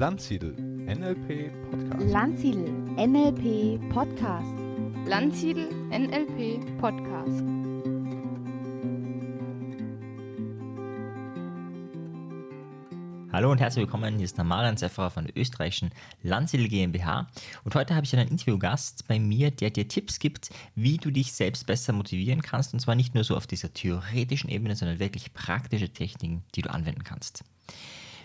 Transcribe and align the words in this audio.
Landsiedel 0.00 0.54
NLP 0.54 1.52
Podcast. 1.70 2.10
Landsiedel 2.10 2.72
NLP 2.96 3.78
Podcast. 3.92 4.48
Landsiedel 5.04 5.68
NLP 5.90 6.78
Podcast. 6.80 7.44
Hallo 13.30 13.52
und 13.52 13.60
herzlich 13.60 13.82
willkommen, 13.82 14.16
hier 14.16 14.24
ist 14.24 14.38
der 14.38 14.44
Marian 14.44 14.78
Zefferer 14.78 15.10
von 15.10 15.26
der 15.26 15.36
österreichischen 15.36 15.90
Landsiedel 16.22 16.68
GmbH 16.68 17.26
und 17.64 17.74
heute 17.74 17.94
habe 17.94 18.06
ich 18.06 18.16
einen 18.16 18.30
Interviewgast 18.30 19.06
bei 19.06 19.18
mir, 19.18 19.50
der 19.50 19.68
dir 19.68 19.86
Tipps 19.86 20.18
gibt, 20.18 20.48
wie 20.74 20.96
du 20.96 21.10
dich 21.10 21.34
selbst 21.34 21.66
besser 21.66 21.92
motivieren 21.92 22.40
kannst 22.40 22.72
und 22.72 22.80
zwar 22.80 22.94
nicht 22.94 23.14
nur 23.14 23.24
so 23.24 23.36
auf 23.36 23.46
dieser 23.46 23.74
theoretischen 23.74 24.48
Ebene, 24.48 24.76
sondern 24.76 24.98
wirklich 24.98 25.34
praktische 25.34 25.90
Techniken, 25.90 26.42
die 26.54 26.62
du 26.62 26.70
anwenden 26.70 27.04
kannst. 27.04 27.44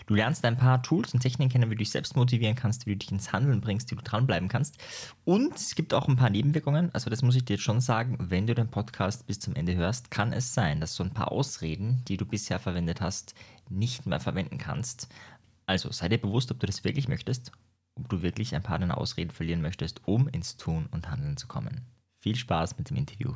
Du 0.06 0.14
lernst 0.14 0.44
ein 0.44 0.56
paar 0.56 0.82
Tools 0.84 1.12
und 1.14 1.20
Techniken 1.20 1.50
kennen, 1.50 1.68
wie 1.68 1.74
du 1.74 1.80
dich 1.80 1.90
selbst 1.90 2.14
motivieren 2.14 2.54
kannst, 2.54 2.86
wie 2.86 2.92
du 2.92 2.98
dich 2.98 3.10
ins 3.10 3.32
Handeln 3.32 3.60
bringst, 3.60 3.90
wie 3.90 3.96
du 3.96 4.02
dranbleiben 4.02 4.48
kannst. 4.48 4.78
Und 5.24 5.56
es 5.56 5.74
gibt 5.74 5.92
auch 5.92 6.06
ein 6.06 6.14
paar 6.14 6.30
Nebenwirkungen. 6.30 6.94
Also 6.94 7.10
das 7.10 7.22
muss 7.22 7.34
ich 7.34 7.44
dir 7.44 7.54
jetzt 7.54 7.64
schon 7.64 7.80
sagen, 7.80 8.16
wenn 8.20 8.46
du 8.46 8.54
den 8.54 8.70
Podcast 8.70 9.26
bis 9.26 9.40
zum 9.40 9.56
Ende 9.56 9.74
hörst, 9.74 10.12
kann 10.12 10.32
es 10.32 10.54
sein, 10.54 10.80
dass 10.80 10.94
so 10.94 11.02
ein 11.02 11.12
paar 11.12 11.32
Ausreden, 11.32 12.02
die 12.06 12.16
du 12.16 12.24
bisher 12.24 12.60
verwendet 12.60 13.00
hast, 13.00 13.34
nicht 13.68 14.06
mehr 14.06 14.20
verwenden 14.20 14.58
kannst. 14.58 15.08
Also 15.66 15.90
sei 15.90 16.08
dir 16.08 16.18
bewusst, 16.18 16.52
ob 16.52 16.60
du 16.60 16.66
das 16.66 16.84
wirklich 16.84 17.08
möchtest, 17.08 17.50
ob 17.96 18.08
du 18.08 18.22
wirklich 18.22 18.54
ein 18.54 18.62
paar 18.62 18.78
deiner 18.78 18.98
Ausreden 18.98 19.32
verlieren 19.32 19.60
möchtest, 19.60 20.06
um 20.06 20.28
ins 20.28 20.56
Tun 20.56 20.86
und 20.92 21.10
Handeln 21.10 21.36
zu 21.36 21.48
kommen. 21.48 21.82
Viel 22.20 22.36
Spaß 22.36 22.78
mit 22.78 22.90
dem 22.90 22.96
Interview. 22.96 23.32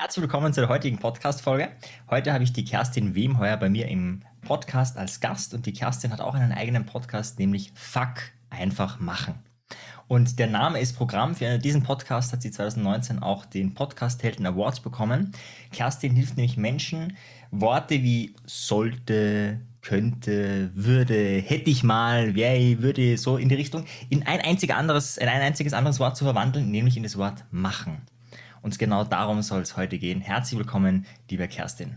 Herzlich 0.00 0.22
willkommen 0.22 0.52
zur 0.52 0.68
heutigen 0.68 0.96
Podcast-Folge. 0.96 1.70
Heute 2.08 2.32
habe 2.32 2.44
ich 2.44 2.52
die 2.52 2.64
Kerstin 2.64 3.16
Wemheuer 3.16 3.56
bei 3.56 3.68
mir 3.68 3.88
im 3.88 4.22
Podcast 4.42 4.96
als 4.96 5.18
Gast 5.18 5.54
und 5.54 5.66
die 5.66 5.72
Kerstin 5.72 6.12
hat 6.12 6.20
auch 6.20 6.36
einen 6.36 6.52
eigenen 6.52 6.86
Podcast, 6.86 7.40
nämlich 7.40 7.72
Fuck 7.74 8.30
einfach 8.48 9.00
machen. 9.00 9.34
Und 10.06 10.38
der 10.38 10.46
Name 10.46 10.78
ist 10.78 10.92
Programm. 10.92 11.34
Für 11.34 11.58
diesen 11.58 11.82
Podcast 11.82 12.32
hat 12.32 12.42
sie 12.42 12.52
2019 12.52 13.18
auch 13.18 13.44
den 13.44 13.74
Podcast 13.74 14.22
Helden 14.22 14.46
Awards 14.46 14.78
bekommen. 14.78 15.32
Kerstin 15.72 16.14
hilft 16.14 16.36
nämlich 16.36 16.56
Menschen, 16.56 17.16
Worte 17.50 18.00
wie 18.04 18.36
sollte, 18.46 19.58
könnte, 19.82 20.70
würde, 20.76 21.40
hätte 21.40 21.70
ich 21.70 21.82
mal, 21.82 22.36
wäre, 22.36 22.80
würde, 22.82 23.18
so 23.18 23.36
in 23.36 23.48
die 23.48 23.56
Richtung, 23.56 23.84
in 24.10 24.24
ein, 24.24 24.40
einzig 24.42 24.72
anderes, 24.72 25.16
in 25.16 25.26
ein 25.26 25.40
einziges 25.40 25.72
anderes 25.72 25.98
Wort 25.98 26.16
zu 26.16 26.22
verwandeln, 26.22 26.70
nämlich 26.70 26.96
in 26.96 27.02
das 27.02 27.18
Wort 27.18 27.44
machen. 27.50 28.00
Und 28.62 28.78
genau 28.78 29.04
darum 29.04 29.42
soll 29.42 29.62
es 29.62 29.76
heute 29.76 29.98
gehen. 29.98 30.20
Herzlich 30.20 30.58
willkommen, 30.58 31.06
liebe 31.30 31.46
Kerstin. 31.48 31.96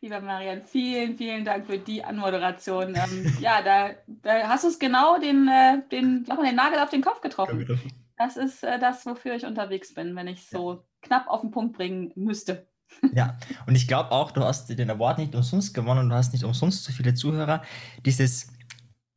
Lieber 0.00 0.20
Marian, 0.20 0.62
vielen, 0.62 1.16
vielen 1.16 1.44
Dank 1.44 1.66
für 1.66 1.78
die 1.78 2.02
Anmoderation. 2.02 2.94
Ähm, 2.96 3.36
ja, 3.40 3.62
da, 3.62 3.90
da, 4.06 4.48
hast 4.48 4.64
du 4.64 4.68
es 4.68 4.78
genau 4.78 5.18
den, 5.18 5.48
äh, 5.48 5.82
den, 5.90 6.24
den 6.24 6.56
Nagel 6.56 6.80
auf 6.80 6.90
den 6.90 7.02
Kopf 7.02 7.20
getroffen. 7.20 7.78
Das 8.18 8.36
ist 8.36 8.64
äh, 8.64 8.78
das, 8.78 9.06
wofür 9.06 9.34
ich 9.34 9.46
unterwegs 9.46 9.94
bin, 9.94 10.14
wenn 10.16 10.28
ich 10.28 10.46
so 10.46 10.72
ja. 10.72 10.80
knapp 11.02 11.28
auf 11.28 11.40
den 11.40 11.50
Punkt 11.50 11.76
bringen 11.76 12.12
müsste. 12.14 12.66
Ja, 13.14 13.38
und 13.66 13.74
ich 13.74 13.88
glaube 13.88 14.10
auch, 14.12 14.32
du 14.32 14.42
hast 14.42 14.68
den 14.68 14.90
Award 14.90 15.18
nicht 15.18 15.34
umsonst 15.34 15.74
gewonnen 15.74 16.00
und 16.00 16.08
du 16.10 16.14
hast 16.14 16.32
nicht 16.32 16.44
umsonst 16.44 16.84
so 16.84 16.92
viele 16.92 17.14
Zuhörer. 17.14 17.62
Dieses 18.04 18.51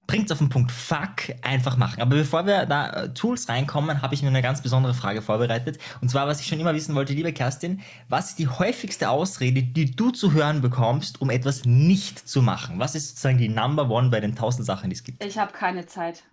bringt 0.08 0.26
es 0.26 0.32
auf 0.32 0.38
den 0.38 0.50
Punkt, 0.50 0.72
fuck, 0.72 1.34
einfach 1.42 1.78
machen. 1.78 2.02
Aber 2.02 2.16
bevor 2.16 2.46
wir 2.46 2.66
da 2.66 2.90
äh, 2.90 3.14
Tools 3.14 3.50
reinkommen, 3.50 4.02
habe 4.02 4.14
ich 4.14 4.22
mir 4.22 4.30
eine 4.30 4.42
ganz 4.42 4.62
besondere 4.62 4.94
Frage 4.94 5.22
vorbereitet. 5.22 5.80
Und 6.02 6.10
zwar, 6.10 6.28
was 6.28 6.40
ich 6.40 6.48
schon 6.48 6.60
immer 6.60 6.74
wissen 6.74 6.96
wollte, 6.96 7.14
liebe 7.14 7.34
Kerstin, 7.34 7.82
was 8.10 8.30
ist 8.30 8.40
die 8.40 8.48
häufigste 8.48 9.10
Ausrede, 9.10 9.64
die 9.64 9.96
du 9.96 10.12
zu 10.12 10.34
hören 10.34 10.62
bekommst, 10.62 11.22
um 11.22 11.30
etwas 11.30 11.66
nicht 11.66 12.28
zu 12.28 12.42
machen? 12.42 12.80
Was 12.80 12.96
ist 12.96 13.10
sozusagen 13.10 13.38
die 13.38 13.50
Number 13.50 13.90
One 13.90 14.10
bei 14.10 14.20
den 14.20 14.36
tausend 14.36 14.66
Sachen, 14.66 14.90
die 14.90 14.96
es 14.96 15.04
gibt? 15.04 15.24
Ich 15.24 15.38
habe 15.38 15.52
keine 15.52 15.86
Zeit. 15.86 16.24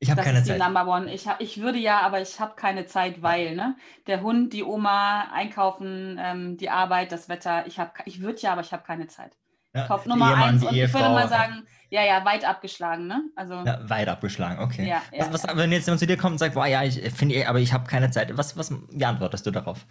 Ich 0.00 0.10
habe 0.10 0.22
keine 0.22 0.38
ist 0.38 0.46
Zeit. 0.46 0.60
Die 0.60 0.62
Number 0.62 0.86
One. 0.86 1.12
Ich, 1.12 1.26
hab, 1.26 1.40
ich 1.40 1.60
würde 1.60 1.78
ja, 1.78 2.00
aber 2.00 2.20
ich 2.20 2.38
habe 2.38 2.54
keine 2.54 2.86
Zeit, 2.86 3.20
weil 3.20 3.56
ne? 3.56 3.76
der 4.06 4.22
Hund, 4.22 4.52
die 4.52 4.62
Oma, 4.62 5.28
einkaufen, 5.32 6.20
ähm, 6.22 6.56
die 6.56 6.70
Arbeit, 6.70 7.10
das 7.10 7.28
Wetter. 7.28 7.66
Ich, 7.66 7.80
ich 8.04 8.20
würde 8.20 8.40
ja, 8.40 8.52
aber 8.52 8.60
ich 8.60 8.72
habe 8.72 8.84
keine 8.84 9.08
Zeit. 9.08 9.36
Ja, 9.74 9.86
Top 9.86 10.06
Nummer 10.06 10.34
eins. 10.36 10.62
Und 10.62 10.74
ich 10.74 10.94
würde 10.94 11.08
mal 11.08 11.28
sagen, 11.28 11.66
ja, 11.90 12.04
ja, 12.04 12.24
weit 12.24 12.44
abgeschlagen, 12.44 13.06
ne? 13.06 13.24
Also, 13.34 13.54
ja, 13.54 13.88
weit 13.88 14.08
abgeschlagen, 14.08 14.62
okay. 14.62 14.86
Ja, 14.86 15.02
ja, 15.12 15.32
was, 15.32 15.44
wenn 15.56 15.72
jetzt 15.72 15.86
jemand 15.86 16.00
zu 16.00 16.06
dir 16.06 16.16
kommt 16.16 16.32
und 16.32 16.38
sagt, 16.38 16.54
boah, 16.54 16.66
ja, 16.66 16.82
ich 16.82 17.00
finde, 17.12 17.48
aber 17.48 17.60
ich 17.60 17.72
habe 17.72 17.88
keine 17.88 18.10
Zeit, 18.10 18.36
was, 18.36 18.56
was, 18.56 18.72
wie 18.90 19.04
antwortest 19.04 19.46
du 19.46 19.50
darauf? 19.50 19.86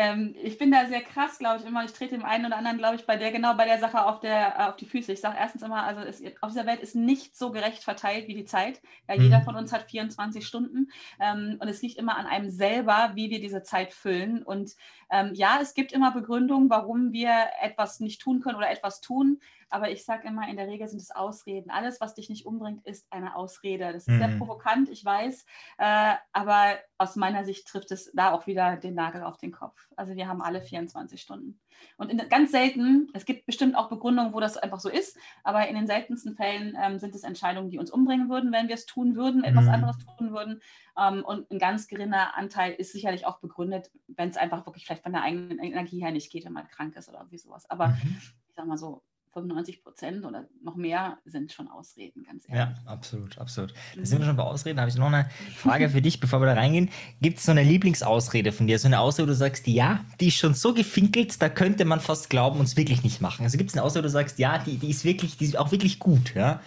Ähm, 0.00 0.36
ich 0.40 0.58
bin 0.58 0.70
da 0.70 0.86
sehr 0.86 1.00
krass, 1.00 1.38
glaube 1.38 1.58
ich, 1.58 1.66
immer. 1.66 1.84
Ich 1.84 1.92
trete 1.92 2.14
dem 2.14 2.24
einen 2.24 2.46
oder 2.46 2.56
anderen, 2.56 2.78
glaube 2.78 2.94
ich, 2.94 3.04
bei 3.04 3.16
der, 3.16 3.32
genau 3.32 3.54
bei 3.54 3.64
der 3.64 3.80
Sache 3.80 4.06
auf, 4.06 4.20
der, 4.20 4.68
auf 4.68 4.76
die 4.76 4.86
Füße. 4.86 5.12
Ich 5.12 5.20
sage 5.20 5.36
erstens 5.36 5.62
immer, 5.62 5.82
also 5.82 6.02
es, 6.02 6.22
auf 6.40 6.52
dieser 6.52 6.66
Welt 6.66 6.78
ist 6.78 6.94
nicht 6.94 7.36
so 7.36 7.50
gerecht 7.50 7.82
verteilt 7.82 8.28
wie 8.28 8.34
die 8.34 8.44
Zeit. 8.44 8.80
Ja, 9.08 9.16
mhm. 9.16 9.22
Jeder 9.24 9.40
von 9.40 9.56
uns 9.56 9.72
hat 9.72 9.90
24 9.90 10.46
Stunden 10.46 10.92
ähm, 11.18 11.56
und 11.58 11.66
es 11.66 11.82
liegt 11.82 11.98
immer 11.98 12.16
an 12.16 12.26
einem 12.26 12.48
selber, 12.48 13.10
wie 13.16 13.30
wir 13.30 13.40
diese 13.40 13.64
Zeit 13.64 13.92
füllen. 13.92 14.44
Und 14.44 14.76
ähm, 15.10 15.32
ja, 15.34 15.58
es 15.60 15.74
gibt 15.74 15.90
immer 15.90 16.12
Begründungen, 16.12 16.70
warum 16.70 17.12
wir 17.12 17.48
etwas 17.60 17.98
nicht 17.98 18.20
tun 18.20 18.40
können 18.40 18.56
oder 18.56 18.70
etwas 18.70 19.00
tun. 19.00 19.40
Aber 19.70 19.90
ich 19.90 20.04
sage 20.04 20.28
immer, 20.28 20.48
in 20.48 20.56
der 20.56 20.68
Regel 20.68 20.88
sind 20.88 21.00
es 21.00 21.10
Ausreden. 21.10 21.70
Alles, 21.70 22.00
was 22.00 22.14
dich 22.14 22.28
nicht 22.28 22.46
umbringt, 22.46 22.84
ist 22.86 23.06
eine 23.10 23.36
Ausrede. 23.36 23.92
Das 23.92 24.06
ist 24.06 24.08
mhm. 24.08 24.18
sehr 24.18 24.36
provokant, 24.38 24.88
ich 24.88 25.04
weiß. 25.04 25.44
Äh, 25.78 26.14
aber 26.32 26.78
aus 26.98 27.16
meiner 27.16 27.44
Sicht 27.44 27.66
trifft 27.68 27.90
es 27.90 28.10
da 28.14 28.32
auch 28.32 28.46
wieder 28.46 28.76
den 28.76 28.94
Nagel 28.94 29.22
auf 29.22 29.36
den 29.36 29.52
Kopf. 29.52 29.88
Also 29.96 30.16
wir 30.16 30.28
haben 30.28 30.42
alle 30.42 30.62
24 30.62 31.20
Stunden. 31.20 31.60
Und 31.96 32.10
in, 32.10 32.18
ganz 32.28 32.50
selten, 32.50 33.08
es 33.14 33.24
gibt 33.24 33.46
bestimmt 33.46 33.76
auch 33.76 33.88
Begründungen, 33.88 34.32
wo 34.32 34.40
das 34.40 34.56
einfach 34.56 34.80
so 34.80 34.88
ist, 34.88 35.16
aber 35.44 35.68
in 35.68 35.76
den 35.76 35.86
seltensten 35.86 36.34
Fällen 36.34 36.76
ähm, 36.80 36.98
sind 36.98 37.14
es 37.14 37.22
Entscheidungen, 37.22 37.70
die 37.70 37.78
uns 37.78 37.90
umbringen 37.90 38.28
würden, 38.28 38.52
wenn 38.52 38.68
wir 38.68 38.74
es 38.74 38.86
tun 38.86 39.16
würden, 39.16 39.44
etwas 39.44 39.66
mhm. 39.66 39.70
anderes 39.70 39.96
tun 40.16 40.32
würden. 40.32 40.60
Ähm, 40.98 41.24
und 41.24 41.50
ein 41.50 41.58
ganz 41.58 41.86
geringer 41.86 42.36
Anteil 42.36 42.72
ist 42.72 42.92
sicherlich 42.92 43.26
auch 43.26 43.38
begründet, 43.38 43.90
wenn 44.08 44.30
es 44.30 44.36
einfach 44.36 44.66
wirklich 44.66 44.84
vielleicht 44.84 45.02
von 45.02 45.12
der 45.12 45.22
eigenen 45.22 45.58
Energie 45.58 46.00
her 46.00 46.10
nicht 46.10 46.32
geht, 46.32 46.44
wenn 46.44 46.52
man 46.52 46.68
krank 46.68 46.96
ist 46.96 47.08
oder 47.08 47.18
irgendwie 47.18 47.38
sowas. 47.38 47.68
Aber 47.70 47.88
mhm. 47.88 48.18
ich 48.48 48.54
sag 48.54 48.66
mal 48.66 48.78
so, 48.78 49.02
95 49.40 49.82
Prozent 49.82 50.24
oder 50.24 50.46
noch 50.62 50.76
mehr 50.76 51.18
sind 51.24 51.52
schon 51.52 51.68
Ausreden, 51.68 52.24
ganz 52.24 52.48
ehrlich. 52.48 52.76
Ja, 52.76 52.90
absolut, 52.90 53.38
absolut. 53.38 53.72
Da 53.96 54.04
sind 54.04 54.18
wir 54.18 54.26
schon 54.26 54.36
bei 54.36 54.42
Ausreden. 54.42 54.76
Da 54.76 54.82
habe 54.82 54.90
ich 54.90 54.96
noch 54.96 55.06
eine 55.06 55.28
Frage 55.56 55.88
für 55.88 56.02
dich, 56.02 56.20
bevor 56.20 56.40
wir 56.40 56.46
da 56.46 56.54
reingehen. 56.54 56.90
Gibt 57.20 57.38
es 57.38 57.44
so 57.44 57.52
eine 57.52 57.62
Lieblingsausrede 57.62 58.52
von 58.52 58.66
dir? 58.66 58.78
So 58.78 58.88
eine 58.88 59.00
Ausrede, 59.00 59.28
wo 59.28 59.32
du 59.32 59.36
sagst, 59.36 59.66
ja, 59.66 60.04
die 60.20 60.28
ist 60.28 60.36
schon 60.36 60.54
so 60.54 60.74
gefinkelt, 60.74 61.40
da 61.40 61.48
könnte 61.48 61.84
man 61.84 62.00
fast 62.00 62.30
glauben, 62.30 62.60
uns 62.60 62.76
wirklich 62.76 63.02
nicht 63.02 63.20
machen. 63.20 63.44
Also 63.44 63.58
gibt 63.58 63.70
es 63.70 63.76
eine 63.76 63.84
Ausrede, 63.84 64.04
wo 64.04 64.08
du 64.08 64.12
sagst, 64.12 64.38
ja, 64.38 64.58
die, 64.58 64.78
die 64.78 64.90
ist 64.90 65.04
wirklich, 65.04 65.36
die 65.36 65.44
ist 65.44 65.58
auch 65.58 65.72
wirklich 65.72 65.98
gut, 65.98 66.34
ja? 66.34 66.60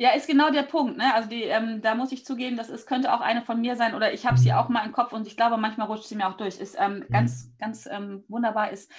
Ja, 0.00 0.12
ist 0.12 0.26
genau 0.26 0.50
der 0.50 0.62
Punkt. 0.62 0.96
Ne? 0.96 1.14
Also 1.14 1.28
die, 1.28 1.42
ähm, 1.42 1.82
da 1.82 1.94
muss 1.94 2.10
ich 2.10 2.24
zugeben, 2.24 2.56
das 2.56 2.70
ist, 2.70 2.86
könnte 2.86 3.12
auch 3.12 3.20
eine 3.20 3.42
von 3.42 3.60
mir 3.60 3.76
sein 3.76 3.94
oder 3.94 4.14
ich 4.14 4.24
habe 4.24 4.38
sie 4.38 4.54
auch 4.54 4.70
mal 4.70 4.86
im 4.86 4.92
Kopf 4.92 5.12
und 5.12 5.26
ich 5.26 5.36
glaube, 5.36 5.58
manchmal 5.58 5.88
rutscht 5.88 6.06
sie 6.06 6.14
mir 6.14 6.26
auch 6.26 6.38
durch. 6.38 6.58
Ist 6.58 6.74
ähm, 6.80 7.00
mhm. 7.00 7.12
ganz, 7.12 7.50
ganz 7.58 7.84
ähm, 7.84 8.24
wunderbar 8.26 8.70
ist, 8.70 8.90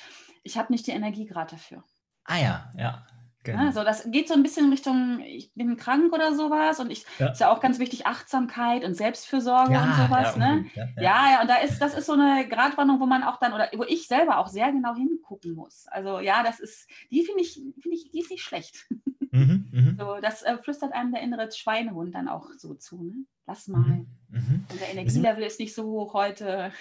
ich 0.43 0.59
habe 0.59 0.71
nicht 0.71 0.85
die 0.85 0.91
Energie 0.91 1.25
gerade 1.25 1.55
dafür. 1.55 1.83
Ah 2.25 2.37
ja, 2.37 2.71
ja. 2.77 3.05
Genau. 3.43 3.65
Also 3.65 3.83
das 3.83 4.11
geht 4.11 4.27
so 4.27 4.35
ein 4.35 4.43
bisschen 4.43 4.65
in 4.65 4.71
Richtung, 4.71 5.19
ich 5.21 5.51
bin 5.55 5.75
krank 5.75 6.13
oder 6.13 6.35
sowas 6.35 6.79
und 6.79 6.91
ich 6.91 7.05
ja. 7.17 7.29
ist 7.29 7.39
ja 7.39 7.51
auch 7.51 7.59
ganz 7.59 7.79
wichtig, 7.79 8.05
Achtsamkeit 8.05 8.83
und 8.83 8.95
Selbstfürsorge 8.95 9.73
ja, 9.73 9.83
und 9.83 9.93
sowas. 9.95 10.35
Ja, 10.35 10.55
ne? 10.55 10.65
Ja, 10.75 10.87
ja, 10.95 11.31
ja, 11.31 11.41
und 11.41 11.49
da 11.49 11.55
ist, 11.55 11.79
das 11.79 11.95
ist 11.95 12.05
so 12.05 12.13
eine 12.13 12.47
Gratwanderung, 12.47 13.01
wo 13.01 13.07
man 13.07 13.23
auch 13.23 13.39
dann, 13.39 13.53
oder 13.53 13.67
wo 13.75 13.83
ich 13.83 14.07
selber 14.07 14.37
auch 14.37 14.47
sehr 14.47 14.71
genau 14.71 14.93
hingucken 14.93 15.55
muss. 15.55 15.87
Also 15.87 16.19
ja, 16.19 16.43
das 16.43 16.59
ist, 16.59 16.87
die 17.09 17.25
finde 17.25 17.41
ich, 17.41 17.53
finde 17.53 17.97
ich, 17.97 18.11
die 18.11 18.19
ist 18.19 18.29
nicht 18.29 18.43
schlecht. 18.43 18.85
Mhm, 19.31 19.69
mh. 19.71 19.95
so, 19.97 20.21
das 20.21 20.43
äh, 20.43 20.57
flüstert 20.57 20.91
einem 20.91 21.13
der 21.13 21.21
innere 21.21 21.49
Schweinehund 21.51 22.13
dann 22.13 22.27
auch 22.27 22.49
so 22.57 22.73
zu. 22.75 23.01
Ne? 23.01 23.25
Lass 23.47 23.67
mal. 23.69 23.79
Mhm, 23.79 24.07
mh. 24.29 24.39
Und 24.69 24.81
der 24.81 24.91
Energielevel 24.91 25.43
ist 25.43 25.59
nicht 25.59 25.73
so 25.73 25.85
hoch 25.85 26.13
heute. 26.13 26.73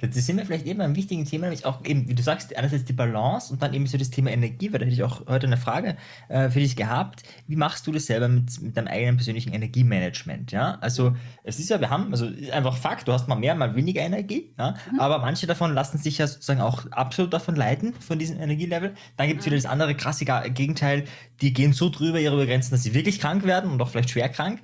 Das 0.00 0.14
sind 0.14 0.36
wir 0.36 0.46
vielleicht 0.46 0.66
eben 0.66 0.80
ein 0.80 0.94
wichtigen 0.94 1.24
Thema, 1.24 1.46
nämlich 1.46 1.66
auch 1.66 1.84
eben, 1.84 2.08
wie 2.08 2.14
du 2.14 2.22
sagst, 2.22 2.56
einerseits 2.56 2.84
die 2.84 2.92
Balance 2.92 3.52
und 3.52 3.62
dann 3.62 3.74
eben 3.74 3.86
so 3.86 3.98
das 3.98 4.10
Thema 4.10 4.30
Energie, 4.30 4.72
weil 4.72 4.78
da 4.78 4.86
hätte 4.86 4.94
ich 4.94 5.02
auch 5.02 5.26
heute 5.26 5.46
eine 5.46 5.56
Frage 5.56 5.96
äh, 6.28 6.50
für 6.50 6.60
dich 6.60 6.76
gehabt. 6.76 7.24
Wie 7.46 7.56
machst 7.56 7.86
du 7.86 7.92
das 7.92 8.06
selber 8.06 8.28
mit, 8.28 8.60
mit 8.62 8.76
deinem 8.76 8.88
eigenen 8.88 9.16
persönlichen 9.16 9.52
Energiemanagement? 9.52 10.52
Ja, 10.52 10.78
also 10.80 11.16
es 11.42 11.58
ist 11.58 11.68
ja, 11.70 11.80
wir 11.80 11.90
haben, 11.90 12.12
also 12.12 12.28
einfach 12.52 12.76
Fakt, 12.76 13.08
du 13.08 13.12
hast 13.12 13.28
mal 13.28 13.34
mehr, 13.34 13.54
mal 13.54 13.74
weniger 13.74 14.02
Energie, 14.02 14.52
ja, 14.58 14.76
mhm. 14.92 15.00
aber 15.00 15.18
manche 15.18 15.46
davon 15.46 15.74
lassen 15.74 15.98
sich 15.98 16.18
ja 16.18 16.26
sozusagen 16.26 16.60
auch 16.60 16.90
absolut 16.92 17.32
davon 17.32 17.56
leiten, 17.56 17.94
von 17.94 18.18
diesem 18.18 18.40
Energielevel. 18.40 18.94
Dann 19.16 19.28
gibt 19.28 19.40
es 19.40 19.46
mhm. 19.46 19.50
wieder 19.50 19.62
das 19.62 19.70
andere 19.70 19.94
krasse 19.94 20.24
Gegenteil, 20.24 21.04
die 21.40 21.52
gehen 21.52 21.72
so 21.72 21.90
drüber 21.90 22.20
ihre 22.20 22.46
Grenzen, 22.46 22.70
dass 22.70 22.82
sie 22.82 22.94
wirklich 22.94 23.20
krank 23.20 23.44
werden 23.44 23.70
und 23.70 23.80
auch 23.82 23.88
vielleicht 23.88 24.10
schwer 24.10 24.28
krank. 24.28 24.60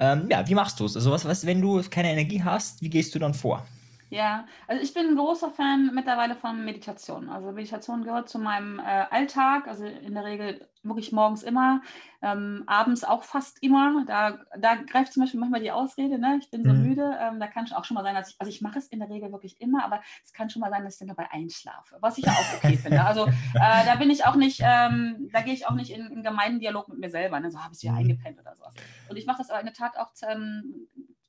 Ähm, 0.00 0.28
ja, 0.30 0.48
wie 0.48 0.54
machst 0.54 0.80
du 0.80 0.84
es? 0.84 0.96
Also 0.96 1.10
was, 1.10 1.24
was, 1.24 1.46
wenn 1.46 1.60
du 1.60 1.82
keine 1.90 2.10
Energie 2.12 2.42
hast, 2.42 2.82
wie 2.82 2.90
gehst 2.90 3.14
du 3.14 3.18
dann 3.18 3.34
vor? 3.34 3.66
Ja, 4.10 4.46
also 4.66 4.82
ich 4.82 4.94
bin 4.94 5.08
ein 5.08 5.16
großer 5.16 5.50
Fan 5.50 5.90
mittlerweile 5.94 6.34
von 6.34 6.64
Meditation. 6.64 7.28
Also 7.28 7.52
Meditation 7.52 8.04
gehört 8.04 8.28
zu 8.28 8.38
meinem 8.38 8.78
äh, 8.78 9.04
Alltag, 9.10 9.68
also 9.68 9.84
in 9.84 10.14
der 10.14 10.24
Regel 10.24 10.68
wirklich 10.82 11.12
morgens 11.12 11.42
immer, 11.42 11.82
ähm, 12.22 12.64
abends 12.66 13.04
auch 13.04 13.22
fast 13.22 13.62
immer. 13.62 14.04
Da, 14.06 14.38
da 14.58 14.76
greift 14.76 15.12
zum 15.12 15.22
Beispiel 15.22 15.40
manchmal 15.40 15.60
die 15.60 15.72
Ausrede, 15.72 16.18
ne? 16.18 16.38
ich 16.40 16.50
bin 16.50 16.64
so 16.64 16.72
mhm. 16.72 16.82
müde. 16.82 17.18
Ähm, 17.20 17.38
da 17.38 17.46
kann 17.46 17.64
es 17.64 17.72
auch 17.72 17.84
schon 17.84 17.96
mal 17.96 18.02
sein, 18.02 18.14
dass 18.14 18.30
ich, 18.30 18.36
also 18.38 18.50
ich 18.50 18.62
mache 18.62 18.78
es 18.78 18.88
in 18.88 19.00
der 19.00 19.10
Regel 19.10 19.30
wirklich 19.30 19.60
immer, 19.60 19.84
aber 19.84 20.00
es 20.24 20.32
kann 20.32 20.48
schon 20.48 20.60
mal 20.60 20.70
sein, 20.70 20.84
dass 20.84 20.94
ich 20.94 20.98
dann 21.00 21.08
dabei 21.08 21.30
einschlafe, 21.30 21.96
was 22.00 22.16
ich 22.16 22.24
ja 22.24 22.32
auch 22.32 22.54
okay 22.56 22.76
finde. 22.76 23.04
Also 23.04 23.26
äh, 23.26 23.84
da 23.84 23.94
bin 23.96 24.10
ich 24.10 24.24
auch 24.24 24.36
nicht, 24.36 24.60
ähm, 24.62 25.28
da 25.32 25.42
gehe 25.42 25.54
ich 25.54 25.66
auch 25.66 25.74
nicht 25.74 25.90
in, 25.90 26.06
in 26.06 26.22
gemeinen 26.22 26.60
Dialog 26.60 26.88
mit 26.88 26.98
mir 26.98 27.10
selber, 27.10 27.40
ne? 27.40 27.50
so 27.50 27.62
habe 27.62 27.74
ich 27.74 27.82
ja 27.82 27.92
mhm. 27.92 27.98
eingepennt 27.98 28.40
oder 28.40 28.54
sowas. 28.56 28.74
Und 29.08 29.16
ich 29.16 29.26
mache 29.26 29.38
das 29.38 29.50
aber 29.50 29.60
in 29.60 29.66
der 29.66 29.74
Tat 29.74 29.96
auch 29.98 30.10
ähm, 30.28 30.88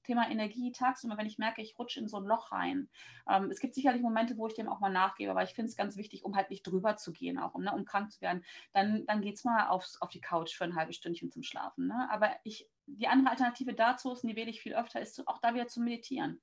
Thema 0.09 0.29
Energie 0.29 0.71
tagsüber, 0.71 1.17
wenn 1.17 1.27
ich 1.27 1.37
merke, 1.37 1.61
ich 1.61 1.77
rutsche 1.77 1.99
in 1.99 2.07
so 2.07 2.17
ein 2.17 2.23
Loch 2.23 2.51
rein. 2.51 2.89
Ähm, 3.29 3.51
es 3.51 3.59
gibt 3.59 3.75
sicherlich 3.75 4.01
Momente, 4.01 4.37
wo 4.37 4.47
ich 4.47 4.55
dem 4.55 4.67
auch 4.67 4.79
mal 4.79 4.89
nachgebe, 4.89 5.29
aber 5.29 5.43
ich 5.43 5.53
finde 5.53 5.69
es 5.69 5.75
ganz 5.75 5.97
wichtig, 5.97 6.25
um 6.25 6.35
halt 6.35 6.49
nicht 6.49 6.63
drüber 6.63 6.95
zu 6.95 7.13
gehen, 7.13 7.37
auch 7.37 7.53
um, 7.53 7.61
ne, 7.63 7.71
um 7.71 7.85
krank 7.85 8.11
zu 8.11 8.19
werden. 8.21 8.43
Dann, 8.73 9.05
dann 9.05 9.21
geht 9.21 9.35
es 9.35 9.43
mal 9.43 9.67
aufs, 9.67 10.01
auf 10.01 10.09
die 10.09 10.21
Couch 10.21 10.55
für 10.55 10.63
ein 10.63 10.75
halbes 10.75 10.95
Stündchen 10.95 11.29
zum 11.29 11.43
Schlafen. 11.43 11.87
Ne? 11.87 12.09
Aber 12.11 12.31
ich, 12.43 12.67
die 12.87 13.07
andere 13.07 13.29
Alternative 13.29 13.75
dazu 13.75 14.11
ist, 14.11 14.23
und 14.23 14.29
die 14.29 14.35
wähle 14.35 14.49
ich 14.49 14.61
viel 14.61 14.73
öfter, 14.73 14.99
ist 14.99 15.27
auch 15.27 15.37
da 15.39 15.53
wieder 15.53 15.67
zu 15.67 15.79
meditieren 15.79 16.41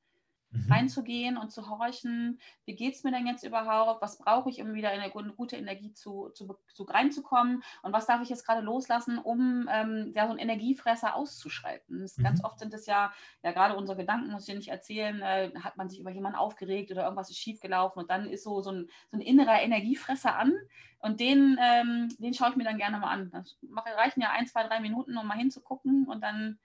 mhm. 0.56 0.72
reinzugehen 0.72 1.36
und 1.36 1.50
zu 1.50 1.68
horchen, 1.68 2.40
wie 2.64 2.74
geht 2.74 2.94
es 2.94 3.04
mir 3.04 3.12
denn 3.12 3.26
jetzt 3.26 3.44
überhaupt, 3.44 4.02
was 4.02 4.18
brauche 4.18 4.50
ich, 4.50 4.60
um 4.60 4.74
wieder 4.74 4.92
in 4.92 5.00
eine 5.00 5.10
gute 5.10 5.56
Energie 5.56 5.92
zu, 5.92 6.30
zu, 6.30 6.56
zu 6.72 6.82
reinzukommen 6.84 7.62
und 7.82 7.92
was 7.92 8.06
darf 8.06 8.22
ich 8.22 8.28
jetzt 8.28 8.46
gerade 8.46 8.62
loslassen, 8.62 9.18
um 9.18 9.68
ähm, 9.70 10.12
ja, 10.14 10.26
so 10.26 10.30
einen 10.30 10.38
Energiefresser 10.38 11.14
auszuschalten. 11.14 12.06
Mhm. 12.16 12.22
Ganz 12.22 12.44
oft 12.44 12.58
sind 12.58 12.74
es 12.74 12.86
ja, 12.86 13.12
ja 13.42 13.52
gerade 13.52 13.76
unsere 13.76 13.98
Gedanken, 13.98 14.30
muss 14.30 14.42
ich 14.42 14.52
dir 14.52 14.58
nicht 14.58 14.68
erzählen, 14.68 15.20
äh, 15.22 15.50
hat 15.60 15.76
man 15.76 15.88
sich 15.88 16.00
über 16.00 16.10
jemanden 16.10 16.38
aufgeregt 16.38 16.90
oder 16.90 17.04
irgendwas 17.04 17.30
ist 17.30 17.38
schiefgelaufen 17.38 18.02
und 18.02 18.10
dann 18.10 18.28
ist 18.28 18.44
so, 18.44 18.60
so, 18.62 18.70
ein, 18.70 18.88
so 19.10 19.16
ein 19.16 19.20
innerer 19.20 19.60
Energiefresser 19.62 20.36
an 20.36 20.52
und 20.98 21.20
den, 21.20 21.58
ähm, 21.60 22.08
den 22.18 22.34
schaue 22.34 22.50
ich 22.50 22.56
mir 22.56 22.64
dann 22.64 22.78
gerne 22.78 22.98
mal 22.98 23.12
an. 23.12 23.30
Das 23.30 23.58
reichen 23.96 24.20
ja 24.20 24.30
ein, 24.30 24.46
zwei, 24.46 24.66
drei 24.66 24.80
Minuten, 24.80 25.16
um 25.16 25.26
mal 25.26 25.36
hinzugucken 25.36 26.06
und 26.06 26.20
dann 26.22 26.58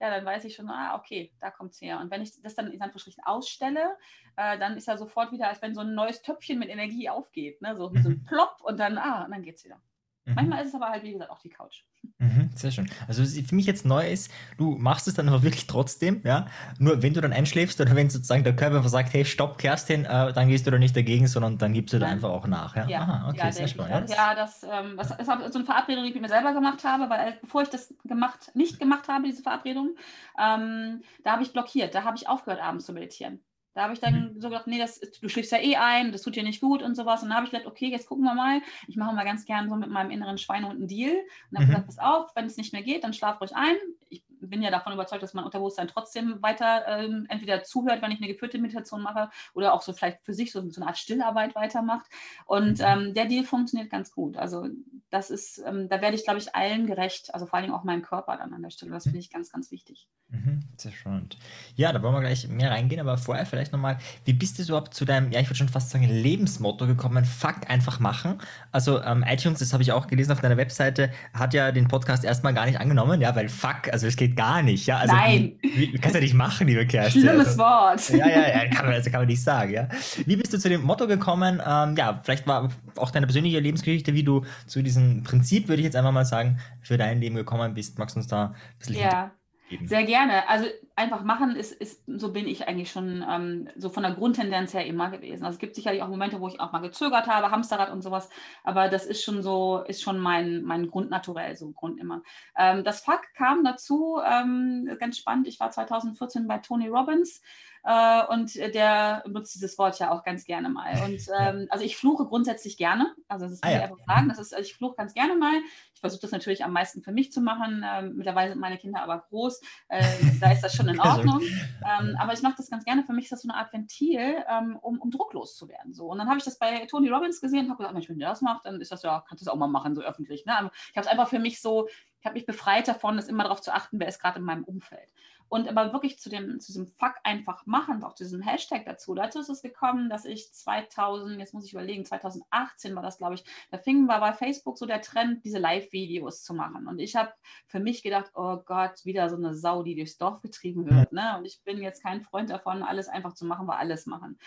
ja, 0.00 0.10
dann 0.10 0.24
weiß 0.24 0.44
ich 0.44 0.54
schon, 0.54 0.68
ah, 0.70 0.96
okay, 0.96 1.32
da 1.40 1.50
kommt 1.50 1.72
es 1.72 1.80
her. 1.80 1.98
Und 2.00 2.10
wenn 2.10 2.22
ich 2.22 2.40
das 2.40 2.54
dann 2.54 2.70
in 2.70 2.80
Anführungsstrichen 2.80 3.24
ausstelle, 3.24 3.96
äh, 4.36 4.58
dann 4.58 4.76
ist 4.76 4.86
ja 4.86 4.96
sofort 4.96 5.32
wieder, 5.32 5.48
als 5.48 5.60
wenn 5.60 5.74
so 5.74 5.80
ein 5.80 5.94
neues 5.94 6.22
Töpfchen 6.22 6.58
mit 6.58 6.68
Energie 6.68 7.08
aufgeht. 7.08 7.60
Ne? 7.62 7.76
So, 7.76 7.92
so 8.02 8.10
ein. 8.10 8.24
Plopp 8.28 8.60
und 8.62 8.78
dann, 8.78 8.98
ah, 8.98 9.24
und 9.24 9.32
dann 9.32 9.42
geht 9.42 9.56
es 9.56 9.64
wieder. 9.64 9.80
Mhm. 10.28 10.34
Manchmal 10.34 10.62
ist 10.62 10.68
es 10.68 10.74
aber 10.74 10.90
halt, 10.90 11.02
wie 11.02 11.12
gesagt, 11.12 11.30
auch 11.30 11.38
die 11.40 11.48
Couch. 11.48 11.84
Mhm, 12.18 12.50
sehr 12.54 12.70
schön. 12.70 12.90
Also 13.06 13.24
für 13.24 13.54
mich 13.54 13.66
jetzt 13.66 13.86
neu 13.86 14.06
ist, 14.06 14.30
du 14.58 14.76
machst 14.76 15.08
es 15.08 15.14
dann 15.14 15.28
aber 15.28 15.42
wirklich 15.42 15.66
trotzdem, 15.66 16.20
ja. 16.24 16.46
Nur 16.78 17.02
wenn 17.02 17.14
du 17.14 17.20
dann 17.20 17.32
einschläfst 17.32 17.80
oder 17.80 17.94
wenn 17.96 18.10
sozusagen 18.10 18.44
der 18.44 18.54
Körper 18.54 18.86
sagt, 18.88 19.12
hey, 19.14 19.24
stopp, 19.24 19.58
Kerstin, 19.58 20.04
äh, 20.04 20.32
dann 20.32 20.48
gehst 20.48 20.66
du 20.66 20.70
da 20.70 20.78
nicht 20.78 20.94
dagegen, 20.94 21.26
sondern 21.26 21.58
dann 21.58 21.72
gibst 21.72 21.94
du 21.94 21.98
da 21.98 22.08
einfach 22.08 22.30
auch 22.30 22.46
nach, 22.46 22.76
ja. 22.76 22.88
Ja, 22.88 23.00
Aha, 23.00 23.28
okay, 23.30 23.38
ja, 23.38 23.52
sehr 23.52 23.68
spannend. 23.68 24.10
Ja, 24.10 24.34
das, 24.34 24.62
ähm, 24.64 24.96
das 24.96 25.10
ist 25.12 25.26
so 25.26 25.32
eine 25.32 25.64
Verabredung, 25.64 26.04
die 26.04 26.10
ich 26.10 26.20
mir 26.20 26.28
selber 26.28 26.52
gemacht 26.52 26.84
habe, 26.84 27.08
weil 27.08 27.28
äh, 27.28 27.32
bevor 27.40 27.62
ich 27.62 27.70
das 27.70 27.94
gemacht, 28.04 28.50
nicht 28.54 28.78
gemacht 28.78 29.08
habe, 29.08 29.24
diese 29.24 29.42
Verabredung, 29.42 29.96
ähm, 30.38 31.02
da 31.24 31.32
habe 31.32 31.42
ich 31.42 31.52
blockiert, 31.52 31.94
da 31.94 32.04
habe 32.04 32.16
ich 32.16 32.28
aufgehört, 32.28 32.62
abends 32.62 32.84
zu 32.86 32.92
meditieren. 32.92 33.40
Da 33.78 33.84
habe 33.84 33.94
ich 33.94 34.00
dann 34.00 34.34
mhm. 34.34 34.40
so 34.40 34.48
gedacht, 34.48 34.66
nee, 34.66 34.80
das, 34.80 34.98
du 34.98 35.28
schläfst 35.28 35.52
ja 35.52 35.58
eh 35.58 35.76
ein, 35.76 36.10
das 36.10 36.22
tut 36.22 36.34
dir 36.34 36.42
nicht 36.42 36.60
gut 36.60 36.82
und 36.82 36.96
sowas. 36.96 37.22
Und 37.22 37.28
dann 37.28 37.36
habe 37.36 37.46
ich 37.46 37.52
gedacht, 37.52 37.68
okay, 37.68 37.86
jetzt 37.86 38.08
gucken 38.08 38.24
wir 38.24 38.34
mal. 38.34 38.60
Ich 38.88 38.96
mache 38.96 39.14
mal 39.14 39.24
ganz 39.24 39.44
gern 39.44 39.68
so 39.68 39.76
mit 39.76 39.88
meinem 39.88 40.10
inneren 40.10 40.36
Schweinehund 40.36 40.80
einen 40.80 40.88
Deal. 40.88 41.12
Und 41.12 41.58
habe 41.58 41.64
mhm. 41.64 41.68
gesagt, 41.68 41.86
pass 41.86 41.98
auf, 42.00 42.34
wenn 42.34 42.46
es 42.46 42.56
nicht 42.56 42.72
mehr 42.72 42.82
geht, 42.82 43.04
dann 43.04 43.12
schlaf 43.12 43.40
ruhig 43.40 43.54
ein. 43.54 43.76
Ich 44.08 44.24
bin 44.48 44.62
ja 44.62 44.70
davon 44.70 44.92
überzeugt, 44.92 45.22
dass 45.22 45.34
mein 45.34 45.44
Unterbewusstsein 45.44 45.88
trotzdem 45.88 46.42
weiter 46.42 46.86
ähm, 46.86 47.26
entweder 47.28 47.62
zuhört, 47.62 48.02
wenn 48.02 48.10
ich 48.10 48.18
eine 48.18 48.28
geführte 48.28 48.58
Meditation 48.58 49.02
mache 49.02 49.30
oder 49.54 49.74
auch 49.74 49.82
so 49.82 49.92
vielleicht 49.92 50.24
für 50.24 50.34
sich 50.34 50.52
so, 50.52 50.68
so 50.70 50.80
eine 50.80 50.88
Art 50.88 50.98
Stillarbeit 50.98 51.54
weitermacht. 51.54 52.06
Und 52.46 52.78
mhm. 52.78 52.84
ähm, 52.84 53.14
der 53.14 53.26
Deal 53.26 53.44
funktioniert 53.44 53.90
ganz 53.90 54.12
gut. 54.12 54.36
Also 54.36 54.66
das 55.10 55.30
ist, 55.30 55.62
ähm, 55.66 55.88
da 55.88 56.00
werde 56.00 56.16
ich, 56.16 56.24
glaube 56.24 56.38
ich, 56.38 56.54
allen 56.54 56.86
gerecht, 56.86 57.32
also 57.34 57.46
vor 57.46 57.58
allem 57.58 57.72
auch 57.72 57.84
meinem 57.84 58.02
Körper 58.02 58.36
dann 58.36 58.52
an 58.52 58.62
der 58.62 58.70
Stelle. 58.70 58.92
Das 58.92 59.04
finde 59.04 59.18
ich 59.18 59.30
ganz, 59.30 59.50
ganz 59.50 59.70
wichtig. 59.70 60.06
Mhm, 60.30 60.60
sehr 60.76 60.92
spannend. 60.92 61.38
Ja, 61.74 61.92
da 61.92 62.02
wollen 62.02 62.14
wir 62.14 62.20
gleich 62.20 62.46
mehr 62.48 62.70
reingehen, 62.70 63.00
aber 63.00 63.16
vorher 63.16 63.46
vielleicht 63.46 63.72
nochmal, 63.72 63.98
wie 64.26 64.34
bist 64.34 64.58
du 64.58 64.62
überhaupt 64.62 64.92
zu 64.92 65.06
deinem, 65.06 65.32
ja, 65.32 65.40
ich 65.40 65.46
würde 65.46 65.56
schon 65.56 65.70
fast 65.70 65.90
sagen, 65.90 66.04
Lebensmotto 66.04 66.86
gekommen? 66.86 67.24
Fuck, 67.24 67.70
einfach 67.70 68.00
machen. 68.00 68.38
Also 68.70 69.00
ähm, 69.02 69.24
iTunes, 69.26 69.60
das 69.60 69.72
habe 69.72 69.82
ich 69.82 69.92
auch 69.92 70.06
gelesen 70.06 70.32
auf 70.32 70.40
deiner 70.40 70.58
Webseite, 70.58 71.10
hat 71.32 71.54
ja 71.54 71.72
den 71.72 71.88
Podcast 71.88 72.24
erstmal 72.24 72.52
gar 72.52 72.66
nicht 72.66 72.78
angenommen, 72.78 73.22
ja, 73.22 73.34
weil 73.34 73.48
fuck, 73.48 73.90
also 73.90 74.06
es 74.06 74.16
geht 74.16 74.36
gar 74.38 74.62
nicht, 74.62 74.86
ja. 74.86 74.98
Also, 74.98 75.14
Nein. 75.14 75.58
Wie, 75.60 75.92
wie, 75.92 75.98
kannst 75.98 76.14
du 76.14 76.20
ja 76.20 76.24
nicht 76.24 76.34
machen, 76.34 76.68
liebe 76.68 76.86
Kerstin. 76.86 77.22
Schlimmes 77.22 77.48
also, 77.48 77.58
Wort. 77.58 78.08
Ja, 78.10 78.28
ja, 78.28 78.48
ja, 78.48 78.68
kann 78.68 78.86
man, 78.86 78.94
also 78.94 79.10
kann 79.10 79.20
man 79.20 79.26
nicht 79.26 79.42
sagen, 79.42 79.72
ja. 79.72 79.88
Wie 80.24 80.36
bist 80.36 80.52
du 80.52 80.58
zu 80.58 80.68
dem 80.68 80.82
Motto 80.82 81.08
gekommen? 81.08 81.60
Ähm, 81.66 81.96
ja, 81.96 82.20
vielleicht 82.22 82.46
war 82.46 82.70
auch 82.96 83.10
deine 83.10 83.26
persönliche 83.26 83.58
Lebensgeschichte, 83.58 84.14
wie 84.14 84.22
du 84.22 84.44
zu 84.66 84.80
diesem 84.80 85.24
Prinzip, 85.24 85.68
würde 85.68 85.80
ich 85.80 85.84
jetzt 85.84 85.96
einfach 85.96 86.12
mal 86.12 86.24
sagen, 86.24 86.58
für 86.80 86.96
dein 86.96 87.20
Leben 87.20 87.34
gekommen 87.34 87.74
bist. 87.74 87.98
Magst 87.98 88.14
du 88.14 88.20
uns 88.20 88.28
da 88.28 88.46
ein 88.46 88.54
bisschen 88.78 88.94
ja. 88.96 89.32
Geben. 89.68 89.86
Sehr 89.86 90.04
gerne. 90.04 90.48
Also 90.48 90.66
einfach 90.96 91.22
machen 91.22 91.54
ist, 91.54 91.72
ist 91.72 92.02
so 92.06 92.32
bin 92.32 92.48
ich 92.48 92.66
eigentlich 92.66 92.90
schon 92.90 93.24
ähm, 93.28 93.68
so 93.76 93.88
von 93.88 94.02
der 94.02 94.12
Grundtendenz 94.12 94.74
her 94.74 94.86
immer 94.86 95.10
gewesen. 95.10 95.44
Also 95.44 95.56
es 95.56 95.60
gibt 95.60 95.74
sicherlich 95.74 96.02
auch 96.02 96.08
Momente, 96.08 96.40
wo 96.40 96.48
ich 96.48 96.58
auch 96.58 96.72
mal 96.72 96.80
gezögert 96.80 97.26
habe, 97.26 97.50
Hamsterrad 97.50 97.90
und 97.90 98.02
sowas, 98.02 98.28
aber 98.64 98.88
das 98.88 99.06
ist 99.06 99.22
schon 99.22 99.42
so, 99.42 99.84
ist 99.86 100.02
schon 100.02 100.18
mein, 100.18 100.62
mein 100.62 100.88
Grundnaturell, 100.88 101.56
so 101.56 101.70
Grund 101.72 102.00
immer. 102.00 102.22
Ähm, 102.56 102.82
das 102.82 103.00
Fakt 103.00 103.34
kam 103.34 103.62
dazu, 103.62 104.18
ähm, 104.24 104.90
ganz 104.98 105.18
spannend, 105.18 105.46
ich 105.46 105.60
war 105.60 105.70
2014 105.70 106.48
bei 106.48 106.58
Tony 106.58 106.88
Robbins 106.88 107.42
äh, 107.88 108.26
und 108.26 108.54
der 108.54 109.22
benutzt 109.24 109.54
dieses 109.54 109.78
Wort 109.78 109.98
ja 109.98 110.10
auch 110.10 110.22
ganz 110.22 110.44
gerne 110.44 110.68
mal. 110.68 110.92
Und 111.04 111.22
ähm, 111.40 111.68
also 111.70 111.84
ich 111.84 111.96
fluche 111.96 112.26
grundsätzlich 112.26 112.76
gerne. 112.76 113.14
Also 113.28 113.46
das 113.46 113.52
muss 113.52 113.62
ah, 113.62 113.70
ja. 113.70 113.76
ich 113.76 113.82
einfach 113.84 114.04
sagen. 114.06 114.28
Das 114.28 114.38
ist, 114.38 114.54
also 114.54 114.68
ich 114.68 114.74
fluche 114.74 114.96
ganz 114.96 115.14
gerne 115.14 115.36
mal. 115.36 115.54
Ich 115.94 116.00
versuche 116.00 116.20
das 116.20 116.30
natürlich 116.30 116.64
am 116.64 116.72
meisten 116.72 117.02
für 117.02 117.12
mich 117.12 117.32
zu 117.32 117.40
machen. 117.40 117.82
Ähm, 117.86 118.16
mittlerweile 118.16 118.50
sind 118.50 118.60
meine 118.60 118.76
Kinder 118.76 119.02
aber 119.02 119.24
groß. 119.30 119.62
Äh, 119.88 120.04
da 120.38 120.52
ist 120.52 120.62
das 120.62 120.74
schon 120.74 120.86
in 120.88 121.00
Ordnung. 121.00 121.40
Ähm, 121.40 122.14
aber 122.18 122.34
ich 122.34 122.42
mache 122.42 122.56
das 122.58 122.68
ganz 122.68 122.84
gerne. 122.84 123.04
Für 123.04 123.14
mich 123.14 123.24
ist 123.24 123.32
das 123.32 123.42
so 123.42 123.48
eine 123.48 123.58
Art 123.58 123.72
Ventil, 123.72 124.44
ähm, 124.48 124.76
um, 124.82 125.00
um 125.00 125.10
drucklos 125.10 125.56
zu 125.56 125.68
werden. 125.68 125.94
So. 125.94 126.10
Und 126.10 126.18
dann 126.18 126.28
habe 126.28 126.38
ich 126.38 126.44
das 126.44 126.58
bei 126.58 126.84
Tony 126.86 127.08
Robbins 127.08 127.40
gesehen 127.40 127.64
und 127.64 127.70
habe 127.70 127.78
gesagt, 127.78 127.94
Mensch, 127.94 128.08
wenn 128.10 128.18
der 128.18 128.28
das 128.28 128.42
macht, 128.42 128.66
dann 128.66 128.82
ist 128.82 128.92
das 128.92 129.02
ja, 129.02 129.24
kannst 129.26 129.40
du 129.40 129.46
das 129.46 129.54
auch 129.54 129.58
mal 129.58 129.66
machen, 129.66 129.94
so 129.94 130.02
öffentlich. 130.02 130.44
Ne? 130.44 130.52
ich 130.90 130.96
habe 130.96 131.06
es 131.06 131.06
einfach 131.06 131.28
für 131.28 131.38
mich 131.38 131.62
so, 131.62 131.88
ich 132.20 132.26
habe 132.26 132.34
mich 132.34 132.44
befreit 132.44 132.86
davon, 132.86 133.16
das 133.16 133.28
immer 133.28 133.44
darauf 133.44 133.62
zu 133.62 133.72
achten, 133.72 133.98
wer 133.98 134.08
ist 134.08 134.20
gerade 134.20 134.40
in 134.40 134.44
meinem 134.44 134.64
Umfeld. 134.64 135.10
Und 135.48 135.68
aber 135.68 135.92
wirklich 135.92 136.18
zu, 136.18 136.28
dem, 136.28 136.60
zu 136.60 136.68
diesem 136.68 136.86
Fuck 136.86 137.14
einfach 137.24 137.64
machen, 137.66 138.04
auch 138.04 138.14
zu 138.14 138.24
diesem 138.24 138.42
Hashtag 138.42 138.84
dazu. 138.84 139.14
Dazu 139.14 139.40
ist 139.40 139.48
es 139.48 139.62
gekommen, 139.62 140.10
dass 140.10 140.24
ich 140.24 140.52
2000, 140.52 141.38
jetzt 141.38 141.54
muss 141.54 141.64
ich 141.64 141.72
überlegen, 141.72 142.04
2018 142.04 142.94
war 142.94 143.02
das, 143.02 143.18
glaube 143.18 143.34
ich, 143.34 143.44
da 143.70 143.78
fing 143.78 144.08
war 144.08 144.20
bei 144.20 144.32
Facebook 144.32 144.78
so 144.78 144.86
der 144.86 145.00
Trend, 145.00 145.44
diese 145.44 145.58
Live-Videos 145.58 146.42
zu 146.42 146.54
machen. 146.54 146.86
Und 146.86 146.98
ich 146.98 147.16
habe 147.16 147.32
für 147.66 147.80
mich 147.80 148.02
gedacht, 148.02 148.30
oh 148.34 148.58
Gott, 148.58 149.04
wieder 149.04 149.28
so 149.30 149.36
eine 149.36 149.54
Sau, 149.54 149.82
die 149.82 149.94
durchs 149.94 150.18
Dorf 150.18 150.40
getrieben 150.42 150.88
wird. 150.88 151.12
Ne? 151.12 151.36
Und 151.38 151.44
ich 151.44 151.62
bin 151.64 151.78
jetzt 151.78 152.02
kein 152.02 152.22
Freund 152.22 152.50
davon, 152.50 152.82
alles 152.82 153.08
einfach 153.08 153.34
zu 153.34 153.46
machen, 153.46 153.66
weil 153.66 153.78
alles 153.78 154.06
machen. 154.06 154.38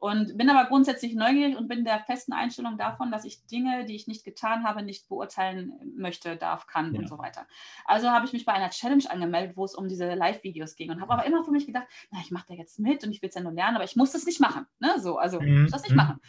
Und 0.00 0.38
bin 0.38 0.48
aber 0.48 0.66
grundsätzlich 0.66 1.14
neugierig 1.14 1.58
und 1.58 1.68
bin 1.68 1.84
der 1.84 2.00
festen 2.00 2.32
Einstellung 2.32 2.78
davon, 2.78 3.10
dass 3.10 3.26
ich 3.26 3.44
Dinge, 3.46 3.84
die 3.84 3.94
ich 3.94 4.06
nicht 4.06 4.24
getan 4.24 4.64
habe, 4.64 4.82
nicht 4.82 5.06
beurteilen 5.10 5.74
möchte, 5.94 6.36
darf, 6.36 6.66
kann 6.66 6.94
ja. 6.94 7.00
und 7.00 7.06
so 7.06 7.18
weiter. 7.18 7.46
Also 7.84 8.10
habe 8.10 8.24
ich 8.24 8.32
mich 8.32 8.46
bei 8.46 8.54
einer 8.54 8.70
Challenge 8.70 9.04
angemeldet, 9.10 9.58
wo 9.58 9.64
es 9.66 9.74
um 9.74 9.88
diese 9.88 10.14
Live-Videos 10.14 10.74
ging 10.74 10.90
und 10.90 11.02
habe 11.02 11.12
aber 11.12 11.26
immer 11.26 11.44
für 11.44 11.50
mich 11.50 11.66
gedacht, 11.66 11.86
na, 12.10 12.18
ich 12.22 12.30
mache 12.30 12.46
da 12.48 12.54
jetzt 12.54 12.78
mit 12.78 13.04
und 13.04 13.10
ich 13.10 13.20
will 13.20 13.28
es 13.28 13.34
ja 13.34 13.42
nur 13.42 13.52
lernen, 13.52 13.76
aber 13.76 13.84
ich 13.84 13.94
muss 13.94 14.12
das 14.12 14.24
nicht 14.24 14.40
machen. 14.40 14.66
Ne? 14.78 14.98
So, 15.00 15.18
also 15.18 15.38
mhm. 15.38 15.46
ich 15.46 15.60
muss 15.60 15.70
das 15.72 15.82
nicht 15.82 15.90
mhm. 15.90 15.98
machen. 15.98 16.20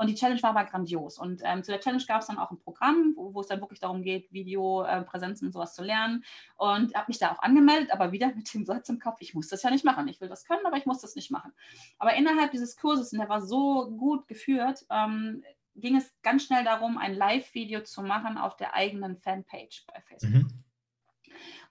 Und 0.00 0.06
die 0.06 0.14
Challenge 0.14 0.42
war 0.42 0.56
aber 0.56 0.64
grandios. 0.64 1.18
Und 1.18 1.42
ähm, 1.44 1.62
zu 1.62 1.72
der 1.72 1.80
Challenge 1.80 2.02
gab 2.08 2.22
es 2.22 2.28
dann 2.28 2.38
auch 2.38 2.50
ein 2.50 2.58
Programm, 2.58 3.12
wo, 3.16 3.34
wo 3.34 3.42
es 3.42 3.48
dann 3.48 3.60
wirklich 3.60 3.80
darum 3.80 4.02
geht, 4.02 4.32
Videopräsenzen 4.32 5.44
äh, 5.44 5.48
und 5.48 5.52
sowas 5.52 5.74
zu 5.74 5.84
lernen. 5.84 6.24
Und 6.56 6.94
habe 6.94 7.04
mich 7.08 7.18
da 7.18 7.32
auch 7.32 7.42
angemeldet, 7.42 7.92
aber 7.92 8.10
wieder 8.10 8.28
mit 8.34 8.52
dem 8.54 8.64
Satz 8.64 8.88
im 8.88 8.98
Kopf, 8.98 9.18
ich 9.20 9.34
muss 9.34 9.48
das 9.48 9.62
ja 9.62 9.68
nicht 9.68 9.84
machen. 9.84 10.08
Ich 10.08 10.18
will 10.22 10.30
das 10.30 10.46
können, 10.46 10.64
aber 10.64 10.78
ich 10.78 10.86
muss 10.86 11.02
das 11.02 11.16
nicht 11.16 11.30
machen. 11.30 11.52
Aber 11.98 12.14
innerhalb 12.14 12.50
dieses 12.50 12.78
Kurses, 12.78 13.12
und 13.12 13.18
der 13.18 13.28
war 13.28 13.42
so 13.42 13.90
gut 13.90 14.26
geführt, 14.26 14.86
ähm, 14.88 15.44
ging 15.76 15.96
es 15.96 16.10
ganz 16.22 16.44
schnell 16.44 16.64
darum, 16.64 16.96
ein 16.96 17.12
Live-Video 17.12 17.82
zu 17.82 18.00
machen 18.00 18.38
auf 18.38 18.56
der 18.56 18.72
eigenen 18.72 19.18
Fanpage 19.18 19.84
bei 19.86 20.00
Facebook. 20.00 20.50
Mhm. 20.50 20.64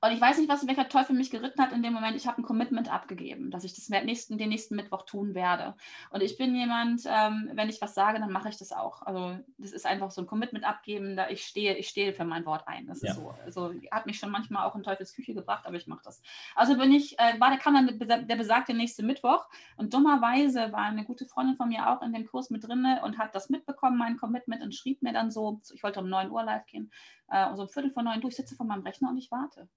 Und 0.01 0.11
ich 0.11 0.21
weiß 0.21 0.37
nicht, 0.37 0.49
was 0.49 0.65
welcher 0.65 0.87
Teufel 0.87 1.15
mich 1.15 1.29
geritten 1.29 1.61
hat 1.61 1.73
in 1.73 1.83
dem 1.83 1.93
Moment. 1.93 2.15
Ich 2.15 2.25
habe 2.25 2.41
ein 2.41 2.45
Commitment 2.45 2.91
abgegeben, 2.91 3.51
dass 3.51 3.65
ich 3.65 3.73
das 3.73 3.89
nächsten, 3.89 4.37
den 4.37 4.49
nächsten 4.49 4.75
Mittwoch 4.75 5.01
tun 5.03 5.35
werde. 5.35 5.75
Und 6.09 6.21
ich 6.21 6.37
bin 6.37 6.55
jemand, 6.55 7.03
ähm, 7.05 7.49
wenn 7.53 7.69
ich 7.69 7.81
was 7.81 7.95
sage, 7.95 8.19
dann 8.19 8.31
mache 8.31 8.47
ich 8.47 8.57
das 8.57 8.71
auch. 8.71 9.01
Also 9.01 9.37
das 9.57 9.73
ist 9.73 9.85
einfach 9.85 10.11
so 10.11 10.21
ein 10.21 10.27
Commitment 10.27 10.63
abgeben, 10.63 11.17
da 11.17 11.29
ich 11.29 11.43
stehe, 11.43 11.75
ich 11.75 11.89
stehe 11.89 12.13
für 12.13 12.23
mein 12.23 12.45
Wort 12.45 12.65
ein. 12.67 12.87
Das 12.87 13.01
ja. 13.01 13.11
ist 13.11 13.17
so. 13.17 13.33
Also 13.43 13.73
hat 13.91 14.05
mich 14.05 14.17
schon 14.19 14.31
manchmal 14.31 14.65
auch 14.65 14.75
in 14.75 14.83
Teufels 14.83 15.13
Küche 15.13 15.33
gebracht, 15.33 15.65
aber 15.65 15.75
ich 15.75 15.87
mache 15.87 16.01
das. 16.03 16.21
Also 16.55 16.77
bin 16.77 16.93
ich, 16.93 17.19
äh, 17.19 17.37
war, 17.39 17.49
da 17.49 17.57
kam 17.57 17.73
dann 17.73 18.27
der 18.27 18.35
besagte 18.37 18.73
nächste 18.73 19.03
Mittwoch 19.03 19.47
und 19.75 19.93
dummerweise 19.93 20.71
war 20.71 20.83
eine 20.83 21.03
gute 21.03 21.25
Freundin 21.25 21.57
von 21.57 21.67
mir 21.67 21.89
auch 21.89 22.01
in 22.01 22.13
dem 22.13 22.25
Kurs 22.25 22.49
mit 22.49 22.65
drin 22.65 22.85
und 23.03 23.17
hat 23.17 23.35
das 23.35 23.49
mitbekommen, 23.49 23.97
mein 23.97 24.17
Commitment, 24.17 24.63
und 24.63 24.73
schrieb 24.73 25.01
mir 25.01 25.11
dann 25.11 25.29
so, 25.29 25.59
ich 25.73 25.83
wollte 25.83 25.99
um 25.99 26.09
9 26.09 26.31
Uhr 26.31 26.43
live 26.43 26.65
gehen, 26.67 26.91
äh, 27.27 27.47
um 27.47 27.57
so 27.57 27.63
ein 27.63 27.69
Viertel 27.69 27.91
vor 27.91 28.03
neun, 28.03 28.21
du, 28.21 28.29
ich 28.29 28.35
sitze 28.35 28.55
vor 28.55 28.65
meinem 28.65 28.83
Rechner 28.83 29.09
und 29.09 29.17
ich 29.17 29.29
warte. 29.31 29.67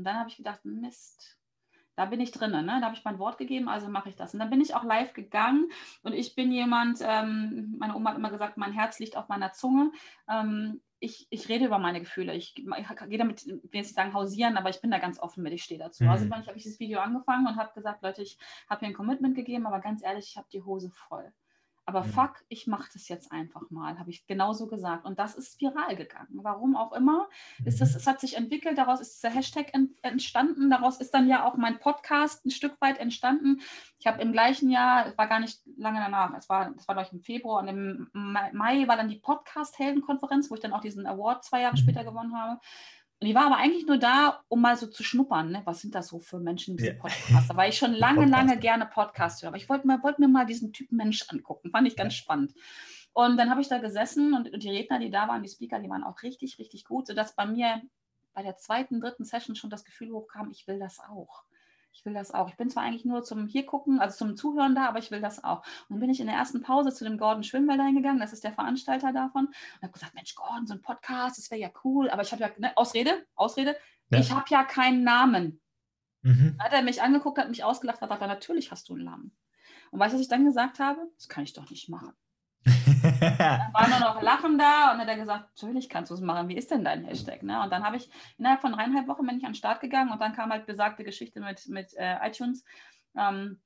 Und 0.00 0.04
dann 0.04 0.16
habe 0.18 0.30
ich 0.30 0.36
gedacht, 0.38 0.64
Mist, 0.64 1.38
Da 1.96 2.06
bin 2.06 2.20
ich 2.20 2.30
drin, 2.32 2.52
ne? 2.52 2.64
da 2.80 2.86
habe 2.86 2.94
ich 2.96 3.04
mein 3.04 3.18
Wort 3.18 3.36
gegeben, 3.36 3.68
also 3.68 3.88
mache 3.88 4.08
ich 4.08 4.16
das. 4.16 4.32
Und 4.32 4.40
dann 4.40 4.48
bin 4.48 4.60
ich 4.62 4.74
auch 4.74 4.84
live 4.84 5.12
gegangen 5.12 5.70
und 6.02 6.14
ich 6.14 6.34
bin 6.34 6.50
jemand, 6.50 7.00
ähm, 7.02 7.76
meine 7.78 7.94
Oma 7.94 8.10
hat 8.10 8.16
immer 8.18 8.30
gesagt, 8.30 8.56
mein 8.56 8.72
Herz 8.72 8.98
liegt 9.00 9.16
auf 9.16 9.28
meiner 9.28 9.52
Zunge. 9.52 9.92
Ähm, 10.26 10.80
ich, 10.98 11.26
ich 11.30 11.48
rede 11.50 11.66
über 11.66 11.78
meine 11.78 12.00
Gefühle. 12.00 12.34
Ich, 12.34 12.54
ich 12.56 12.88
gehe 13.08 13.18
damit, 13.18 13.44
will 13.46 13.60
jetzt 13.72 13.88
nicht 13.88 13.94
sagen 13.94 14.14
hausieren, 14.14 14.56
aber 14.56 14.70
ich 14.70 14.80
bin 14.80 14.90
da 14.90 14.98
ganz 14.98 15.18
offen 15.20 15.42
mit, 15.42 15.52
ich 15.52 15.64
stehe 15.64 15.78
dazu. 15.80 16.08
Also 16.08 16.24
Mhm. 16.24 16.32
ich 16.40 16.48
habe 16.48 16.56
ich 16.56 16.62
dieses 16.64 16.80
Video 16.80 17.00
angefangen 17.00 17.46
und 17.46 17.56
habe 17.56 17.72
gesagt, 17.74 18.02
Leute, 18.02 18.22
ich 18.22 18.38
habe 18.70 18.80
hier 18.80 18.88
ein 18.88 18.94
Commitment 18.94 19.34
gegeben, 19.34 19.66
aber 19.66 19.80
ganz 19.80 20.02
ehrlich, 20.02 20.26
ich 20.30 20.36
habe 20.38 20.48
die 20.52 20.62
Hose 20.62 20.90
voll. 20.90 21.32
Aber 21.90 22.04
Mhm. 22.04 22.10
fuck, 22.12 22.34
ich 22.48 22.68
mache 22.68 22.88
das 22.92 23.08
jetzt 23.08 23.32
einfach 23.32 23.68
mal, 23.70 23.98
habe 23.98 24.10
ich 24.10 24.24
genauso 24.28 24.68
gesagt. 24.68 25.04
Und 25.04 25.18
das 25.18 25.34
ist 25.34 25.60
viral 25.60 25.96
gegangen. 25.96 26.28
Warum 26.42 26.76
auch 26.76 26.92
immer. 26.92 27.28
Ist 27.64 27.80
das, 27.80 27.96
es 27.96 28.06
hat 28.06 28.20
sich 28.20 28.36
entwickelt, 28.36 28.78
daraus 28.78 29.00
ist 29.00 29.16
dieser 29.20 29.34
Hashtag 29.34 29.74
ent, 29.74 29.90
entstanden, 30.02 30.70
daraus 30.70 31.00
ist 31.00 31.12
dann 31.12 31.28
ja 31.28 31.44
auch 31.44 31.56
mein 31.56 31.80
Podcast 31.80 32.46
ein 32.46 32.50
Stück 32.52 32.80
weit 32.80 32.98
entstanden. 32.98 33.60
Ich 33.98 34.06
habe 34.06 34.22
im 34.22 34.30
gleichen 34.30 34.70
Jahr, 34.70 35.06
es 35.06 35.18
war 35.18 35.26
gar 35.26 35.40
nicht 35.40 35.60
lange 35.76 35.98
danach, 35.98 36.32
es 36.38 36.48
war, 36.48 36.70
das 36.70 36.86
war 36.86 36.94
glaube 36.94 37.08
ich 37.08 37.12
im 37.12 37.20
Februar 37.22 37.60
und 37.60 37.68
im 37.68 38.08
Mai, 38.12 38.52
Mai 38.52 38.86
war 38.86 38.96
dann 38.96 39.08
die 39.08 39.18
Podcast-Heldenkonferenz, 39.18 40.48
wo 40.48 40.54
ich 40.54 40.60
dann 40.60 40.72
auch 40.72 40.80
diesen 40.80 41.06
Award 41.06 41.44
zwei 41.44 41.62
Jahre 41.62 41.74
Mhm. 41.74 41.78
später 41.80 42.04
gewonnen 42.04 42.36
habe. 42.38 42.60
Und 43.20 43.26
die 43.26 43.34
war 43.34 43.46
aber 43.46 43.58
eigentlich 43.58 43.86
nur 43.86 43.98
da, 43.98 44.42
um 44.48 44.62
mal 44.62 44.76
so 44.76 44.86
zu 44.86 45.02
schnuppern, 45.02 45.50
ne? 45.50 45.60
was 45.66 45.82
sind 45.82 45.94
das 45.94 46.08
so 46.08 46.20
für 46.20 46.40
Menschen, 46.40 46.78
diese 46.78 46.92
Ja. 46.92 46.98
Podcaster, 46.98 47.54
weil 47.54 47.68
ich 47.68 47.76
schon 47.76 47.92
lange, 47.92 48.24
lange 48.24 48.58
gerne 48.58 48.86
Podcast 48.86 49.42
höre. 49.42 49.48
Aber 49.48 49.58
ich 49.58 49.68
wollte 49.68 49.86
mir, 49.86 50.02
wollte 50.02 50.22
mir 50.22 50.28
mal 50.28 50.46
diesen 50.46 50.72
Typen 50.72 50.96
Mensch 50.96 51.26
angucken, 51.28 51.70
fand 51.70 51.86
ich 51.86 51.96
ganz 51.96 52.14
spannend. 52.14 52.54
Und 53.12 53.36
dann 53.36 53.50
habe 53.50 53.60
ich 53.60 53.68
da 53.68 53.76
gesessen 53.78 54.32
und, 54.32 54.50
und 54.50 54.62
die 54.62 54.70
Redner, 54.70 54.98
die 54.98 55.10
da 55.10 55.28
waren, 55.28 55.42
die 55.42 55.50
Speaker, 55.50 55.80
die 55.80 55.90
waren 55.90 56.02
auch 56.02 56.22
richtig, 56.22 56.58
richtig 56.58 56.84
gut, 56.84 57.08
sodass 57.08 57.34
bei 57.34 57.44
mir 57.44 57.82
bei 58.32 58.42
der 58.42 58.56
zweiten, 58.56 59.00
dritten 59.00 59.24
Session 59.24 59.54
schon 59.54 59.68
das 59.68 59.84
Gefühl 59.84 60.12
hochkam, 60.12 60.50
ich 60.50 60.66
will 60.66 60.78
das 60.78 60.98
auch. 61.00 61.44
Ich 61.92 62.04
will 62.04 62.14
das 62.14 62.30
auch. 62.32 62.48
Ich 62.48 62.56
bin 62.56 62.70
zwar 62.70 62.84
eigentlich 62.84 63.04
nur 63.04 63.22
zum 63.22 63.46
hier 63.46 63.66
gucken, 63.66 64.00
also 64.00 64.16
zum 64.16 64.36
Zuhören 64.36 64.74
da, 64.74 64.88
aber 64.88 64.98
ich 65.00 65.10
will 65.10 65.20
das 65.20 65.42
auch. 65.44 65.58
Und 65.88 65.90
dann 65.96 66.00
bin 66.00 66.10
ich 66.10 66.20
in 66.20 66.26
der 66.26 66.36
ersten 66.36 66.62
Pause 66.62 66.92
zu 66.94 67.04
dem 67.04 67.18
Gordon 67.18 67.42
Schwimmwälder 67.42 67.84
hingegangen, 67.84 68.20
das 68.20 68.32
ist 68.32 68.44
der 68.44 68.52
Veranstalter 68.52 69.12
davon, 69.12 69.46
und 69.46 69.82
habe 69.82 69.92
gesagt, 69.92 70.14
Mensch, 70.14 70.34
Gordon, 70.34 70.66
so 70.66 70.74
ein 70.74 70.82
Podcast, 70.82 71.38
das 71.38 71.50
wäre 71.50 71.60
ja 71.60 71.70
cool, 71.84 72.08
aber 72.10 72.22
ich 72.22 72.32
habe 72.32 72.42
ja, 72.42 72.50
ne, 72.58 72.76
Ausrede, 72.76 73.26
Ausrede, 73.34 73.76
Ja. 74.10 74.18
ich 74.20 74.32
habe 74.32 74.44
ja 74.48 74.64
keinen 74.64 75.02
Namen. 75.04 75.60
Mhm. 76.22 76.56
Hat 76.58 76.72
er 76.72 76.82
mich 76.82 77.02
angeguckt, 77.02 77.38
hat 77.38 77.48
mich 77.48 77.64
ausgelacht, 77.64 78.00
hat 78.00 78.08
gesagt, 78.10 78.28
natürlich 78.28 78.70
hast 78.70 78.88
du 78.88 78.94
einen 78.94 79.04
Namen. 79.04 79.36
Und 79.90 79.98
weißt 79.98 80.12
du, 80.12 80.16
was 80.16 80.22
ich 80.22 80.28
dann 80.28 80.44
gesagt 80.44 80.78
habe? 80.78 81.00
Das 81.16 81.28
kann 81.28 81.44
ich 81.44 81.52
doch 81.52 81.68
nicht 81.70 81.88
machen. 81.88 82.12
Dann 83.20 83.72
war 83.72 83.88
nur 83.88 84.00
noch 84.00 84.22
Lachen 84.22 84.58
da 84.58 84.92
und 84.92 84.98
dann 84.98 85.00
hat 85.00 85.08
er 85.08 85.16
gesagt, 85.16 85.62
natürlich 85.62 85.88
kannst 85.88 86.10
du 86.10 86.14
es 86.14 86.20
machen, 86.20 86.48
wie 86.48 86.56
ist 86.56 86.70
denn 86.70 86.84
dein 86.84 87.04
Hashtag? 87.04 87.42
Ne? 87.42 87.62
Und 87.62 87.70
dann 87.70 87.84
habe 87.84 87.96
ich 87.96 88.10
innerhalb 88.38 88.60
von 88.60 88.72
dreieinhalb 88.72 89.08
Wochen 89.08 89.26
bin 89.26 89.38
ich 89.38 89.44
an 89.44 89.52
den 89.52 89.56
Start 89.56 89.80
gegangen 89.80 90.10
und 90.10 90.20
dann 90.20 90.34
kam 90.34 90.50
halt 90.50 90.66
besagte 90.66 91.04
Geschichte 91.04 91.40
mit, 91.40 91.68
mit 91.68 91.94
äh, 91.96 92.16
iTunes, 92.26 92.64
ähm, 93.16 93.60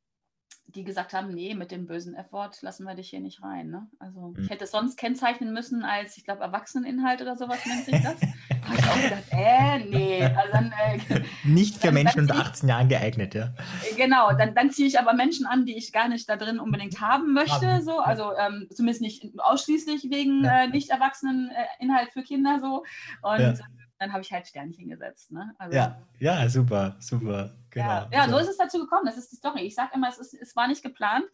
die 0.67 0.85
gesagt 0.85 1.13
haben, 1.13 1.33
nee, 1.33 1.55
mit 1.55 1.71
dem 1.71 1.87
bösen 1.87 2.15
F-Wort 2.15 2.63
lassen 2.63 2.85
wir 2.85 2.95
dich 2.95 3.11
hier 3.11 3.21
nicht 3.21 3.43
rein. 3.43 3.71
Ne? 3.71 3.89
Also 3.99 4.29
Mhm. 4.29 4.43
ich 4.43 4.51
hätte 4.51 4.65
es 4.65 4.71
sonst 4.71 4.97
kennzeichnen 4.97 5.53
müssen 5.53 5.85
als, 5.85 6.17
ich 6.17 6.25
glaube, 6.25 6.43
Erwachseneninhalt 6.43 7.21
oder 7.23 7.37
sowas 7.37 7.65
nennt 7.67 7.85
sich 7.85 8.03
das. 8.03 8.21
Habe 8.65 8.77
ich 8.79 8.85
auch 8.87 9.03
gedacht, 9.03 9.23
äh, 9.31 9.79
nee. 9.81 10.23
Also 10.25 10.53
dann, 10.53 10.73
äh, 10.73 11.21
Nicht 11.45 11.77
für 11.77 11.87
Dann- 11.89 11.95
Menschen 11.95 12.17
dann 12.17 12.25
unter 12.25 12.35
ziehe 12.35 12.45
18 12.45 12.69
Jahren 12.69 12.89
geeignet, 12.89 13.35
ja. 13.35 13.53
Genau, 13.97 14.33
dann, 14.33 14.55
dann 14.55 14.71
ziehe 14.71 14.89
ich 14.89 14.99
aber 14.99 15.13
Menschen 15.15 15.47
an, 15.47 15.67
die 15.67 15.77
ich 15.77 15.93
gar 15.93 16.09
nicht 16.09 16.29
da 16.29 16.37
drin 16.37 16.59
unbedingt 16.59 17.01
haben 17.01 17.33
möchte. 17.35 17.67
Haben. 17.67 17.83
So. 17.83 18.01
Also 18.01 18.33
ähm, 18.37 18.69
zumindest 18.75 19.03
nicht 19.03 19.25
ausschließlich 19.39 20.05
wegen 20.11 20.45
Ja. 20.45 20.65
äh, 20.65 20.69
nicht 20.69 20.91
erwachsenen 20.91 21.51
äh, 21.51 21.83
Inhalt 21.85 22.11
für 22.13 22.23
Kinder 22.23 22.59
so. 22.61 22.85
Und 23.23 23.41
Ja. 23.41 23.55
dann 23.99 24.13
habe 24.13 24.23
ich 24.23 24.33
halt 24.33 24.47
Sternchen 24.47 24.89
gesetzt. 24.89 25.31
Ne? 25.33 25.55
Also, 25.59 25.77
Ja, 25.77 25.99
ja, 26.19 26.49
super, 26.49 26.97
super. 26.99 27.51
Genau. 27.71 27.87
ja, 27.87 28.09
ja, 28.13 28.29
so 28.29 28.39
ist 28.39 28.49
es 28.49 28.57
dazu 28.57 28.79
gekommen. 28.79 29.03
Das 29.07 29.17
ist 29.17 29.31
die 29.33 29.37
Story. 29.37 29.63
Ich 29.63 29.75
sage 29.75 29.91
immer, 29.95 30.09
es, 30.09 30.19
ist, 30.19 30.35
es 30.35 30.55
war 30.57 30.69
nicht 30.69 30.83
geplant. 30.83 31.25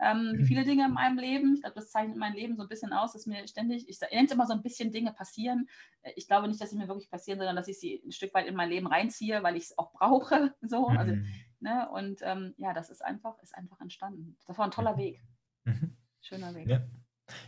Ähm, 0.00 0.32
wie 0.36 0.42
Mhm. 0.42 0.46
viele 0.46 0.64
Dinge 0.64 0.86
in 0.86 0.92
meinem 0.94 1.18
Leben, 1.18 1.54
ich 1.54 1.60
glaube, 1.62 1.74
das 1.76 1.90
zeichnet 1.90 2.16
mein 2.16 2.32
Leben 2.34 2.56
so 2.56 2.62
ein 2.62 2.68
bisschen 2.68 2.92
aus, 2.92 3.12
dass 3.12 3.26
mir 3.26 3.46
ständig, 3.46 3.88
ich 3.88 4.00
nenne 4.00 4.26
es 4.26 4.32
immer 4.32 4.46
so 4.46 4.54
ein 4.54 4.62
bisschen 4.62 4.90
Dinge 4.92 5.12
passieren. 5.12 5.68
Äh, 6.02 6.12
Ich 6.16 6.26
glaube 6.26 6.48
nicht, 6.48 6.60
dass 6.60 6.70
sie 6.70 6.76
mir 6.78 6.88
wirklich 6.88 7.10
passieren, 7.10 7.38
sondern 7.38 7.56
dass 7.56 7.68
ich 7.68 7.78
sie 7.78 8.02
ein 8.04 8.12
Stück 8.12 8.32
weit 8.34 8.46
in 8.46 8.54
mein 8.54 8.70
Leben 8.70 8.86
reinziehe, 8.86 9.42
weil 9.42 9.56
ich 9.56 9.64
es 9.64 9.78
auch 9.78 9.92
brauche. 9.92 10.54
So. 10.62 10.88
Also, 10.88 11.14
Mhm. 11.14 11.26
ne? 11.60 11.88
Und 11.90 12.20
ähm, 12.22 12.54
ja, 12.56 12.72
das 12.72 12.88
ist 12.90 13.04
einfach, 13.04 13.38
ist 13.42 13.54
einfach 13.54 13.80
entstanden. 13.80 14.36
Das 14.46 14.56
war 14.58 14.64
ein 14.64 14.70
toller 14.70 14.96
Weg. 14.96 15.22
Mhm. 15.64 15.96
Schöner 16.22 16.54
Weg. 16.54 16.68
Ja. 16.68 16.80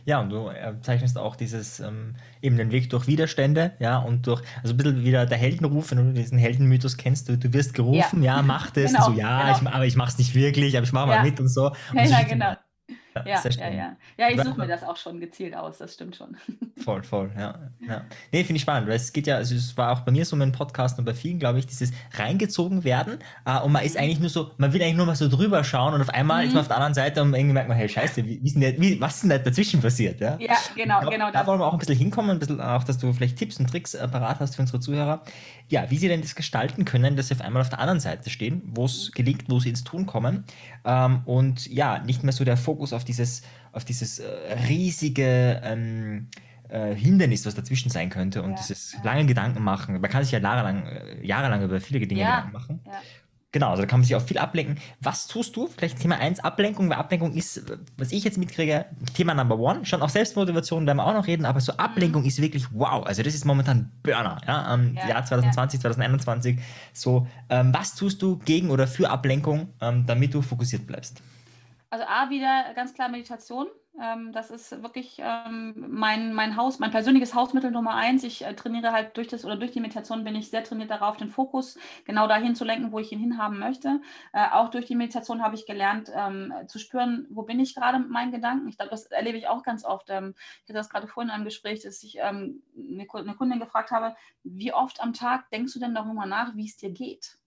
Ja, 0.05 0.19
und 0.21 0.29
du 0.29 0.49
äh, 0.49 0.73
zeichnest 0.81 1.17
auch 1.17 1.35
dieses, 1.35 1.79
ähm, 1.79 2.15
eben 2.41 2.57
den 2.57 2.71
Weg 2.71 2.89
durch 2.89 3.07
Widerstände, 3.07 3.73
ja, 3.79 3.97
und 3.99 4.27
durch, 4.27 4.41
also 4.61 4.73
ein 4.73 4.77
bisschen 4.77 5.03
wieder 5.03 5.25
der 5.25 5.37
Heldenruf, 5.37 5.91
wenn 5.91 5.97
du 5.97 6.13
diesen 6.13 6.37
Heldenmythos 6.37 6.97
kennst, 6.97 7.29
du, 7.29 7.37
du 7.37 7.53
wirst 7.53 7.73
gerufen, 7.73 8.23
ja, 8.23 8.41
mach 8.41 8.71
das, 8.71 8.91
Genau, 8.93 9.05
so, 9.05 9.11
ja, 9.13 9.53
genau. 9.55 9.69
ich, 9.69 9.75
aber 9.75 9.85
ich 9.85 9.95
mach's 9.95 10.17
nicht 10.17 10.35
wirklich, 10.35 10.75
aber 10.77 10.85
ich 10.85 10.93
mach 10.93 11.05
mal 11.05 11.15
Ja. 11.17 11.23
mit 11.23 11.39
und 11.39 11.47
so. 11.47 11.67
Und 11.67 11.75
Ja, 11.95 12.03
ja, 12.03 12.19
ist- 12.19 12.29
genau. 12.29 12.53
Ja, 13.25 13.37
sehr 13.37 13.51
ja, 13.51 13.67
schön. 13.67 13.77
ja. 13.77 13.95
Ja, 14.17 14.29
ich 14.29 14.37
Ja. 14.37 14.43
suche 14.45 14.59
mir 14.59 14.67
das 14.67 14.83
auch 14.83 14.97
schon 14.97 15.19
gezielt 15.19 15.55
aus, 15.55 15.77
das 15.77 15.93
stimmt 15.93 16.15
schon. 16.15 16.35
Voll, 16.83 17.01
voll, 17.03 17.31
ja. 17.37 17.57
ja. 17.87 18.01
Nee, 18.33 18.43
finde 18.43 18.57
ich 18.57 18.63
spannend, 18.63 18.89
weil 18.89 18.97
es 18.97 19.13
geht 19.13 19.25
ja, 19.27 19.35
also 19.37 19.55
es 19.55 19.77
war 19.77 19.93
auch 19.93 20.01
bei 20.01 20.11
mir 20.11 20.25
so 20.25 20.35
mit 20.35 20.45
dem 20.47 20.51
Podcast 20.51 20.99
und 20.99 21.05
bei 21.05 21.13
vielen, 21.13 21.39
glaube 21.39 21.59
ich, 21.59 21.65
dieses 21.65 21.91
reingezogen 22.17 22.83
werden 22.83 23.19
äh, 23.45 23.59
und 23.61 23.71
man 23.71 23.83
ist 23.83 23.95
eigentlich 23.95 24.19
nur 24.19 24.29
so, 24.29 24.51
man 24.57 24.73
will 24.73 24.81
eigentlich 24.81 24.97
nur 24.97 25.05
mal 25.05 25.15
so 25.15 25.29
drüber 25.29 25.63
schauen 25.63 25.93
und 25.93 26.01
auf 26.01 26.09
einmal 26.09 26.41
Mhm. 26.41 26.47
ist 26.47 26.53
man 26.55 26.61
auf 26.61 26.67
der 26.67 26.75
anderen 26.77 26.93
Seite 26.93 27.21
und 27.21 27.33
irgendwie 27.33 27.53
merkt 27.53 27.69
man, 27.69 27.77
hey, 27.77 27.87
scheiße, 27.87 28.25
wie, 28.25 28.39
wie 28.43 28.59
der, 28.59 28.79
wie, 28.81 28.99
was 28.99 29.15
ist 29.15 29.21
denn 29.23 29.29
da 29.29 29.37
dazwischen 29.37 29.81
passiert, 29.81 30.19
ja? 30.19 30.37
Ja, 30.39 30.55
genau, 30.75 30.99
glaub, 30.99 31.13
genau 31.13 31.25
Da 31.27 31.39
das. 31.39 31.47
wollen 31.47 31.59
wir 31.59 31.65
auch 31.67 31.73
ein 31.73 31.79
bisschen 31.79 31.95
hinkommen, 31.97 32.31
ein 32.31 32.39
bisschen 32.39 32.59
auch, 32.59 32.83
dass 32.83 32.97
du 32.97 33.13
vielleicht 33.13 33.37
Tipps 33.37 33.59
und 33.59 33.69
Tricks 33.69 33.93
äh, 33.93 34.05
parat 34.07 34.39
hast 34.41 34.55
für 34.55 34.61
unsere 34.61 34.79
Zuhörer. 34.81 35.23
Ja, 35.69 35.89
wie 35.89 35.97
sie 35.97 36.07
denn 36.09 36.21
das 36.21 36.35
gestalten 36.35 36.83
können, 36.85 37.15
dass 37.15 37.29
sie 37.29 37.35
auf 37.35 37.41
einmal 37.41 37.61
auf 37.61 37.69
der 37.69 37.79
anderen 37.79 37.99
Seite 38.01 38.29
stehen, 38.29 38.61
wo 38.75 38.85
es 38.85 39.11
gelingt, 39.13 39.45
wo 39.47 39.59
sie 39.59 39.69
ins 39.69 39.83
Tun 39.85 40.05
kommen. 40.05 40.43
Ähm, 40.83 41.21
und 41.25 41.67
ja, 41.67 41.99
nicht 41.99 42.23
mehr 42.23 42.33
so 42.33 42.43
der 42.43 42.57
Fokus 42.57 42.91
auf 42.93 43.02
dieses, 43.03 43.41
auf 43.71 43.85
dieses 43.85 44.19
äh, 44.19 44.25
riesige 44.67 45.61
ähm, 45.63 46.27
äh, 46.69 46.93
Hindernis, 46.95 47.45
was 47.45 47.55
dazwischen 47.55 47.89
sein 47.89 48.09
könnte 48.09 48.41
und 48.43 48.51
Ja, 48.51 48.55
dieses 48.57 48.93
ja. 48.93 48.99
lange 49.03 49.25
Gedanken 49.25 49.63
machen. 49.63 49.99
Man 49.99 50.09
kann 50.09 50.23
sich 50.23 50.31
ja 50.31 50.39
jahrelang, 50.39 50.85
äh, 50.85 51.25
jahrelang 51.25 51.63
über 51.63 51.79
viele 51.81 52.05
Dinge 52.07 52.21
Ja, 52.21 52.35
Gedanken 52.37 52.53
machen. 52.53 52.79
ja. 52.85 52.91
Genau, 53.51 53.69
also 53.69 53.83
da 53.83 53.87
kann 53.87 53.99
man 53.99 54.07
sich 54.07 54.15
auch 54.15 54.21
viel 54.23 54.39
ablenken. 54.39 54.79
Was 54.99 55.27
tust 55.27 55.55
du? 55.55 55.67
Vielleicht 55.67 55.99
Thema 55.99 56.17
1, 56.17 56.39
Ablenkung, 56.39 56.89
weil 56.89 56.97
Ablenkung 56.97 57.33
ist, 57.35 57.63
was 57.99 58.11
ich 58.11 58.23
jetzt 58.23 58.39
mitkriege, 58.39 58.85
Thema 59.13 59.35
Number 59.35 59.59
One. 59.59 59.85
Schon 59.85 60.01
auch 60.01 60.09
Selbstmotivation 60.09 60.87
werden 60.87 60.97
wir 60.97 61.05
auch 61.05 61.13
noch 61.13 61.27
reden, 61.27 61.45
aber 61.45 61.61
so 61.61 61.73
Ablenkung 61.73 62.25
ist 62.25 62.41
wirklich 62.41 62.65
wow. 62.71 63.05
Also 63.05 63.21
das 63.21 63.35
ist 63.35 63.45
momentan 63.45 63.91
Burner, 64.01 64.41
ja, 64.47 64.73
ähm, 64.73 64.95
Ja, 64.95 65.07
Jahr 65.07 65.23
2020, 65.25 65.81
2021. 65.81 66.57
So, 66.93 67.27
ähm, 67.51 67.71
was 67.71 67.93
tust 67.93 68.23
du 68.23 68.37
gegen 68.39 68.71
oder 68.71 68.87
für 68.87 69.11
Ablenkung, 69.11 69.67
ähm, 69.81 70.07
damit 70.07 70.33
du 70.33 70.41
fokussiert 70.41 70.87
bleibst? 70.87 71.21
Also 71.93 72.05
A, 72.07 72.31
wieder 72.31 72.73
ganz 72.73 72.95
klar 72.95 73.07
Meditation. 73.07 73.67
Ähm, 74.01 74.31
das 74.31 74.49
ist 74.49 74.81
wirklich 74.81 75.17
ähm, 75.19 75.75
mein, 75.77 76.33
mein 76.33 76.55
Haus, 76.55 76.79
mein 76.79 76.89
persönliches 76.89 77.35
Hausmittel 77.35 77.69
Nummer 77.69 77.93
eins. 77.93 78.23
Ich 78.23 78.43
äh, 78.43 78.55
trainiere 78.55 78.91
halt 78.91 79.15
durch 79.15 79.27
das 79.27 79.45
oder 79.45 79.57
durch 79.57 79.73
die 79.73 79.79
Meditation 79.79 80.23
bin 80.23 80.33
ich 80.33 80.49
sehr 80.49 80.63
trainiert 80.63 80.89
darauf, 80.89 81.17
den 81.17 81.29
Fokus 81.29 81.77
genau 82.05 82.25
dahin 82.27 82.55
zu 82.55 82.65
lenken, 82.65 82.91
wo 82.91 82.97
ich 82.97 83.11
ihn 83.11 83.19
hinhaben 83.19 83.59
möchte. 83.59 84.01
Äh, 84.31 84.49
auch 84.53 84.69
durch 84.71 84.87
die 84.87 84.95
Meditation 84.95 85.43
habe 85.43 85.53
ich 85.53 85.67
gelernt 85.67 86.11
ähm, 86.15 86.51
zu 86.65 86.79
spüren, 86.79 87.27
wo 87.29 87.43
bin 87.43 87.59
ich 87.59 87.75
gerade 87.75 87.99
mit 87.99 88.09
meinen 88.09 88.31
Gedanken. 88.31 88.67
Ich 88.69 88.77
glaube, 88.77 88.89
das 88.89 89.05
erlebe 89.05 89.37
ich 89.37 89.47
auch 89.47 89.61
ganz 89.61 89.85
oft. 89.85 90.09
Ähm, 90.09 90.33
ich 90.35 90.69
hatte 90.69 90.73
das 90.73 90.89
gerade 90.89 91.05
vorhin 91.05 91.29
in 91.29 91.35
einem 91.35 91.45
Gespräch, 91.45 91.83
dass 91.83 92.01
ich 92.01 92.17
ähm, 92.17 92.63
eine, 92.75 93.05
eine 93.13 93.35
Kundin 93.35 93.59
gefragt 93.59 93.91
habe, 93.91 94.15
wie 94.43 94.73
oft 94.73 94.99
am 94.99 95.13
Tag 95.13 95.51
denkst 95.51 95.73
du 95.73 95.79
denn 95.79 95.93
darüber 95.93 96.25
nach, 96.25 96.55
wie 96.55 96.65
es 96.65 96.75
dir 96.75 96.89
geht? 96.89 97.37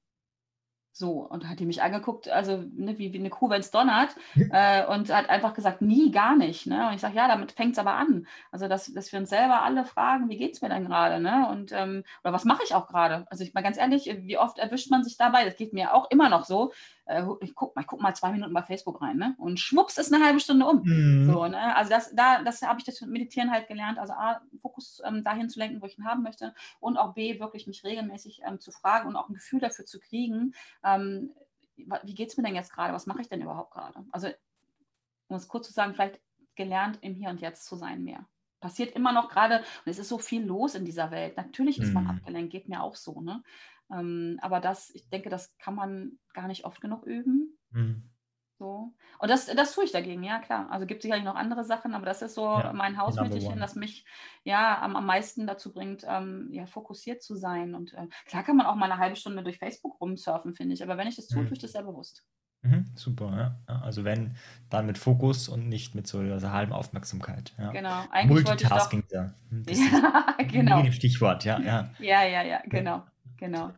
So, 0.98 1.18
und 1.18 1.44
da 1.44 1.48
hat 1.48 1.60
die 1.60 1.66
mich 1.66 1.82
angeguckt, 1.82 2.30
also 2.30 2.64
ne, 2.74 2.96
wie, 2.96 3.12
wie 3.12 3.18
eine 3.18 3.28
Kuh, 3.28 3.50
wenn 3.50 3.60
es 3.60 3.70
donnert, 3.70 4.16
äh, 4.34 4.82
und 4.86 5.12
hat 5.12 5.28
einfach 5.28 5.52
gesagt, 5.52 5.82
nie, 5.82 6.10
gar 6.10 6.36
nicht. 6.36 6.66
Ne? 6.66 6.88
Und 6.88 6.94
ich 6.94 7.02
sage, 7.02 7.14
ja, 7.14 7.28
damit 7.28 7.52
fängt 7.52 7.72
es 7.72 7.78
aber 7.78 7.92
an. 7.92 8.26
Also, 8.50 8.66
dass, 8.66 8.90
dass 8.94 9.12
wir 9.12 9.18
uns 9.20 9.28
selber 9.28 9.62
alle 9.62 9.84
fragen, 9.84 10.30
wie 10.30 10.38
geht 10.38 10.54
es 10.54 10.62
mir 10.62 10.70
denn 10.70 10.86
gerade? 10.86 11.20
Ne? 11.20 11.48
Und, 11.50 11.70
ähm, 11.72 12.02
oder 12.24 12.32
was 12.32 12.46
mache 12.46 12.62
ich 12.64 12.74
auch 12.74 12.86
gerade? 12.86 13.26
Also, 13.28 13.44
ich 13.44 13.52
mal 13.52 13.62
ganz 13.62 13.76
ehrlich, 13.76 14.06
wie 14.22 14.38
oft 14.38 14.58
erwischt 14.58 14.90
man 14.90 15.04
sich 15.04 15.18
dabei? 15.18 15.44
Das 15.44 15.56
geht 15.56 15.74
mir 15.74 15.92
auch 15.92 16.10
immer 16.10 16.30
noch 16.30 16.46
so. 16.46 16.72
Äh, 17.06 17.24
ich 17.40 17.54
gucke 17.54 17.72
mal, 17.74 17.80
ich 17.82 17.86
guck 17.86 18.00
mal 18.00 18.14
zwei 18.14 18.30
Minuten 18.32 18.52
bei 18.52 18.62
Facebook 18.62 19.00
rein, 19.00 19.16
ne? 19.16 19.34
Und 19.38 19.58
schwupps 19.58 19.96
ist 19.98 20.12
eine 20.12 20.24
halbe 20.24 20.40
Stunde 20.40 20.66
um. 20.66 20.82
Mhm. 20.84 21.24
So, 21.24 21.46
ne? 21.46 21.74
Also 21.74 21.90
das, 21.90 22.14
da, 22.14 22.42
das 22.42 22.62
habe 22.62 22.78
ich 22.78 22.84
das 22.84 23.00
Meditieren 23.00 23.50
halt 23.50 23.68
gelernt. 23.68 23.98
Also 23.98 24.12
A, 24.12 24.40
Fokus 24.60 25.00
ähm, 25.04 25.24
dahin 25.24 25.48
zu 25.48 25.58
lenken, 25.58 25.80
wo 25.80 25.86
ich 25.86 25.98
ihn 25.98 26.04
haben 26.04 26.22
möchte. 26.22 26.54
Und 26.80 26.96
auch 26.98 27.14
B, 27.14 27.40
wirklich 27.40 27.66
mich 27.66 27.82
regelmäßig 27.84 28.42
ähm, 28.46 28.60
zu 28.60 28.70
fragen 28.72 29.08
und 29.08 29.16
auch 29.16 29.28
ein 29.28 29.34
Gefühl 29.34 29.60
dafür 29.60 29.86
zu 29.86 29.98
kriegen, 30.00 30.54
ähm, 30.84 31.32
wie 31.76 32.14
geht 32.14 32.30
es 32.30 32.36
mir 32.36 32.42
denn 32.44 32.54
jetzt 32.54 32.72
gerade? 32.72 32.94
Was 32.94 33.06
mache 33.06 33.20
ich 33.20 33.28
denn 33.28 33.42
überhaupt 33.42 33.72
gerade? 33.72 34.04
Also, 34.10 34.28
um 35.28 35.36
es 35.36 35.46
kurz 35.46 35.66
zu 35.66 35.72
sagen, 35.72 35.94
vielleicht 35.94 36.20
gelernt, 36.54 36.98
im 37.02 37.14
Hier 37.14 37.28
und 37.28 37.40
Jetzt 37.40 37.66
zu 37.66 37.76
sein 37.76 38.02
mehr. 38.02 38.26
Passiert 38.60 38.96
immer 38.96 39.12
noch 39.12 39.28
gerade, 39.28 39.58
und 39.58 39.90
es 39.90 39.98
ist 39.98 40.08
so 40.08 40.16
viel 40.16 40.42
los 40.42 40.74
in 40.74 40.86
dieser 40.86 41.10
Welt. 41.10 41.36
Natürlich 41.36 41.78
ist 41.78 41.92
man 41.92 42.04
Mhm. 42.04 42.10
abgelenkt, 42.10 42.50
geht 42.50 42.68
mir 42.70 42.82
auch 42.82 42.94
so. 42.94 43.20
Ne? 43.20 43.42
Ähm, 43.92 44.38
aber 44.42 44.60
das, 44.60 44.90
ich 44.90 45.08
denke, 45.10 45.28
das 45.30 45.56
kann 45.58 45.74
man 45.74 46.18
gar 46.34 46.48
nicht 46.48 46.64
oft 46.64 46.80
genug 46.80 47.04
üben. 47.06 47.58
Mhm. 47.70 48.10
So. 48.58 48.94
Und 49.18 49.30
das, 49.30 49.46
das 49.46 49.74
tue 49.74 49.84
ich 49.84 49.92
dagegen, 49.92 50.22
ja 50.22 50.38
klar. 50.38 50.70
Also 50.70 50.86
gibt 50.86 51.00
es 51.00 51.02
sicherlich 51.02 51.24
noch 51.26 51.34
andere 51.34 51.62
Sachen, 51.64 51.92
aber 51.94 52.06
das 52.06 52.22
ist 52.22 52.34
so 52.34 52.44
Ja, 52.46 52.72
mein 52.72 52.96
Hausmittelchen, 52.98 53.60
das 53.60 53.74
mich 53.76 54.06
ja 54.44 54.80
am, 54.80 54.96
am 54.96 55.04
meisten 55.04 55.46
dazu 55.46 55.74
bringt, 55.74 56.04
ähm, 56.08 56.48
ja, 56.52 56.64
fokussiert 56.66 57.22
zu 57.22 57.36
sein. 57.36 57.74
Und 57.74 57.92
äh, 57.92 58.06
klar 58.24 58.44
kann 58.44 58.56
man 58.56 58.64
auch 58.66 58.74
mal 58.74 58.90
eine 58.90 58.98
halbe 59.00 59.16
Stunde 59.16 59.42
durch 59.42 59.58
Facebook 59.58 60.00
rumsurfen, 60.00 60.54
finde 60.54 60.74
ich. 60.74 60.82
Aber 60.82 60.96
wenn 60.96 61.06
ich 61.06 61.16
das 61.16 61.26
tue, 61.28 61.42
Mhm. 61.42 61.48
tue 61.48 61.56
ich 61.56 61.62
das 61.62 61.72
sehr 61.72 61.82
bewusst. 61.82 62.24
Mhm, 62.62 62.92
super, 62.96 63.30
ja. 63.36 63.60
ja. 63.68 63.82
Also 63.82 64.04
wenn, 64.04 64.36
dann 64.70 64.86
mit 64.86 64.96
Fokus 64.96 65.48
und 65.50 65.68
nicht 65.68 65.94
mit 65.94 66.06
so 66.06 66.18
also 66.20 66.50
halben 66.50 66.72
Aufmerksamkeit. 66.72 67.54
Ja. 67.58 67.70
Genau. 67.72 68.04
Eigentlich 68.10 68.46
wollte 68.46 68.64
ich 68.64 68.68
doch. 68.70 68.70
Multitasking 68.70 69.04
da. 69.10 69.34
Hm, 69.50 69.64
Das 69.66 69.78
Ja, 69.92 70.36
genau. 70.48 70.90
Stichwort, 70.92 71.44
ja, 71.44 71.60
ja. 71.60 71.90
Ja, 71.98 72.24
ja, 72.24 72.42
ja, 72.42 72.62
genau. 72.64 73.04
Genau. 73.38 73.72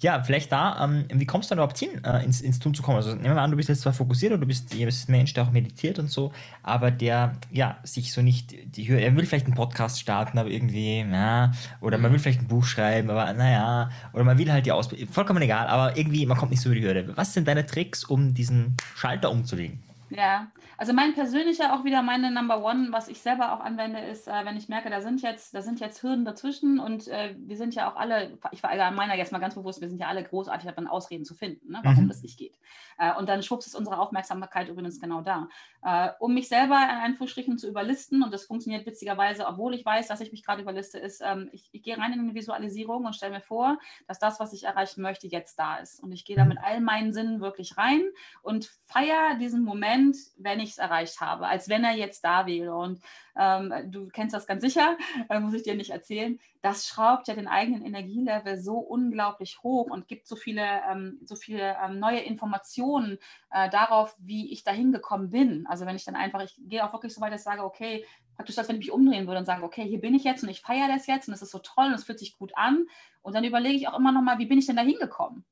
Ja, 0.00 0.22
vielleicht 0.22 0.52
da, 0.52 0.84
ähm, 0.84 1.06
wie 1.12 1.26
kommst 1.26 1.50
du 1.50 1.54
dann 1.54 1.58
überhaupt 1.58 1.78
hin, 1.78 2.02
äh, 2.04 2.24
ins, 2.24 2.40
ins 2.40 2.58
Tun 2.58 2.74
zu 2.74 2.82
kommen? 2.82 2.96
Also 2.96 3.10
nehmen 3.10 3.24
wir 3.24 3.34
mal 3.34 3.44
an, 3.44 3.50
du 3.50 3.56
bist 3.56 3.68
jetzt 3.68 3.82
zwar 3.82 3.92
fokussiert 3.92 4.32
und 4.32 4.40
du 4.40 4.46
bist, 4.46 4.72
du 4.72 4.84
bist 4.84 5.08
ein 5.08 5.12
Mensch, 5.12 5.32
der 5.34 5.44
auch 5.44 5.50
meditiert 5.50 5.98
und 5.98 6.10
so, 6.10 6.32
aber 6.62 6.90
der, 6.90 7.32
ja, 7.50 7.78
sich 7.82 8.12
so 8.12 8.22
nicht, 8.22 8.54
die 8.76 8.88
er 8.88 9.14
will 9.16 9.26
vielleicht 9.26 9.46
einen 9.46 9.54
Podcast 9.54 10.00
starten, 10.00 10.38
aber 10.38 10.50
irgendwie, 10.50 11.04
na, 11.04 11.52
oder 11.80 11.98
man 11.98 12.12
will 12.12 12.18
vielleicht 12.18 12.42
ein 12.42 12.48
Buch 12.48 12.64
schreiben, 12.64 13.10
aber 13.10 13.32
naja, 13.34 13.90
oder 14.12 14.24
man 14.24 14.38
will 14.38 14.50
halt 14.50 14.66
die 14.66 14.72
Ausbildung, 14.72 15.08
vollkommen 15.08 15.42
egal, 15.42 15.66
aber 15.66 15.96
irgendwie, 15.96 16.24
man 16.26 16.36
kommt 16.36 16.50
nicht 16.50 16.60
so 16.60 16.70
über 16.70 16.76
die 16.76 16.86
Hürde. 16.86 17.16
Was 17.16 17.34
sind 17.34 17.48
deine 17.48 17.66
Tricks, 17.66 18.04
um 18.04 18.34
diesen 18.34 18.76
Schalter 18.94 19.30
umzulegen? 19.30 19.82
Ja, 20.08 20.52
also 20.78 20.92
mein 20.92 21.14
persönlicher 21.14 21.74
auch 21.74 21.82
wieder 21.82 22.00
meine 22.00 22.30
Number 22.30 22.62
One, 22.62 22.92
was 22.92 23.08
ich 23.08 23.20
selber 23.20 23.52
auch 23.52 23.58
anwende, 23.58 23.98
ist, 23.98 24.28
äh, 24.28 24.44
wenn 24.44 24.56
ich 24.56 24.68
merke, 24.68 24.88
da 24.88 25.00
sind 25.00 25.20
jetzt, 25.20 25.52
da 25.52 25.62
sind 25.62 25.80
jetzt 25.80 26.00
Hürden 26.00 26.24
dazwischen 26.24 26.78
und 26.78 27.08
äh, 27.08 27.34
wir 27.36 27.56
sind 27.56 27.74
ja 27.74 27.90
auch 27.90 27.96
alle, 27.96 28.38
ich 28.52 28.62
war 28.62 28.70
also 28.70 28.94
meiner 28.94 29.16
jetzt 29.16 29.32
mal 29.32 29.40
ganz 29.40 29.56
bewusst, 29.56 29.80
wir 29.80 29.88
sind 29.88 29.98
ja 29.98 30.06
alle 30.06 30.22
großartig 30.22 30.68
darin, 30.70 30.86
Ausreden 30.86 31.24
zu 31.24 31.34
finden, 31.34 31.72
ne, 31.72 31.80
warum 31.82 32.04
Mhm. 32.04 32.08
das 32.08 32.22
nicht 32.22 32.38
geht. 32.38 32.56
Äh, 32.98 33.14
und 33.16 33.28
dann 33.28 33.42
schwupps 33.42 33.66
ist 33.66 33.74
unsere 33.74 33.98
Aufmerksamkeit 33.98 34.68
übrigens 34.68 35.00
genau 35.00 35.22
da. 35.22 35.48
Äh, 35.82 36.10
um 36.20 36.34
mich 36.34 36.46
selber 36.48 36.76
in 36.76 36.98
Anführungsstrichen 36.98 37.58
zu 37.58 37.68
überlisten, 37.68 38.22
und 38.22 38.32
das 38.32 38.44
funktioniert 38.44 38.86
witzigerweise, 38.86 39.44
obwohl 39.48 39.74
ich 39.74 39.84
weiß, 39.84 40.06
dass 40.06 40.20
ich 40.20 40.30
mich 40.30 40.44
gerade 40.44 40.62
überliste, 40.62 40.98
ist, 41.00 41.20
ähm, 41.24 41.48
ich, 41.52 41.68
ich 41.72 41.82
gehe 41.82 41.98
rein 41.98 42.12
in 42.12 42.20
eine 42.20 42.34
Visualisierung 42.34 43.06
und 43.06 43.16
stelle 43.16 43.32
mir 43.34 43.40
vor, 43.40 43.78
dass 44.06 44.20
das, 44.20 44.38
was 44.38 44.52
ich 44.52 44.62
erreichen 44.62 45.02
möchte, 45.02 45.26
jetzt 45.26 45.58
da 45.58 45.78
ist. 45.78 45.98
Und 46.00 46.12
ich 46.12 46.24
gehe 46.24 46.36
da 46.36 46.44
Mhm. 46.44 46.48
mit 46.48 46.58
all 46.62 46.80
meinen 46.80 47.12
Sinnen 47.12 47.40
wirklich 47.40 47.76
rein 47.76 48.02
und 48.42 48.66
feiere 48.86 49.34
diesen 49.40 49.64
Moment, 49.64 49.95
wenn 50.38 50.60
ich 50.60 50.70
es 50.70 50.78
erreicht 50.78 51.20
habe, 51.20 51.46
als 51.46 51.68
wenn 51.68 51.84
er 51.84 51.94
jetzt 51.94 52.24
da 52.24 52.46
wäre. 52.46 52.74
Und 52.74 53.00
ähm, 53.36 53.72
du 53.86 54.08
kennst 54.08 54.34
das 54.34 54.46
ganz 54.46 54.62
sicher, 54.62 54.96
äh, 55.28 55.40
muss 55.40 55.54
ich 55.54 55.62
dir 55.62 55.74
nicht 55.74 55.90
erzählen. 55.90 56.38
Das 56.62 56.86
schraubt 56.86 57.28
ja 57.28 57.34
den 57.34 57.48
eigenen 57.48 57.84
Energielevel 57.84 58.58
so 58.58 58.78
unglaublich 58.78 59.62
hoch 59.62 59.90
und 59.90 60.08
gibt 60.08 60.26
so 60.26 60.36
viele, 60.36 60.64
ähm, 60.90 61.20
so 61.24 61.36
viele 61.36 61.76
ähm, 61.84 61.98
neue 61.98 62.20
Informationen 62.20 63.18
äh, 63.50 63.70
darauf, 63.70 64.16
wie 64.18 64.52
ich 64.52 64.64
dahin 64.64 64.92
gekommen 64.92 65.30
bin. 65.30 65.66
Also 65.66 65.86
wenn 65.86 65.96
ich 65.96 66.04
dann 66.04 66.16
einfach, 66.16 66.42
ich 66.42 66.56
gehe 66.58 66.84
auch 66.84 66.92
wirklich 66.92 67.14
so 67.14 67.20
weit, 67.20 67.32
dass 67.32 67.42
ich 67.42 67.44
sage, 67.44 67.64
okay, 67.64 68.04
praktisch, 68.36 68.58
als 68.58 68.68
wenn 68.68 68.76
ich 68.76 68.86
mich 68.86 68.92
umdrehen 68.92 69.26
würde 69.26 69.38
und 69.38 69.46
sage, 69.46 69.64
okay, 69.64 69.84
hier 69.84 70.00
bin 70.00 70.14
ich 70.14 70.24
jetzt 70.24 70.42
und 70.42 70.50
ich 70.50 70.60
feiere 70.60 70.88
das 70.88 71.06
jetzt 71.06 71.28
und 71.28 71.34
es 71.34 71.42
ist 71.42 71.50
so 71.50 71.58
toll 71.58 71.86
und 71.86 71.94
es 71.94 72.04
fühlt 72.04 72.18
sich 72.18 72.36
gut 72.38 72.52
an. 72.56 72.86
Und 73.22 73.34
dann 73.34 73.44
überlege 73.44 73.76
ich 73.76 73.88
auch 73.88 73.98
immer 73.98 74.12
noch 74.12 74.22
mal, 74.22 74.38
wie 74.38 74.46
bin 74.46 74.58
ich 74.58 74.66
denn 74.66 74.76
da 74.76 74.82
hingekommen? 74.82 75.44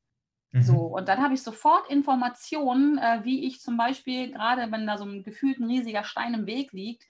Mhm. 0.55 0.77
So, 0.77 0.87
und 0.87 1.09
dann 1.09 1.23
habe 1.23 1.35
ich 1.35 1.43
sofort 1.43 1.91
Informationen, 1.91 2.99
äh, 2.99 3.21
wie 3.25 3.47
ich 3.47 3.61
zum 3.61 3.77
Beispiel, 3.77 4.33
gerade 4.33 4.71
wenn 4.73 4.87
da 4.87 4.99
so 4.99 5.05
ein 5.05 5.23
gefühlt 5.25 5.59
ein 5.59 5.65
riesiger 5.67 6.05
Stein 6.05 6.35
im 6.35 6.47
Weg 6.47 6.73
liegt, 6.73 7.07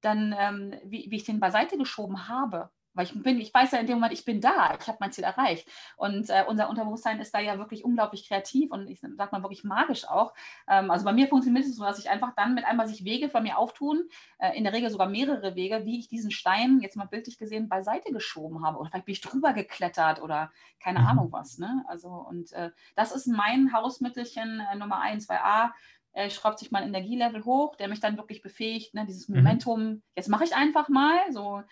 dann, 0.00 0.34
ähm, 0.38 0.74
wie, 0.84 1.10
wie 1.10 1.16
ich 1.16 1.24
den 1.24 1.40
beiseite 1.40 1.76
geschoben 1.78 2.28
habe. 2.28 2.70
Weil 2.94 3.06
ich 3.06 3.22
bin, 3.22 3.40
ich 3.40 3.54
weiß 3.54 3.72
ja 3.72 3.78
in 3.78 3.86
dem 3.86 3.96
Moment, 3.96 4.12
ich 4.12 4.24
bin 4.24 4.40
da, 4.40 4.76
ich 4.80 4.86
habe 4.88 4.98
mein 5.00 5.12
Ziel 5.12 5.24
erreicht. 5.24 5.68
Und 5.96 6.28
äh, 6.30 6.44
unser 6.46 6.68
Unterbewusstsein 6.68 7.20
ist 7.20 7.32
da 7.34 7.38
ja 7.40 7.58
wirklich 7.58 7.84
unglaublich 7.84 8.26
kreativ 8.28 8.70
und 8.72 8.88
ich 8.88 9.00
sag 9.00 9.32
mal 9.32 9.42
wirklich 9.42 9.64
magisch 9.64 10.06
auch. 10.08 10.34
Ähm, 10.68 10.90
also 10.90 11.04
bei 11.04 11.12
mir 11.12 11.28
funktioniert 11.28 11.64
es 11.66 11.76
so, 11.76 11.84
dass 11.84 11.98
ich 11.98 12.10
einfach 12.10 12.34
dann 12.36 12.54
mit 12.54 12.64
einmal 12.64 12.88
sich 12.88 13.04
Wege 13.04 13.28
von 13.30 13.42
mir 13.42 13.58
auftun, 13.58 14.08
äh, 14.38 14.56
in 14.56 14.64
der 14.64 14.72
Regel 14.72 14.90
sogar 14.90 15.08
mehrere 15.08 15.54
Wege, 15.54 15.84
wie 15.84 15.98
ich 15.98 16.08
diesen 16.08 16.30
Stein, 16.30 16.80
jetzt 16.80 16.96
mal 16.96 17.06
bildlich 17.06 17.38
gesehen, 17.38 17.68
beiseite 17.68 18.12
geschoben 18.12 18.64
habe. 18.64 18.78
Oder 18.78 18.90
vielleicht 18.90 19.06
bin 19.06 19.12
ich 19.12 19.20
drüber 19.20 19.52
geklettert 19.52 20.20
oder 20.22 20.50
keine 20.82 21.00
Mhm. 21.00 21.06
Ahnung 21.06 21.32
was. 21.32 21.58
Ne? 21.58 21.84
Also, 21.88 22.08
und 22.08 22.52
äh, 22.52 22.70
das 22.96 23.12
ist 23.12 23.26
mein 23.26 23.72
Hausmittelchen 23.72 24.60
äh, 24.60 24.76
Nummer 24.76 25.00
1, 25.00 25.26
2a. 25.26 25.72
Äh, 26.12 26.28
schraubt 26.30 26.58
sich 26.58 26.72
mein 26.72 26.82
Energielevel 26.88 27.44
hoch, 27.44 27.76
der 27.76 27.86
mich 27.86 28.00
dann 28.00 28.16
wirklich 28.16 28.42
befähigt, 28.42 28.94
ne, 28.94 29.06
dieses 29.06 29.28
Mhm. 29.32 29.36
Momentum, 29.36 30.02
jetzt 30.16 30.28
mache 30.28 30.42
ich 30.42 30.56
einfach 30.56 30.88
mal, 30.88 31.16
so 31.30 31.62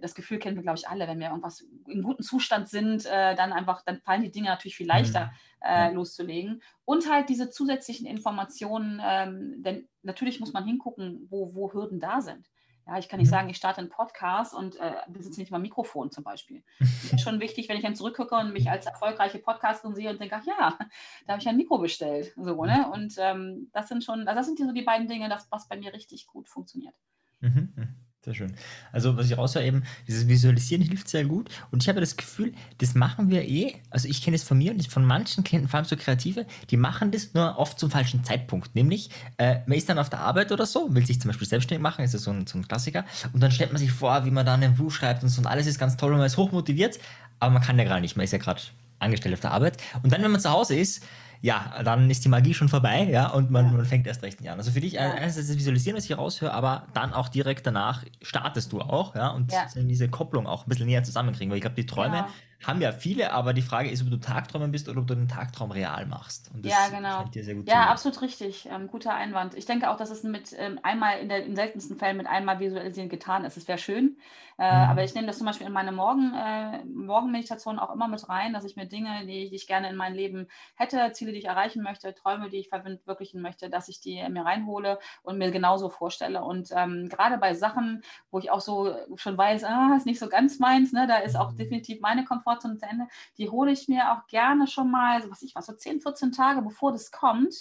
das 0.00 0.14
Gefühl 0.14 0.38
kennen 0.38 0.56
wir, 0.56 0.62
glaube 0.62 0.78
ich, 0.78 0.88
alle, 0.88 1.06
wenn 1.08 1.18
wir 1.20 1.28
irgendwas 1.28 1.66
in 1.86 2.02
gutem 2.02 2.24
Zustand 2.24 2.68
sind, 2.68 3.06
äh, 3.06 3.34
dann 3.34 3.52
einfach, 3.52 3.82
dann 3.82 4.00
fallen 4.00 4.22
die 4.22 4.30
Dinge 4.30 4.48
natürlich 4.48 4.76
viel 4.76 4.86
leichter 4.86 5.32
äh, 5.60 5.86
Ja. 5.86 5.88
loszulegen. 5.88 6.62
Und 6.84 7.10
halt 7.10 7.28
diese 7.28 7.50
zusätzlichen 7.50 8.06
Informationen, 8.06 9.00
ähm, 9.04 9.62
denn 9.62 9.88
natürlich 10.02 10.40
muss 10.40 10.52
man 10.52 10.64
hingucken, 10.64 11.26
wo, 11.30 11.54
wo 11.54 11.72
Hürden 11.72 12.00
da 12.00 12.20
sind. 12.20 12.48
Ja, 12.86 12.96
ich 12.98 13.10
kann 13.10 13.18
nicht 13.18 13.26
Mhm. 13.28 13.32
sagen, 13.32 13.48
ich 13.50 13.58
starte 13.58 13.80
einen 13.80 13.90
Podcast 13.90 14.54
und 14.54 14.76
äh, 14.76 14.92
besitze 15.08 15.38
nicht 15.40 15.50
mal 15.50 15.58
ein 15.58 15.62
Mikrofon 15.62 16.10
zum 16.10 16.24
Beispiel. 16.24 16.62
Das 17.10 17.12
ist 17.12 17.20
schon 17.20 17.38
wichtig, 17.40 17.68
wenn 17.68 17.76
ich 17.76 17.82
dann 17.82 17.94
zurückgucke 17.96 18.34
und 18.34 18.52
mich 18.54 18.70
als 18.70 18.86
erfolgreiche 18.86 19.38
Podcasterin 19.40 19.94
sehe 19.94 20.08
und 20.10 20.18
denke, 20.20 20.36
ach 20.36 20.46
ja, 20.46 20.78
da 21.26 21.32
habe 21.34 21.42
ich 21.42 21.48
ein 21.48 21.56
Mikro 21.58 21.76
bestellt. 21.78 22.32
So, 22.36 22.64
ne? 22.64 22.90
Und 22.90 23.14
ähm, 23.18 23.68
das 23.72 23.88
sind 23.88 24.04
schon, 24.04 24.20
also 24.26 24.38
das 24.38 24.46
sind 24.46 24.58
die, 24.58 24.64
so 24.64 24.72
die 24.72 24.82
beiden 24.82 25.06
Dinge, 25.06 25.28
das, 25.28 25.46
was 25.50 25.68
bei 25.68 25.76
mir 25.76 25.92
richtig 25.92 26.26
gut 26.26 26.48
funktioniert. 26.48 26.94
Mhm, 27.40 27.72
mhm. 27.76 27.94
Sehr 28.24 28.34
schön. 28.34 28.56
Also, 28.90 29.16
was 29.16 29.30
ich 29.30 29.38
raushöre, 29.38 29.64
eben, 29.64 29.84
dieses 30.08 30.26
Visualisieren 30.26 30.82
hilft 30.82 31.08
sehr 31.08 31.24
gut. 31.24 31.48
Und 31.70 31.82
ich 31.82 31.88
habe 31.88 32.00
das 32.00 32.16
Gefühl, 32.16 32.52
das 32.78 32.96
machen 32.96 33.30
wir 33.30 33.48
eh. 33.48 33.76
Also, 33.90 34.08
ich 34.08 34.22
kenne 34.22 34.34
es 34.34 34.42
von 34.42 34.58
mir 34.58 34.72
und 34.72 34.86
von 34.88 35.04
manchen 35.04 35.44
Klienten, 35.44 35.68
vor 35.68 35.78
allem 35.78 35.86
so 35.86 35.96
Kreative, 35.96 36.44
die 36.70 36.76
machen 36.76 37.12
das 37.12 37.32
nur 37.34 37.56
oft 37.58 37.78
zum 37.78 37.92
falschen 37.92 38.24
Zeitpunkt. 38.24 38.74
Nämlich, 38.74 39.10
äh, 39.36 39.60
man 39.66 39.78
ist 39.78 39.88
dann 39.88 39.98
auf 40.00 40.10
der 40.10 40.18
Arbeit 40.18 40.50
oder 40.50 40.66
so, 40.66 40.92
will 40.94 41.06
sich 41.06 41.20
zum 41.20 41.28
Beispiel 41.28 41.46
selbstständig 41.46 41.82
machen, 41.82 42.04
ist 42.04 42.12
ja 42.12 42.18
so 42.18 42.32
ein, 42.32 42.46
so 42.46 42.58
ein 42.58 42.66
Klassiker. 42.66 43.04
Und 43.32 43.40
dann 43.40 43.52
stellt 43.52 43.72
man 43.72 43.78
sich 43.78 43.92
vor, 43.92 44.24
wie 44.24 44.32
man 44.32 44.44
dann 44.44 44.64
ein 44.64 44.74
Buch 44.74 44.90
schreibt 44.90 45.22
und 45.22 45.28
so 45.28 45.40
und 45.40 45.46
alles 45.46 45.66
ist 45.68 45.78
ganz 45.78 45.96
toll 45.96 46.10
und 46.10 46.18
man 46.18 46.26
ist 46.26 46.36
hochmotiviert. 46.36 46.98
Aber 47.38 47.52
man 47.52 47.62
kann 47.62 47.78
ja 47.78 47.84
gerade 47.84 48.00
nicht, 48.00 48.16
man 48.16 48.24
ist 48.24 48.32
ja 48.32 48.38
gerade 48.38 48.60
angestellt 48.98 49.34
auf 49.34 49.40
der 49.40 49.52
Arbeit. 49.52 49.78
Und 50.02 50.12
dann, 50.12 50.22
wenn 50.22 50.30
man 50.30 50.40
zu 50.40 50.50
Hause 50.50 50.76
ist, 50.76 51.04
ja, 51.40 51.82
dann 51.84 52.10
ist 52.10 52.24
die 52.24 52.28
Magie 52.28 52.52
schon 52.52 52.68
vorbei, 52.68 53.04
ja, 53.10 53.28
und 53.28 53.50
man, 53.50 53.66
Ja. 53.66 53.72
man 53.72 53.86
fängt 53.86 54.06
erst 54.06 54.22
recht 54.22 54.40
nicht 54.40 54.50
an. 54.50 54.58
Also 54.58 54.72
für 54.72 54.80
dich, 54.80 54.94
Ja. 54.94 55.02
einerseits 55.12 55.46
das 55.46 55.56
Visualisieren, 55.56 55.96
was 55.96 56.04
ich 56.04 56.18
raushöre, 56.18 56.52
aber 56.52 56.88
dann 56.94 57.12
auch 57.12 57.28
direkt 57.28 57.66
danach 57.66 58.04
startest 58.22 58.72
du 58.72 58.80
auch, 58.80 59.14
ja, 59.14 59.28
und 59.28 59.52
Ja. 59.52 59.66
diese 59.76 60.08
Kopplung 60.08 60.46
auch 60.46 60.66
ein 60.66 60.68
bisschen 60.68 60.86
näher 60.86 61.04
zusammenkriegen, 61.04 61.50
weil 61.50 61.58
ich 61.58 61.62
glaube, 61.62 61.76
die 61.76 61.86
Träume 61.86 62.26
haben 62.66 62.80
ja 62.80 62.90
viele, 62.90 63.32
aber 63.32 63.52
die 63.52 63.62
Frage 63.62 63.88
ist, 63.88 64.02
ob 64.02 64.10
du 64.10 64.16
Tagträumen 64.16 64.72
bist 64.72 64.88
oder 64.88 65.00
ob 65.00 65.06
du 65.06 65.14
den 65.14 65.28
Tagtraum 65.28 65.70
real 65.70 66.06
machst. 66.06 66.50
Und 66.52 66.64
das 66.64 66.72
Ja, 66.72 66.88
genau. 66.88 67.24
dir 67.30 67.44
sehr 67.44 67.54
gut 67.54 67.68
Ja, 67.68 67.84
zu 67.84 67.90
absolut 67.90 68.22
richtig. 68.22 68.68
Ähm, 68.70 68.88
guter 68.88 69.14
Einwand. 69.14 69.54
Ich 69.54 69.64
denke 69.64 69.90
auch, 69.90 69.96
dass 69.96 70.10
es 70.10 70.24
mit 70.24 70.52
ähm, 70.58 70.80
einmal 70.82 71.20
in 71.20 71.28
der 71.28 71.44
in 71.44 71.54
seltensten 71.54 71.98
Fällen 71.98 72.16
mit 72.16 72.26
einmal 72.26 72.58
visualisieren 72.58 73.08
getan 73.08 73.44
ist. 73.44 73.56
Es 73.56 73.68
wäre 73.68 73.78
schön. 73.78 74.16
Äh, 74.58 74.64
Mhm. 74.70 74.78
Aber 74.88 75.04
ich 75.04 75.14
nehme 75.14 75.26
das 75.28 75.38
zum 75.38 75.46
Beispiel 75.46 75.66
in 75.66 75.72
meine 75.72 75.92
Morgen, 75.92 76.34
äh, 76.34 76.84
Morgenmeditation 76.84 77.78
auch 77.78 77.92
immer 77.94 78.08
mit 78.08 78.28
rein, 78.28 78.52
dass 78.52 78.64
ich 78.64 78.76
mir 78.76 78.86
Dinge, 78.86 79.20
die, 79.26 79.48
die 79.48 79.54
ich 79.56 79.66
gerne 79.68 79.88
in 79.88 79.96
mein 79.96 80.14
Leben 80.14 80.48
hätte, 80.74 81.12
Ziele, 81.12 81.32
die 81.32 81.38
ich 81.38 81.44
erreichen 81.44 81.82
möchte, 81.82 82.12
Träume, 82.14 82.50
die 82.50 82.58
ich 82.58 82.68
verwirklichen 82.68 83.40
möchte, 83.40 83.70
dass 83.70 83.88
ich 83.88 84.00
die 84.00 84.16
mir 84.28 84.44
reinhole 84.44 84.98
und 85.22 85.38
mir 85.38 85.50
genauso 85.52 85.88
vorstelle. 85.88 86.42
Und 86.42 86.70
ähm, 86.74 87.08
gerade 87.08 87.38
bei 87.38 87.54
Sachen, 87.54 88.02
wo 88.30 88.38
ich 88.38 88.50
auch 88.50 88.60
so 88.60 88.94
schon 89.16 89.38
weiß, 89.38 89.64
ah, 89.64 89.94
ist 89.96 90.06
nicht 90.06 90.18
so 90.18 90.28
ganz 90.28 90.58
meins, 90.58 90.92
ne, 90.92 91.06
da 91.06 91.16
ist 91.18 91.36
auch 91.36 91.52
Mhm. 91.52 91.56
definitiv 91.56 92.00
meine 92.00 92.24
Komfortzone 92.24 92.76
zu 92.78 92.86
Ende, 92.86 93.06
die 93.38 93.48
hole 93.50 93.70
ich 93.72 93.88
mir 93.88 94.12
auch 94.12 94.26
gerne 94.26 94.66
schon 94.66 94.90
mal, 94.90 95.22
so 95.22 95.30
was 95.30 95.42
ich 95.42 95.54
was, 95.54 95.66
so 95.66 95.72
10, 95.74 96.00
14 96.00 96.32
Tage, 96.32 96.62
bevor 96.62 96.92
das 96.92 97.10
kommt, 97.10 97.54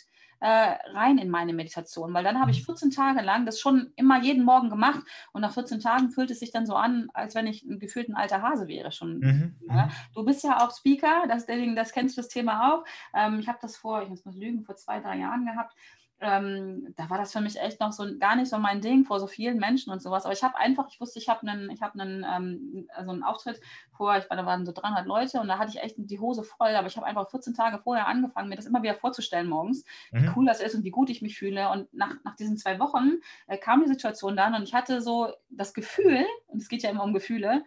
rein 0.45 1.17
in 1.17 1.29
meine 1.29 1.53
Meditation, 1.53 2.13
weil 2.13 2.23
dann 2.23 2.39
habe 2.39 2.51
ich 2.51 2.65
14 2.65 2.91
Tage 2.91 3.21
lang 3.21 3.45
das 3.45 3.59
schon 3.59 3.91
immer 3.95 4.21
jeden 4.21 4.43
Morgen 4.43 4.69
gemacht 4.69 5.01
und 5.33 5.41
nach 5.41 5.53
14 5.53 5.79
Tagen 5.79 6.11
fühlt 6.11 6.31
es 6.31 6.39
sich 6.39 6.51
dann 6.51 6.65
so 6.65 6.75
an, 6.75 7.09
als 7.13 7.35
wenn 7.35 7.47
ich 7.47 7.63
ein 7.63 7.79
gefühlt 7.79 8.09
ein 8.09 8.15
alter 8.15 8.41
Hase 8.41 8.67
wäre 8.67 8.91
schon. 8.91 9.19
Mhm. 9.19 9.55
Ja, 9.69 9.89
Du 10.13 10.23
bist 10.23 10.43
ja 10.43 10.63
auch 10.63 10.75
Speaker, 10.75 11.23
das, 11.27 11.45
das 11.45 11.91
kennst 11.91 12.17
du 12.17 12.21
das 12.21 12.29
Thema 12.29 12.73
auch. 12.73 12.83
Ähm, 13.13 13.39
ich 13.39 13.47
habe 13.47 13.59
das 13.61 13.77
vor, 13.77 14.01
ich 14.01 14.09
muss 14.09 14.25
mal 14.25 14.35
lügen, 14.35 14.63
vor 14.63 14.75
zwei, 14.75 14.99
drei 14.99 15.17
Jahren 15.17 15.45
gehabt. 15.45 15.75
Ähm, 16.19 16.93
da 16.95 17.09
war 17.11 17.17
das 17.19 17.31
für 17.31 17.41
mich 17.41 17.59
echt 17.59 17.79
noch 17.79 17.91
so 17.91 18.05
gar 18.17 18.35
nicht 18.35 18.49
so 18.49 18.57
mein 18.57 18.81
Ding 18.81 19.05
vor 19.05 19.19
so 19.19 19.27
vielen 19.27 19.59
Menschen 19.59 19.91
und 19.93 20.01
sowas. 20.01 20.25
Aber 20.25 20.33
ich 20.33 20.43
habe 20.43 20.57
einfach, 20.57 20.87
ich 20.89 20.99
wusste, 20.99 21.19
ich 21.19 21.29
habe 21.29 21.47
einen, 21.47 21.69
ich 21.69 21.81
habe 21.81 21.99
einen, 21.99 22.25
ähm, 22.27 22.87
also 22.95 23.11
einen 23.11 23.23
Auftritt 23.23 23.61
vor, 23.91 24.17
ich 24.17 24.29
war, 24.29 24.37
da 24.37 24.45
waren 24.45 24.65
so 24.65 24.71
300 24.71 25.05
Leute 25.05 25.39
und 25.39 25.47
da 25.47 25.59
hatte 25.59 25.71
ich 25.71 25.81
echt 25.83 25.95
die 25.97 26.19
Hose 26.19 26.43
voll. 26.43 26.69
Aber 26.75 26.87
ich 26.87 26.97
habe 26.97 27.05
einfach 27.05 27.29
14 27.29 27.53
Tage 27.53 27.77
vorher 27.79 28.07
angefangen, 28.07 28.49
mir 28.49 28.55
das 28.55 28.65
immer 28.65 28.81
wieder 28.81 28.95
vorzustellen 28.95 29.47
morgens, 29.47 29.85
wie 30.15 30.25
Mhm. 30.25 30.33
cool 30.35 30.45
das 30.45 30.59
ist 30.61 30.75
und 30.75 30.83
wie 30.83 30.91
gut 30.91 31.09
ich 31.09 31.21
mich 31.21 31.37
fühle. 31.37 31.69
Und 31.69 31.93
nach, 31.93 32.15
nach 32.23 32.35
diesen 32.35 32.57
zwei 32.57 32.79
Wochen 32.79 33.19
äh, 33.47 33.57
kam 33.57 33.81
die 33.81 33.87
Situation 33.87 34.35
dann 34.35 34.55
und 34.55 34.63
ich 34.63 34.73
hatte 34.73 35.01
so 35.01 35.33
das 35.49 35.73
Gefühl, 35.73 36.25
und 36.47 36.61
es 36.61 36.69
geht 36.69 36.83
ja 36.83 36.89
immer 36.89 37.03
um 37.03 37.13
Gefühle, 37.13 37.63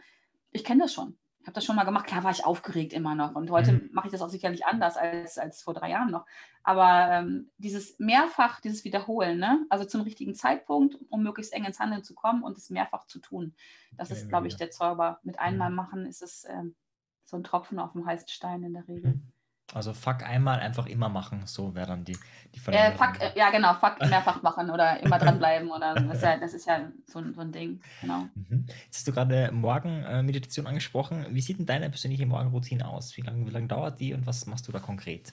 ich 0.53 0.65
kenne 0.65 0.83
das 0.83 0.93
schon. 0.95 1.19
Ich 1.41 1.47
habe 1.47 1.55
das 1.55 1.65
schon 1.65 1.77
mal 1.77 1.85
gemacht. 1.85 2.07
Klar 2.07 2.23
war 2.23 2.31
ich 2.33 2.45
aufgeregt 2.45 2.93
immer 2.93 3.15
noch. 3.15 3.35
Und 3.35 3.51
heute 3.51 3.73
Mhm. 3.73 3.91
mache 3.93 4.09
ich 4.09 4.13
das 4.13 4.21
auch 4.21 4.29
sicherlich 4.29 4.67
anders 4.67 4.97
als, 4.99 5.39
als 5.39 5.63
vor 5.63 5.73
drei 5.75 5.91
Jahren 5.91 6.11
noch. 6.11 6.27
Aber 6.63 7.09
ähm, 7.11 7.51
dieses 7.57 7.99
mehrfach, 7.99 8.61
dieses 8.61 8.85
Wiederholen, 8.85 9.39
ne? 9.39 9.65
also 9.71 9.87
zum 9.87 10.03
richtigen 10.03 10.35
Zeitpunkt, 10.35 10.99
um 11.09 11.23
möglichst 11.23 11.53
eng 11.55 11.65
ins 11.65 11.81
Handeln 11.81 12.05
zu 12.05 12.15
kommen 12.15 12.43
und 12.43 12.59
es 12.59 12.69
mehrfach 12.69 13.07
zu 13.07 13.21
tun. 13.21 13.55
Das 13.97 14.11
Ja, 14.11 14.17
ist, 14.17 14.29
glaube 14.29 14.49
ich, 14.49 14.57
der 14.57 14.71
Zauber. 14.71 15.21
Mit 15.23 15.39
einmal 15.39 15.71
machen 15.71 16.05
ist 16.07 16.21
es 16.23 16.45
ähm, 16.49 16.77
so 17.25 17.37
ein 17.39 17.45
Tropfen 17.45 17.79
auf 17.79 17.93
dem 17.93 18.05
heißen 18.05 18.29
Stein 18.29 18.63
in 18.63 18.75
der 18.75 18.87
Regel. 18.87 19.15
Mhm. 19.15 19.33
Also 19.75 19.93
fuck 19.95 20.23
einmal, 20.23 20.61
einfach 20.61 20.87
immer 20.87 21.09
machen, 21.09 21.47
so 21.47 21.75
wäre 21.75 21.87
dann 21.89 22.05
die, 22.05 22.19
die 22.55 22.61
Äh, 22.71 22.93
Verlängerung. 22.93 22.99
fuck, 22.99 23.21
äh, 23.21 23.33
ja, 23.37 23.51
genau, 23.51 23.75
fuck 23.75 24.01
mehrfach 24.01 24.43
machen 24.43 24.71
oder 24.71 25.01
immer 25.01 25.19
dranbleiben. 25.19 25.71
Oder 25.71 25.95
das 25.97 26.17
ist 26.17 26.23
ja, 26.23 26.37
das 26.39 26.55
ist 26.55 26.67
ja 26.67 26.91
so, 27.07 27.19
ein- 27.19 27.35
so 27.35 27.41
ein 27.41 27.53
Ding. 27.53 27.81
Genau. 28.01 28.29
Mhm. 28.35 28.67
Jetzt 28.87 28.97
hast 28.99 29.09
du 29.09 29.13
gerade 29.13 29.51
Morgenmeditation 29.53 30.67
angesprochen. 30.67 31.27
Wie 31.31 31.41
sieht 31.41 31.59
denn 31.59 31.67
deine 31.67 31.91
persönliche 31.91 32.27
Morgenroutine 32.27 32.89
aus? 32.89 33.17
Wie 33.17 33.23
lange 33.23 33.47
wie 33.47 33.51
lang 33.51 33.69
dauert 33.69 34.01
die 34.01 34.15
und 34.15 34.27
was 34.27 34.47
machst 34.47 34.67
du 34.69 34.73
da 34.73 34.79
konkret? 34.81 35.33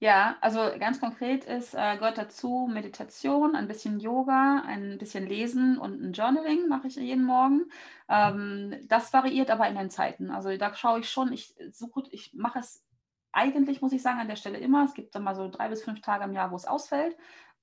Ja, 0.00 0.36
also 0.40 0.58
ganz 0.78 1.00
konkret 1.00 1.44
ist, 1.44 1.74
äh, 1.74 1.96
gehört 1.96 2.18
dazu 2.18 2.68
Meditation, 2.72 3.54
ein 3.54 3.68
bisschen 3.68 4.00
Yoga, 4.00 4.62
ein 4.66 4.98
bisschen 4.98 5.26
Lesen 5.26 5.78
und 5.78 6.02
ein 6.02 6.12
Journaling 6.12 6.68
mache 6.68 6.88
ich 6.88 6.96
jeden 6.96 7.24
Morgen. 7.24 7.70
Ähm, 8.08 8.74
das 8.88 9.12
variiert 9.12 9.50
aber 9.50 9.68
in 9.68 9.76
den 9.76 9.90
Zeiten. 9.90 10.30
Also 10.30 10.56
da 10.56 10.74
schaue 10.74 11.00
ich 11.00 11.08
schon, 11.08 11.32
ich 11.32 11.54
suche, 11.70 12.02
ich 12.10 12.32
mache 12.34 12.58
es 12.58 12.84
eigentlich, 13.32 13.80
muss 13.80 13.92
ich 13.92 14.02
sagen, 14.02 14.20
an 14.20 14.28
der 14.28 14.36
Stelle 14.36 14.58
immer. 14.58 14.84
Es 14.84 14.94
gibt 14.94 15.14
dann 15.14 15.22
mal 15.24 15.34
so 15.34 15.48
drei 15.48 15.68
bis 15.68 15.82
fünf 15.82 16.00
Tage 16.00 16.24
im 16.24 16.32
Jahr, 16.32 16.50
wo 16.50 16.56
es 16.56 16.66
ausfällt. 16.66 17.16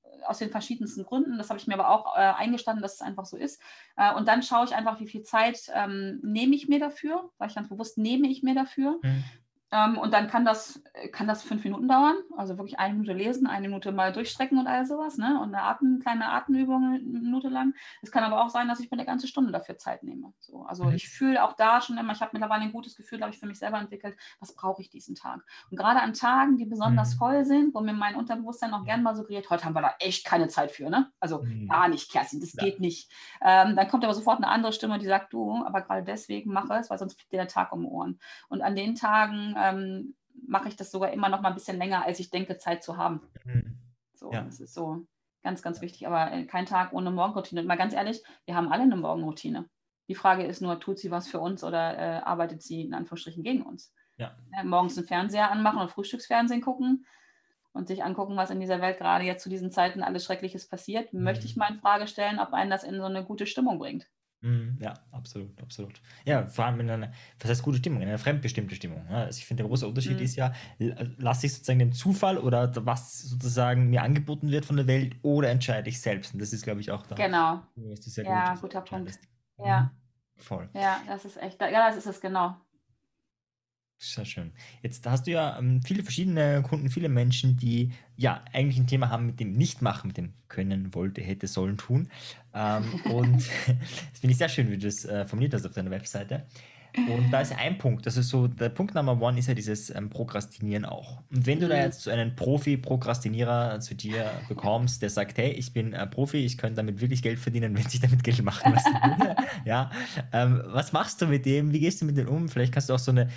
äh, 0.04 0.24
Aus 0.26 0.40
den 0.40 0.50
verschiedensten 0.50 1.04
Gründen. 1.04 1.38
Das 1.38 1.50
habe 1.50 1.60
ich 1.60 1.68
mir 1.68 1.76
aber 1.76 1.90
auch 1.90 2.16
äh, 2.16 2.20
eingestanden, 2.20 2.82
dass 2.82 2.96
es 2.96 3.02
einfach 3.02 3.26
so 3.26 3.38
ist. 3.38 3.62
Äh, 3.98 4.14
und 4.16 4.28
dann 4.28 4.44
schaue 4.44 4.66
ich 4.66 4.76
einfach, 4.76 5.00
wie 5.00 5.08
viel 5.08 5.24
Zeit 5.24 5.72
ähm, 5.74 6.20
nehme 6.24 6.56
ich 6.56 6.68
mir 6.68 6.80
dafür. 6.80 7.30
Sage 7.38 7.50
ich 7.50 7.56
ganz 7.56 7.70
bewusst, 7.70 7.98
nehme 7.98 8.28
ich 8.28 8.44
mir 8.44 8.56
dafür. 8.56 9.00
Mhm. 9.04 9.24
Ähm, 9.72 9.98
und 10.00 10.14
dann 10.14 10.28
kann 10.28 10.46
das, 10.46 10.82
kann 11.12 11.28
das 11.28 11.44
fünf 11.44 11.64
Minuten 11.64 11.88
dauern. 11.88 12.16
Also 12.36 12.58
wirklich 12.58 12.80
eine 12.80 12.94
Minute 12.96 13.14
lesen, 13.14 13.46
eine 13.48 13.68
Minute 13.68 13.92
mal 13.92 14.12
durchstrecken 14.12 14.58
und 14.58 14.68
all 14.68 14.86
sowas. 14.86 15.18
Ne? 15.18 15.40
Und 15.40 15.54
eine 15.54 15.62
Atem, 15.64 16.00
kleine 16.00 16.30
Atemübung 16.30 16.84
eine 16.86 17.00
Minute 17.00 17.50
lang. 17.50 17.74
Es 18.02 18.12
kann 18.12 18.24
aber 18.24 18.44
auch 18.44 18.50
sein, 18.50 18.68
dass 18.68 18.80
ich 18.80 18.90
mir 18.90 18.98
eine 18.98 19.06
ganze 19.06 19.28
Stunde 19.28 19.52
dafür 19.52 19.78
Zeit 19.78 20.02
nehme. 20.04 20.34
So, 20.40 20.64
also 20.64 20.90
Mhm. 20.90 20.96
ich 20.96 21.08
fühle 21.10 21.44
auch 21.44 21.54
da 21.54 21.82
schon 21.82 21.98
immer, 22.00 22.14
ich 22.14 22.22
habe 22.22 22.32
mittlerweile 22.34 22.64
ein 22.64 22.72
gutes 22.72 22.96
Gefühl, 22.96 23.20
glaube 23.20 23.34
ich, 23.34 23.40
für 23.40 23.46
mich 23.46 23.60
selber 23.60 23.78
entwickelt, 23.80 24.18
was 24.40 24.56
brauche 24.56 24.82
ich 24.82 24.90
diesen 24.90 25.14
Tag. 25.16 25.42
Und 25.70 25.78
gerade 25.78 26.02
an 26.02 26.14
Tagen, 26.14 26.58
die 26.58 26.66
besonders 26.66 27.14
Mhm. 27.14 27.18
voll 27.20 27.46
sind, 27.46 27.76
wo 27.76 27.82
mir 27.82 27.94
mein 27.94 28.16
Unterbewusstsein 28.16 28.74
auch 28.74 28.86
gern 28.86 29.04
mal 29.04 29.16
suggeriert, 29.16 29.50
heute 29.52 29.66
haben 29.66 29.76
wir 29.76 29.82
da 29.82 29.94
echt 30.00 30.26
keine 30.26 30.48
Zeit 30.48 30.72
für. 30.72 30.90
Ne? 30.90 31.12
Also 31.20 31.44
Mhm. 31.44 31.68
gar 31.68 31.88
nicht, 31.90 32.12
Kerstin, 32.12 32.40
das 32.40 32.54
Ja. 32.54 32.64
geht 32.64 32.80
nicht. 32.80 33.12
Ähm, 33.42 33.76
dann 33.76 33.88
kommt 33.88 34.04
aber 34.04 34.14
sofort 34.16 34.38
eine 34.38 34.48
andere 34.48 34.74
Stimme, 34.74 34.98
die 34.98 35.06
sagt, 35.06 35.32
du, 35.34 35.64
aber 35.64 35.82
gerade 35.82 36.04
deswegen 36.04 36.52
mache 36.52 36.74
es, 36.74 36.90
weil 36.90 36.98
sonst 36.98 37.20
fliegt 37.20 37.32
dir 37.32 37.38
der 37.38 37.48
Tag 37.48 37.72
um 37.72 37.82
die 37.84 37.88
Ohren. 37.88 38.20
Und 38.48 38.62
an 38.62 38.76
den 38.76 38.96
Tagen 38.96 39.56
ähm, 39.60 40.16
mache 40.48 40.70
ich 40.70 40.76
das 40.76 40.92
sogar 40.92 41.12
immer 41.12 41.30
noch 41.30 41.42
mal 41.42 41.50
ein 41.50 41.56
bisschen 41.56 41.78
länger, 41.78 42.06
als 42.06 42.20
ich 42.20 42.30
denke, 42.30 42.58
Zeit 42.58 42.84
zu 42.84 42.98
haben. 42.98 43.22
Mhm. 43.46 43.78
So, 44.14 44.32
Ja. 44.32 44.42
das 44.44 44.60
ist 44.60 44.74
so 44.74 45.06
ganz, 45.44 45.62
ganz 45.62 45.82
wichtig. 45.82 46.08
Aber 46.08 46.32
äh, 46.32 46.46
kein 46.46 46.66
Tag 46.66 46.94
ohne 46.94 47.12
Morgenroutine. 47.12 47.62
Und 47.62 47.68
mal 47.68 47.78
ganz 47.78 47.94
ehrlich, 47.94 48.24
wir 48.46 48.56
haben 48.56 48.72
alle 48.72 48.84
eine 48.84 48.96
Morgenroutine. 48.98 49.70
Die 50.08 50.16
Frage 50.16 50.44
ist 50.44 50.62
nur, 50.62 50.80
tut 50.80 50.98
sie 51.00 51.12
was 51.12 51.28
für 51.28 51.40
uns 51.40 51.64
oder 51.64 51.98
äh, 51.98 52.22
arbeitet 52.24 52.62
sie 52.64 52.82
in 52.82 52.94
Anführungsstrichen 52.94 53.44
gegen 53.44 53.62
uns? 53.62 53.94
Ja. 54.18 54.36
Äh, 54.52 54.64
morgens 54.64 54.96
den 54.96 55.06
Fernseher 55.06 55.52
anmachen 55.52 55.80
und 55.80 55.92
Frühstücksfernsehen 55.92 56.62
gucken 56.62 57.06
und 57.72 57.88
sich 57.88 58.04
angucken, 58.04 58.36
was 58.36 58.50
in 58.50 58.60
dieser 58.60 58.82
Welt 58.82 58.98
gerade 58.98 59.24
jetzt 59.24 59.44
zu 59.44 59.50
diesen 59.50 59.72
Zeiten 59.72 60.02
alles 60.04 60.26
Schreckliches 60.26 60.68
passiert, 60.68 61.14
möchte 61.14 61.46
ich 61.46 61.56
Mhm. 61.56 61.60
mal 61.60 61.72
in 61.74 61.80
Frage 61.80 62.08
stellen, 62.08 62.40
ob 62.40 62.54
einen 62.54 62.72
das 62.72 62.84
in 62.84 62.98
so 62.98 63.04
eine 63.06 63.24
gute 63.24 63.46
Stimmung 63.46 63.78
bringt. 63.80 64.10
Mhm, 64.42 64.78
Ja, 64.80 64.94
absolut, 65.12 65.62
absolut. 65.62 66.02
Ja, 66.26 66.48
vor 66.48 66.66
allem 66.66 66.80
in 66.80 66.90
einer, 66.90 67.12
was 67.40 67.50
heißt 67.50 67.62
gute 67.64 67.78
Stimmung, 67.80 68.02
in 68.02 68.08
einer 68.08 68.18
fremdbestimmte 68.18 68.74
Stimmung. 68.76 69.04
ne? 69.06 69.18
Also 69.26 69.38
ich 69.40 69.46
finde, 69.46 69.64
der 69.64 69.68
große 69.70 69.86
Unterschied 69.88 70.18
Mhm. 70.18 70.24
ist 70.24 70.36
ja, 70.38 70.54
l- 70.80 71.16
lasse 71.18 71.46
ich 71.46 71.54
sozusagen 71.54 71.80
den 71.80 71.92
Zufall 71.92 72.38
oder 72.38 72.72
was 72.86 73.22
sozusagen 73.22 73.90
mir 73.90 74.02
angeboten 74.02 74.50
wird 74.50 74.66
von 74.66 74.78
der 74.78 74.88
Welt 74.88 75.18
oder 75.24 75.50
entscheide 75.50 75.90
ich 75.90 76.00
selbst. 76.00 76.34
Und 76.34 76.42
das 76.42 76.54
ist, 76.54 76.64
glaube 76.64 76.80
ich, 76.80 76.90
auch 76.92 77.06
da, 77.06 77.16
Genau. 77.16 77.62
Ja, 78.16 78.54
gut 78.54 78.62
guter 78.62 78.82
Punkt. 78.82 79.20
Ja, 79.58 79.82
Mhm, 79.82 79.90
Voll. 80.38 80.70
ja, 80.74 81.02
das 81.06 81.26
ist 81.26 81.36
echt, 81.36 81.60
ja, 81.62 81.88
das 81.90 81.98
ist 81.98 82.06
es 82.06 82.22
genau. 82.22 82.56
Sehr 84.02 84.24
schön. 84.24 84.54
Jetzt 84.82 85.06
hast 85.06 85.28
du 85.28 85.32
ja 85.32 85.60
ähm, 85.60 85.82
viele 85.84 86.04
verschiedene 86.04 86.62
Kunden, 86.64 86.90
viele 86.90 87.10
Menschen, 87.10 87.58
die 87.58 87.92
ja 88.16 88.46
eigentlich 88.54 88.78
ein 88.80 88.88
Thema 88.88 89.10
haben 89.10 89.26
mit 89.26 89.42
dem 89.42 89.52
Nicht-Machen, 89.52 90.08
mit 90.08 90.16
dem 90.16 90.32
Können, 90.48 90.94
wollte, 90.94 91.22
hätte, 91.22 91.48
sollen, 91.48 91.78
tun. 91.78 92.10
Ähm, 92.54 93.02
und 93.04 93.40
das 93.68 94.20
finde 94.22 94.32
ich 94.32 94.38
sehr 94.38 94.48
schön, 94.48 94.70
wie 94.72 94.78
du 94.78 94.86
das 94.86 95.04
äh, 95.04 95.26
formuliert 95.26 95.54
hast 95.54 95.66
auf 95.66 95.74
deiner 95.74 95.92
Webseite. 95.92 96.46
Und 97.08 97.32
da 97.32 97.42
ist 97.42 97.56
ein 97.58 97.78
Punkt, 97.78 98.06
das 98.06 98.18
ist 98.18 98.30
so, 98.30 98.48
der 98.48 98.70
Punkt 98.70 98.96
Nummer 98.96 99.20
one 99.22 99.38
ist 99.40 99.48
ja 99.48 99.54
dieses 99.54 99.94
ähm, 99.96 100.10
Prokrastinieren 100.10 100.86
auch. 100.86 101.22
Und 101.32 101.46
wenn 101.46 101.60
du 101.60 101.68
da 101.68 101.76
Mhm. 101.76 101.82
jetzt 101.84 102.02
so 102.02 102.12
einen 102.12 102.36
Profi-Prokrastinierer 102.36 103.80
zu 103.80 103.96
dir 103.96 104.44
bekommst, 104.48 105.02
der 105.02 105.10
sagt, 105.10 105.38
hey, 105.38 105.52
ich 105.52 105.74
bin 105.74 105.94
äh, 105.94 106.08
Profi, 106.08 106.38
ich 106.38 106.58
könnte 106.58 106.78
damit 106.78 107.00
wirklich 107.02 107.22
Geld 107.22 107.40
verdienen, 107.40 107.76
wenn 107.78 107.88
sich 107.88 108.00
damit 108.00 108.24
Geld 108.24 108.42
machen 108.44 108.72
lassen 108.72 109.04
würde, 109.04 109.36
ja, 109.66 109.90
ähm, 110.34 110.62
was 110.68 110.92
machst 110.92 111.22
du 111.22 111.28
mit 111.28 111.46
dem? 111.46 111.72
Wie 111.74 111.80
gehst 111.80 112.02
du 112.02 112.06
mit 112.06 112.18
dem 112.18 112.28
um? 112.28 112.50
Vielleicht 112.50 112.74
kannst 112.74 112.90
du 112.90 112.94
auch 112.94 113.00
so 113.00 113.12
eine 113.12 113.30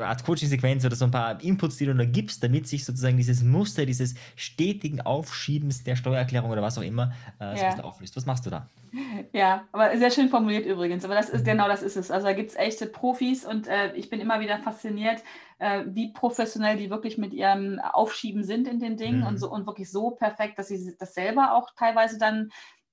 Art 0.00 0.24
Coaching-Sequenz 0.24 0.84
oder 0.84 0.96
so 0.96 1.04
ein 1.04 1.10
paar 1.10 1.42
Inputs, 1.42 1.76
die 1.76 1.86
du 1.86 1.94
da 1.94 2.04
gibst, 2.04 2.42
damit 2.42 2.66
sich 2.66 2.84
sozusagen 2.84 3.16
dieses 3.16 3.42
Muster, 3.42 3.86
dieses 3.86 4.14
stetigen 4.36 5.00
Aufschiebens 5.00 5.82
der 5.84 5.96
Steuererklärung 5.96 6.50
oder 6.50 6.62
was 6.62 6.78
auch 6.78 6.82
immer 6.82 7.12
äh, 7.38 7.56
so 7.56 7.64
Ja. 7.64 7.78
auflöst. 7.84 8.16
Was 8.16 8.26
machst 8.26 8.46
du 8.46 8.50
da? 8.50 8.68
Ja, 9.32 9.64
aber 9.72 9.96
sehr 9.98 10.10
schön 10.10 10.28
formuliert 10.28 10.64
übrigens. 10.64 11.04
Aber 11.04 11.14
das 11.14 11.28
ist 11.28 11.44
genau 11.44 11.68
das 11.68 11.82
ist 11.82 11.96
es. 11.96 12.10
Also 12.10 12.26
da 12.26 12.32
gibt 12.32 12.50
es 12.50 12.56
echte 12.56 12.86
Profis 12.98 13.44
und 13.44 13.66
äh, 13.68 13.94
ich 13.94 14.10
bin 14.10 14.20
immer 14.20 14.40
wieder 14.40 14.58
fasziniert, 14.58 15.22
äh, 15.58 15.84
wie 15.86 16.12
professionell 16.12 16.76
die 16.76 16.90
wirklich 16.90 17.16
mit 17.18 17.32
ihrem 17.32 17.78
Aufschieben 17.80 18.42
sind 18.44 18.66
in 18.68 18.80
den 18.80 18.96
Dingen 18.96 19.20
Mhm. 19.20 19.26
und 19.26 19.36
so 19.38 19.50
und 19.50 19.66
wirklich 19.66 19.90
so 19.90 20.10
perfekt, 20.10 20.58
dass 20.58 20.68
sie 20.68 20.96
das 20.98 21.14
selber 21.14 21.52
auch 21.54 21.70
teilweise 21.76 22.18
dann 22.18 22.50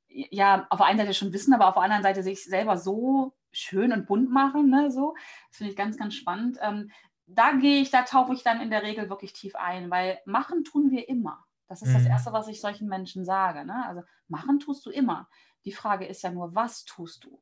ja 0.08 0.68
auf 0.70 0.78
der 0.80 0.88
einen 0.88 1.00
Seite 1.00 1.14
schon 1.14 1.34
wissen, 1.34 1.54
aber 1.54 1.68
auf 1.68 1.74
der 1.76 1.84
anderen 1.84 2.04
Seite 2.04 2.24
sich 2.24 2.44
selber 2.44 2.78
so 2.78 3.34
schön 3.52 3.92
und 3.94 4.06
bunt 4.08 4.30
machen. 4.32 4.70
Ne, 4.70 4.92
so. 4.92 5.16
Das 5.50 5.58
finde 5.58 5.72
ich 5.72 5.78
ganz, 5.78 5.98
ganz 5.98 6.14
spannend. 6.16 6.58
Ähm, 6.62 6.92
da 7.28 7.54
gehe 7.54 7.82
ich, 7.82 7.90
da 7.92 8.04
tauche 8.04 8.34
ich 8.34 8.44
dann 8.44 8.62
in 8.62 8.70
der 8.70 8.84
Regel 8.84 9.10
wirklich 9.10 9.34
tief 9.34 9.56
ein, 9.56 9.90
weil 9.90 10.20
machen 10.26 10.64
tun 10.64 10.92
wir 10.92 11.10
immer. 11.10 11.44
Das 11.68 11.82
ist 11.82 11.96
das 11.96 12.04
Mhm. 12.04 12.12
Erste, 12.12 12.32
was 12.34 12.48
ich 12.48 12.62
solchen 12.62 12.88
Menschen 12.88 13.26
sage. 13.26 13.66
Ne? 13.66 13.86
Also 13.88 14.02
machen 14.28 14.60
tust 14.60 14.86
du 14.86 14.92
immer. 14.92 15.28
Die 15.66 15.72
Frage 15.72 16.06
ist 16.06 16.22
ja 16.22 16.32
nur, 16.32 16.54
was 16.54 16.86
tust 16.86 17.24
du? 17.26 17.42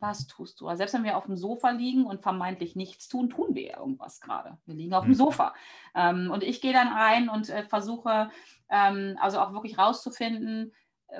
Was 0.00 0.26
tust 0.26 0.60
du? 0.60 0.66
Also 0.66 0.78
selbst 0.78 0.94
wenn 0.94 1.04
wir 1.04 1.16
auf 1.16 1.26
dem 1.26 1.36
Sofa 1.36 1.70
liegen 1.70 2.06
und 2.06 2.22
vermeintlich 2.22 2.74
nichts 2.74 3.06
tun, 3.08 3.28
tun 3.28 3.54
wir 3.54 3.66
ja 3.66 3.78
irgendwas 3.78 4.20
gerade. 4.20 4.56
Wir 4.64 4.74
liegen 4.74 4.94
auf 4.94 5.04
dem 5.04 5.10
Mhm. 5.10 5.16
Sofa. 5.16 5.54
Ähm, 5.94 6.30
und 6.30 6.42
ich 6.42 6.60
gehe 6.62 6.72
dann 6.72 6.88
rein 6.88 7.28
und 7.28 7.50
äh, 7.50 7.64
versuche, 7.64 8.30
ähm, 8.70 9.18
also 9.20 9.40
auch 9.40 9.52
wirklich 9.52 9.76
rauszufinden, 9.78 10.72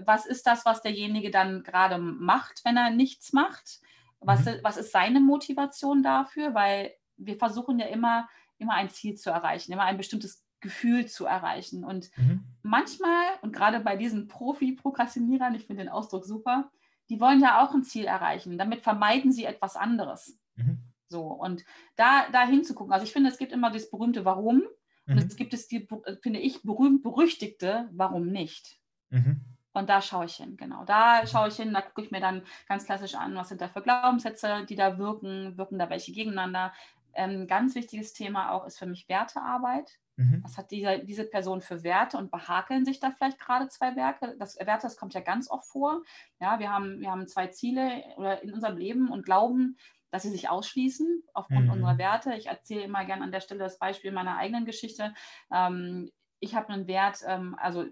was 0.05 0.25
ist 0.25 0.47
das, 0.47 0.65
was 0.65 0.83
derjenige 0.83 1.31
dann 1.31 1.63
gerade 1.63 1.99
macht, 1.99 2.65
wenn 2.65 2.77
er 2.77 2.91
nichts 2.91 3.33
macht? 3.33 3.81
Was, 4.21 4.47
Mhm. 4.47 4.61
was 4.63 4.77
ist 4.77 4.93
seine 4.93 5.21
Motivation 5.21 6.03
dafür? 6.03 6.55
Weil 6.55 6.95
wir 7.17 7.37
versuchen 7.37 7.79
ja 7.79 7.87
immer, 7.87 8.29
immer 8.59 8.75
ein 8.75 8.89
Ziel 8.89 9.17
zu 9.17 9.31
erreichen, 9.31 9.73
immer 9.73 9.85
ein 9.85 9.97
bestimmtes 9.97 10.47
Gefühl 10.61 11.07
zu 11.07 11.27
erreichen. 11.27 11.85
Und 11.85 12.11
Mhm. 12.17 12.45
manchmal, 12.63 13.25
und 13.43 13.53
gerade 13.53 13.81
bei 13.81 13.97
diesen 13.97 14.29
Profi-Prokrastinierern, 14.29 15.55
ich 15.55 15.67
finde 15.67 15.83
den 15.83 15.93
Ausdruck 15.93 16.25
super, 16.25 16.71
die 17.11 17.21
wollen 17.21 17.41
ja 17.41 17.63
auch 17.63 17.75
ein 17.75 17.83
Ziel 17.85 18.07
erreichen. 18.07 18.57
Damit 18.57 18.81
vermeiden 18.83 19.33
sie 19.33 19.45
etwas 19.45 19.77
anderes. 19.77 20.39
Mhm. 20.55 20.79
So, 21.09 21.23
und 21.27 21.65
da, 21.97 22.27
da 22.33 22.47
hinzugucken. 22.47 22.93
Also 22.93 23.05
ich 23.05 23.13
finde, 23.13 23.29
es 23.29 23.37
gibt 23.39 23.53
immer 23.53 23.71
das 23.71 23.91
berühmte 23.91 24.25
Warum 24.25 24.63
und 25.07 25.17
Mhm. 25.17 25.19
es 25.19 25.37
gibt 25.37 25.53
es 25.53 25.67
die, 25.67 25.89
finde 26.23 26.39
ich, 26.39 26.63
berühmt-berüchtigte 26.63 27.89
Warum 27.93 28.29
nicht. 28.29 28.79
Mhm. 29.11 29.41
Und 29.73 29.89
da 29.89 30.01
schaue 30.03 30.27
ich 30.27 30.37
hin, 30.37 30.57
genau. 30.57 30.85
Da 30.85 31.27
schaue 31.27 31.49
ich 31.49 31.57
hin, 31.57 31.73
da 31.73 31.81
gucke 31.81 32.03
ich 32.03 32.11
mir 32.11 32.21
dann 32.21 32.43
ganz 32.69 32.85
klassisch 32.85 33.15
an, 33.15 33.35
was 33.35 33.49
sind 33.49 33.61
da 33.61 33.69
für 33.69 33.83
Glaubenssätze, 33.83 34.67
die 34.69 34.77
da 34.77 34.99
wirken, 34.99 35.57
wirken 35.59 35.79
da 35.79 35.91
welche 35.91 36.13
gegeneinander. 36.13 36.73
Ähm, 37.15 37.47
ganz 37.49 37.75
wichtiges 37.75 38.13
Thema 38.13 38.53
auch 38.53 38.67
ist 38.67 38.79
für 38.79 38.87
mich 38.87 39.09
Wertearbeit. 39.09 39.99
Mhm. 40.21 40.43
Was 40.43 40.57
hat 40.59 40.71
diese, 40.71 41.01
diese 41.01 41.25
Person 41.25 41.61
für 41.61 41.83
Werte 41.83 42.17
und 42.19 42.31
behakeln 42.31 42.85
sich 42.85 43.01
da 43.01 43.11
vielleicht 43.11 43.39
gerade 43.39 43.69
zwei 43.69 43.97
Werke? 43.97 44.37
Das, 44.39 44.59
Werte, 44.59 44.83
das 44.87 44.97
kommt 44.97 45.15
ja 45.15 45.21
ganz 45.21 45.51
oft 45.51 45.67
vor. 45.67 46.03
Ja, 46.41 46.59
wir 46.59 46.73
haben, 46.73 47.01
wir 47.01 47.11
haben 47.11 47.27
zwei 47.29 47.49
Ziele 47.49 48.05
oder 48.17 48.43
in 48.43 48.53
unserem 48.53 48.77
Leben 48.77 49.11
und 49.11 49.25
glauben, 49.25 49.77
dass 50.11 50.23
sie 50.25 50.31
sich 50.31 50.49
ausschließen 50.49 51.23
aufgrund 51.35 51.67
Mhm. 51.67 51.73
unserer 51.73 51.99
Werte. 51.99 52.35
Ich 52.35 52.47
erzähle 52.47 52.83
immer 52.83 53.05
gerne 53.05 53.25
an 53.25 53.33
der 53.33 53.41
Stelle 53.41 53.61
das 53.61 53.79
Beispiel 53.79 54.13
meiner 54.13 54.37
eigenen 54.37 54.65
Geschichte. 54.65 55.15
Ähm, 55.53 56.11
ich 56.41 56.55
habe 56.55 56.71
einen 56.71 56.87
Wert, 56.89 57.21
ähm, 57.27 57.55
also 57.59 57.85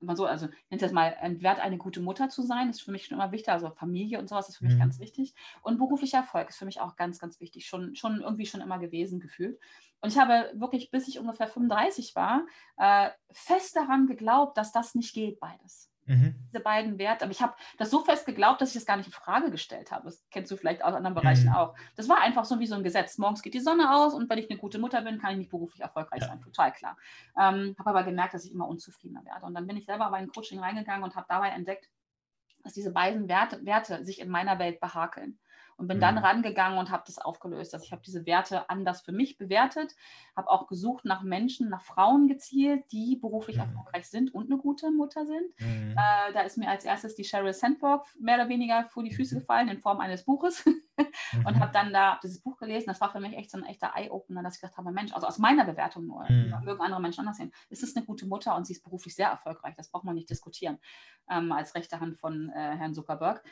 mal 0.00 0.16
so, 0.16 0.26
also 0.26 0.46
ich 0.46 0.52
nenne 0.70 0.76
es 0.76 0.82
jetzt 0.82 0.92
mal 0.94 1.14
ein 1.20 1.42
Wert, 1.42 1.60
eine 1.60 1.78
gute 1.78 2.00
Mutter 2.00 2.28
zu 2.28 2.42
sein, 2.42 2.70
ist 2.70 2.82
für 2.82 2.92
mich 2.92 3.06
schon 3.06 3.16
immer 3.18 3.32
wichtig. 3.32 3.48
Also 3.50 3.70
Familie 3.70 4.18
und 4.18 4.28
sowas 4.28 4.48
ist 4.48 4.58
für 4.58 4.64
mich 4.64 4.76
Mhm. 4.76 4.78
ganz 4.78 4.98
wichtig. 5.00 5.34
Und 5.62 5.78
beruflicher 5.78 6.18
Erfolg 6.18 6.48
ist 6.50 6.58
für 6.58 6.64
mich 6.66 6.80
auch 6.80 6.96
ganz, 6.96 7.18
ganz 7.18 7.40
wichtig. 7.40 7.66
Schon, 7.66 7.94
schon 7.96 8.20
irgendwie 8.20 8.46
schon 8.46 8.60
immer 8.60 8.78
gewesen 8.78 9.20
gefühlt. 9.20 9.58
Und 10.00 10.10
ich 10.12 10.18
habe 10.18 10.52
wirklich, 10.54 10.90
bis 10.90 11.08
ich 11.08 11.18
ungefähr 11.18 11.48
35 11.48 12.14
war, 12.14 12.46
äh, 12.76 13.10
fest 13.30 13.76
daran 13.76 14.06
geglaubt, 14.06 14.56
dass 14.56 14.72
das 14.72 14.94
nicht 14.94 15.14
geht, 15.14 15.40
beides. 15.40 15.90
Mhm. 16.08 16.34
Diese 16.48 16.60
beiden 16.60 16.98
Werte. 16.98 17.24
Aber 17.24 17.32
ich 17.32 17.42
habe 17.42 17.54
das 17.76 17.90
so 17.90 18.00
fest 18.02 18.26
geglaubt, 18.26 18.60
dass 18.60 18.70
ich 18.70 18.74
das 18.74 18.86
gar 18.86 18.96
nicht 18.96 19.06
in 19.06 19.12
Frage 19.12 19.50
gestellt 19.50 19.92
habe. 19.92 20.04
Das 20.06 20.26
kennst 20.30 20.50
du 20.50 20.56
vielleicht 20.56 20.82
aus 20.82 20.94
anderen 20.94 21.14
Bereichen 21.14 21.50
Mhm. 21.50 21.54
auch. 21.54 21.74
Das 21.96 22.08
war 22.08 22.20
einfach 22.22 22.44
so 22.46 22.58
wie 22.58 22.66
so 22.66 22.74
ein 22.74 22.82
Gesetz. 22.82 23.18
Morgens 23.18 23.42
geht 23.42 23.54
die 23.54 23.60
Sonne 23.60 23.94
aus 23.94 24.14
und 24.14 24.28
wenn 24.30 24.38
ich 24.38 24.50
eine 24.50 24.58
gute 24.58 24.78
Mutter 24.78 25.02
bin, 25.02 25.18
kann 25.20 25.32
ich 25.32 25.38
nicht 25.38 25.50
beruflich 25.50 25.82
erfolgreich 25.82 26.22
Ja. 26.22 26.28
sein. 26.28 26.40
Total 26.40 26.72
klar. 26.72 26.96
Ähm, 27.38 27.76
habe 27.78 27.90
aber 27.90 28.02
gemerkt, 28.04 28.34
dass 28.34 28.44
ich 28.44 28.52
immer 28.52 28.66
unzufriedener 28.66 29.24
werde. 29.24 29.44
Und 29.46 29.54
dann 29.54 29.66
bin 29.66 29.76
ich 29.76 29.84
selber 29.84 30.06
aber 30.06 30.18
in 30.18 30.24
ein 30.24 30.32
Coaching 30.32 30.58
reingegangen 30.58 31.04
und 31.04 31.14
habe 31.14 31.26
dabei 31.28 31.50
entdeckt, 31.50 31.88
dass 32.64 32.72
diese 32.72 32.90
beiden 32.92 33.28
Werte, 33.28 33.64
Werte 33.64 34.04
sich 34.04 34.20
in 34.20 34.30
meiner 34.30 34.58
Welt 34.58 34.80
behakeln. 34.80 35.38
Und 35.78 35.88
bin 35.88 36.00
dann 36.00 36.16
Mhm. 36.16 36.24
rangegangen 36.24 36.78
und 36.78 36.90
habe 36.90 37.04
das 37.06 37.18
aufgelöst. 37.18 37.72
Also 37.74 37.84
ich 37.84 37.92
habe 37.92 38.02
diese 38.04 38.26
Werte 38.26 38.68
anders 38.68 39.00
für 39.00 39.12
mich 39.12 39.38
bewertet, 39.38 39.94
habe 40.36 40.50
auch 40.50 40.66
gesucht 40.66 41.04
nach 41.06 41.22
Menschen, 41.22 41.70
nach 41.70 41.82
Frauen 41.82 42.28
gezielt, 42.28 42.84
die 42.92 43.16
beruflich 43.16 43.56
Mhm. 43.56 43.62
erfolgreich 43.62 44.08
sind 44.10 44.34
und 44.34 44.50
eine 44.50 44.60
gute 44.60 44.90
Mutter 44.90 45.24
sind. 45.26 45.54
Mhm. 45.60 45.94
Äh, 45.96 46.32
da 46.34 46.40
ist 46.42 46.58
mir 46.58 46.68
als 46.68 46.84
erstes 46.84 47.14
die 47.14 47.24
Sheryl 47.24 47.52
Sandberg 47.54 48.06
mehr 48.20 48.36
oder 48.36 48.48
weniger 48.48 48.84
vor 48.90 49.02
die 49.04 49.12
Füße 49.14 49.36
Mhm. 49.36 49.40
gefallen 49.40 49.68
in 49.68 49.78
Form 49.78 50.00
eines 50.00 50.24
Buches 50.24 50.64
und 51.44 51.56
Mhm. 51.56 51.60
habe 51.60 51.72
dann 51.72 51.92
da 51.92 52.12
hab 52.12 52.20
dieses 52.20 52.40
Buch 52.40 52.56
gelesen. 52.58 52.86
Das 52.88 53.00
war 53.00 53.10
für 53.10 53.20
mich 53.20 53.34
echt 53.36 53.50
so 53.50 53.58
ein 53.58 53.64
echter 53.64 53.92
Eye-Opener, 53.94 54.42
dass 54.42 54.56
ich 54.56 54.60
gedacht 54.60 54.76
habe, 54.76 54.92
Mensch, 54.92 55.12
also 55.12 55.26
aus 55.26 55.38
meiner 55.38 55.64
Bewertung 55.64 56.06
nur, 56.06 56.24
Mhm. 56.28 56.60
mögen 56.64 56.80
andere 56.82 57.00
Menschen 57.00 57.20
anders 57.20 57.36
sehen, 57.38 57.52
ist 57.70 57.82
es 57.82 57.96
eine 57.96 58.04
gute 58.04 58.26
Mutter 58.26 58.56
und 58.56 58.66
sie 58.66 58.72
ist 58.74 58.82
beruflich 58.82 59.14
sehr 59.14 59.28
erfolgreich. 59.28 59.74
Das 59.76 59.90
braucht 59.90 60.04
man 60.04 60.14
nicht 60.14 60.30
diskutieren 60.30 60.78
ähm, 61.30 61.52
als 61.52 61.74
rechte 61.74 62.00
Hand 62.00 62.16
von 62.18 62.50
äh, 62.50 62.76
Herrn 62.76 62.94
Zuckerberg. 62.94 63.42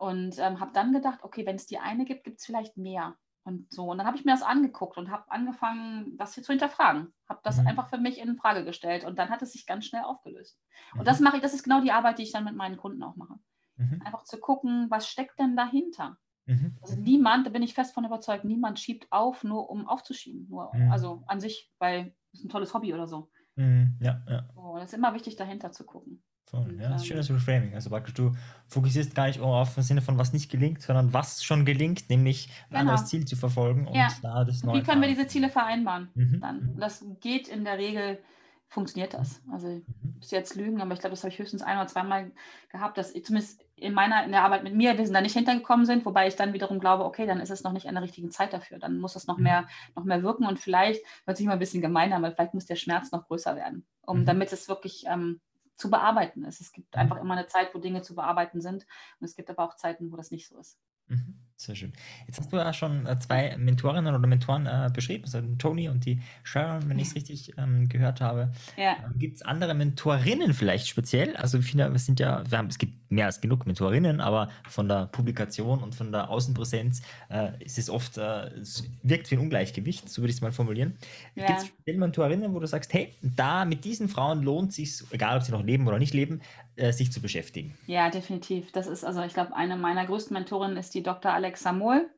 Und 0.00 0.38
ähm, 0.38 0.60
habe 0.60 0.72
dann 0.72 0.92
gedacht, 0.92 1.20
okay, 1.22 1.44
wenn 1.46 1.56
es 1.56 1.66
die 1.66 1.78
eine 1.78 2.04
gibt, 2.04 2.24
gibt 2.24 2.38
es 2.40 2.46
vielleicht 2.46 2.76
mehr. 2.76 3.16
Und 3.44 3.72
so. 3.72 3.86
Und 3.90 3.98
dann 3.98 4.06
habe 4.06 4.16
ich 4.18 4.24
mir 4.24 4.32
das 4.32 4.42
angeguckt 4.42 4.98
und 4.98 5.10
habe 5.10 5.30
angefangen, 5.30 6.16
das 6.18 6.34
hier 6.34 6.42
zu 6.42 6.52
hinterfragen. 6.52 7.14
Habe 7.28 7.40
das 7.44 7.58
Mhm. 7.58 7.66
einfach 7.68 7.88
für 7.88 7.98
mich 7.98 8.18
in 8.18 8.36
Frage 8.36 8.64
gestellt. 8.64 9.04
Und 9.04 9.18
dann 9.18 9.30
hat 9.30 9.40
es 9.42 9.52
sich 9.52 9.66
ganz 9.66 9.86
schnell 9.86 10.02
aufgelöst. 10.02 10.60
Mhm. 10.94 11.00
Und 11.00 11.08
das 11.08 11.20
mache 11.20 11.36
ich, 11.36 11.42
das 11.42 11.54
ist 11.54 11.62
genau 11.62 11.80
die 11.80 11.92
Arbeit, 11.92 12.18
die 12.18 12.24
ich 12.24 12.32
dann 12.32 12.44
mit 12.44 12.56
meinen 12.56 12.76
Kunden 12.76 13.02
auch 13.02 13.16
mache. 13.16 13.34
Mhm. 13.76 14.02
Einfach 14.04 14.24
zu 14.24 14.38
gucken, 14.38 14.86
was 14.90 15.08
steckt 15.08 15.38
denn 15.38 15.56
dahinter? 15.56 16.18
Mhm. 16.46 16.76
Also 16.82 16.96
niemand, 16.96 17.46
da 17.46 17.50
bin 17.50 17.62
ich 17.62 17.74
fest 17.74 17.94
von 17.94 18.04
überzeugt, 18.04 18.44
niemand 18.44 18.80
schiebt 18.80 19.06
auf, 19.10 19.44
nur 19.44 19.70
um 19.70 19.86
aufzuschieben. 19.88 20.46
Nur, 20.48 20.70
Mhm. 20.74 20.92
Also 20.92 21.22
an 21.26 21.40
sich, 21.40 21.72
weil 21.78 22.14
es 22.32 22.44
ein 22.44 22.48
tolles 22.50 22.74
Hobby 22.74 22.92
oder 22.92 23.06
so. 23.08 23.30
Mhm. 23.56 23.98
Ja, 24.00 24.22
ja. 24.28 24.48
so. 24.54 24.76
Es 24.78 24.84
ist 24.86 24.94
immer 24.94 25.14
wichtig, 25.14 25.36
dahinter 25.36 25.72
zu 25.72 25.84
gucken. 25.84 26.22
Voll. 26.50 26.78
Ja, 26.80 26.88
das 26.90 27.02
ist 27.02 27.08
schönes 27.08 27.30
Reframing. 27.30 27.74
Also 27.74 27.90
praktisch, 27.90 28.14
du 28.14 28.32
fokussierst 28.68 29.14
gar 29.14 29.26
nicht 29.26 29.40
auf 29.40 29.76
im 29.76 29.82
Sinne 29.82 30.00
von 30.00 30.16
was 30.18 30.32
nicht 30.32 30.50
gelingt, 30.50 30.80
sondern 30.82 31.12
was 31.12 31.44
schon 31.44 31.64
gelingt, 31.66 32.08
nämlich 32.08 32.48
ein 32.48 32.52
Genau. 32.70 32.80
anderes 32.92 33.06
Ziel 33.06 33.24
zu 33.26 33.36
verfolgen 33.36 33.86
und 33.86 33.94
Ja. 33.94 34.08
da 34.22 34.44
das 34.44 34.62
neue 34.62 34.80
wie 34.80 34.82
können 34.82 35.02
wir 35.02 35.08
diese 35.08 35.26
Ziele 35.26 35.50
vereinbaren? 35.50 36.08
Mhm. 36.14 36.40
Dann. 36.40 36.56
Mhm. 36.74 36.80
Das 36.80 37.04
geht 37.20 37.48
in 37.48 37.64
der 37.64 37.76
Regel, 37.78 38.18
funktioniert 38.68 39.14
das. 39.14 39.42
Also 39.52 39.68
ich 39.68 39.82
Mhm. 39.88 40.14
muss 40.16 40.30
jetzt 40.30 40.54
lügen, 40.56 40.80
aber 40.80 40.92
ich 40.94 41.00
glaube, 41.00 41.12
das 41.14 41.22
habe 41.22 41.32
ich 41.32 41.38
höchstens 41.38 41.62
ein 41.62 41.76
oder 41.78 41.86
zweimal 41.86 42.30
gehabt, 42.70 42.96
dass 42.98 43.14
ich 43.14 43.24
zumindest 43.24 43.62
in 43.76 43.92
meiner, 43.94 44.24
in 44.24 44.30
der 44.32 44.42
Arbeit 44.42 44.64
mit 44.64 44.74
mir, 44.74 44.96
wir 44.98 45.04
sind 45.04 45.14
da 45.14 45.20
nicht 45.20 45.34
hintergekommen 45.34 45.86
sind, 45.86 46.04
wobei 46.04 46.28
ich 46.28 46.36
dann 46.36 46.52
wiederum 46.52 46.80
glaube, 46.80 47.04
okay, 47.04 47.26
dann 47.26 47.40
ist 47.40 47.50
es 47.50 47.62
noch 47.62 47.72
nicht 47.72 47.86
an 47.88 47.94
der 47.94 48.02
richtigen 48.02 48.30
Zeit 48.30 48.52
dafür. 48.52 48.78
Dann 48.78 48.98
muss 49.00 49.16
es 49.16 49.26
noch 49.26 49.36
Mhm. 49.38 49.44
mehr, 49.44 49.66
noch 49.96 50.04
mehr 50.04 50.22
wirken 50.22 50.46
und 50.46 50.58
vielleicht, 50.58 51.02
hört 51.26 51.36
sich 51.36 51.46
mal 51.46 51.52
ein 51.54 51.58
bisschen 51.58 51.80
gemein 51.82 52.12
an, 52.12 52.24
aber 52.24 52.34
vielleicht 52.34 52.54
muss 52.54 52.66
der 52.66 52.76
Schmerz 52.76 53.12
noch 53.12 53.26
größer 53.26 53.54
werden, 53.56 53.86
um 54.02 54.20
Mhm. 54.20 54.24
damit 54.26 54.52
es 54.52 54.68
wirklich 54.68 55.04
ähm, 55.06 55.40
zu 55.78 55.90
bearbeiten 55.90 56.44
ist. 56.44 56.60
Es 56.60 56.72
gibt 56.72 56.96
Mhm. 56.96 57.00
einfach 57.00 57.18
immer 57.18 57.34
eine 57.34 57.46
Zeit, 57.46 57.74
wo 57.74 57.78
Dinge 57.78 58.02
zu 58.02 58.14
bearbeiten 58.14 58.60
sind 58.60 58.86
und 59.20 59.24
es 59.26 59.36
gibt 59.36 59.50
aber 59.50 59.64
auch 59.64 59.76
Zeiten, 59.76 60.12
wo 60.12 60.16
das 60.16 60.30
nicht 60.32 60.48
so 60.48 60.58
ist. 60.58 60.78
Mhm. 61.08 61.47
Sehr 61.60 61.74
schön. 61.74 61.92
Jetzt 62.28 62.38
hast 62.38 62.52
du 62.52 62.56
ja 62.56 62.72
schon 62.72 63.04
äh, 63.04 63.18
zwei 63.18 63.56
Mentorinnen 63.58 64.14
oder 64.14 64.28
Mentoren 64.28 64.66
äh, 64.66 64.90
beschrieben, 64.94 65.24
also 65.24 65.40
Tony 65.58 65.88
und 65.88 66.06
die 66.06 66.20
Sharon, 66.44 66.88
wenn 66.88 67.00
ich 67.00 67.08
es 67.08 67.14
richtig 67.16 67.52
ähm, 67.58 67.88
gehört 67.88 68.20
habe. 68.20 68.52
Ja. 68.76 68.96
Gibt 69.16 69.38
es 69.38 69.42
andere 69.42 69.74
Mentorinnen 69.74 70.54
vielleicht 70.54 70.86
speziell? 70.86 71.34
Also 71.34 71.58
wir 71.58 71.98
sind 71.98 72.20
ja, 72.20 72.48
wir 72.48 72.58
haben, 72.58 72.68
es 72.68 72.78
gibt 72.78 73.10
mehr 73.10 73.26
als 73.26 73.40
genug 73.40 73.66
Mentorinnen, 73.66 74.20
aber 74.20 74.50
von 74.68 74.86
der 74.88 75.06
Publikation 75.06 75.82
und 75.82 75.96
von 75.96 76.12
der 76.12 76.30
Außenpräsenz 76.30 77.02
äh, 77.28 77.50
ist 77.58 77.76
es 77.76 77.90
oft, 77.90 78.18
äh, 78.18 78.50
es 78.60 78.88
wirkt 79.02 79.28
wie 79.32 79.34
ein 79.34 79.40
Ungleichgewicht, 79.40 80.08
so 80.08 80.22
würde 80.22 80.30
ich 80.30 80.36
es 80.36 80.42
mal 80.42 80.52
formulieren. 80.52 80.96
Ja. 81.34 81.46
Gibt 81.46 81.58
es 81.58 81.66
speziell 81.66 81.96
Mentorinnen, 81.96 82.54
wo 82.54 82.60
du 82.60 82.68
sagst, 82.68 82.94
hey, 82.94 83.14
da 83.20 83.64
mit 83.64 83.84
diesen 83.84 84.08
Frauen 84.08 84.44
lohnt 84.44 84.72
sich, 84.72 85.02
egal 85.10 85.38
ob 85.38 85.42
sie 85.42 85.50
noch 85.50 85.64
leben 85.64 85.88
oder 85.88 85.98
nicht 85.98 86.14
leben, 86.14 86.40
äh, 86.78 86.92
sich 86.92 87.12
zu 87.12 87.20
beschäftigen? 87.20 87.76
Ja, 87.86 88.10
definitiv. 88.10 88.72
Das 88.72 88.86
ist 88.86 89.04
also, 89.04 89.22
ich 89.22 89.34
glaube, 89.34 89.54
eine 89.54 89.76
meiner 89.76 90.06
größten 90.06 90.34
Mentorinnen 90.34 90.76
ist 90.76 90.94
die 90.94 91.02
Dr. 91.02 91.32
Alexa 91.32 91.72
Mohl. 91.72 92.08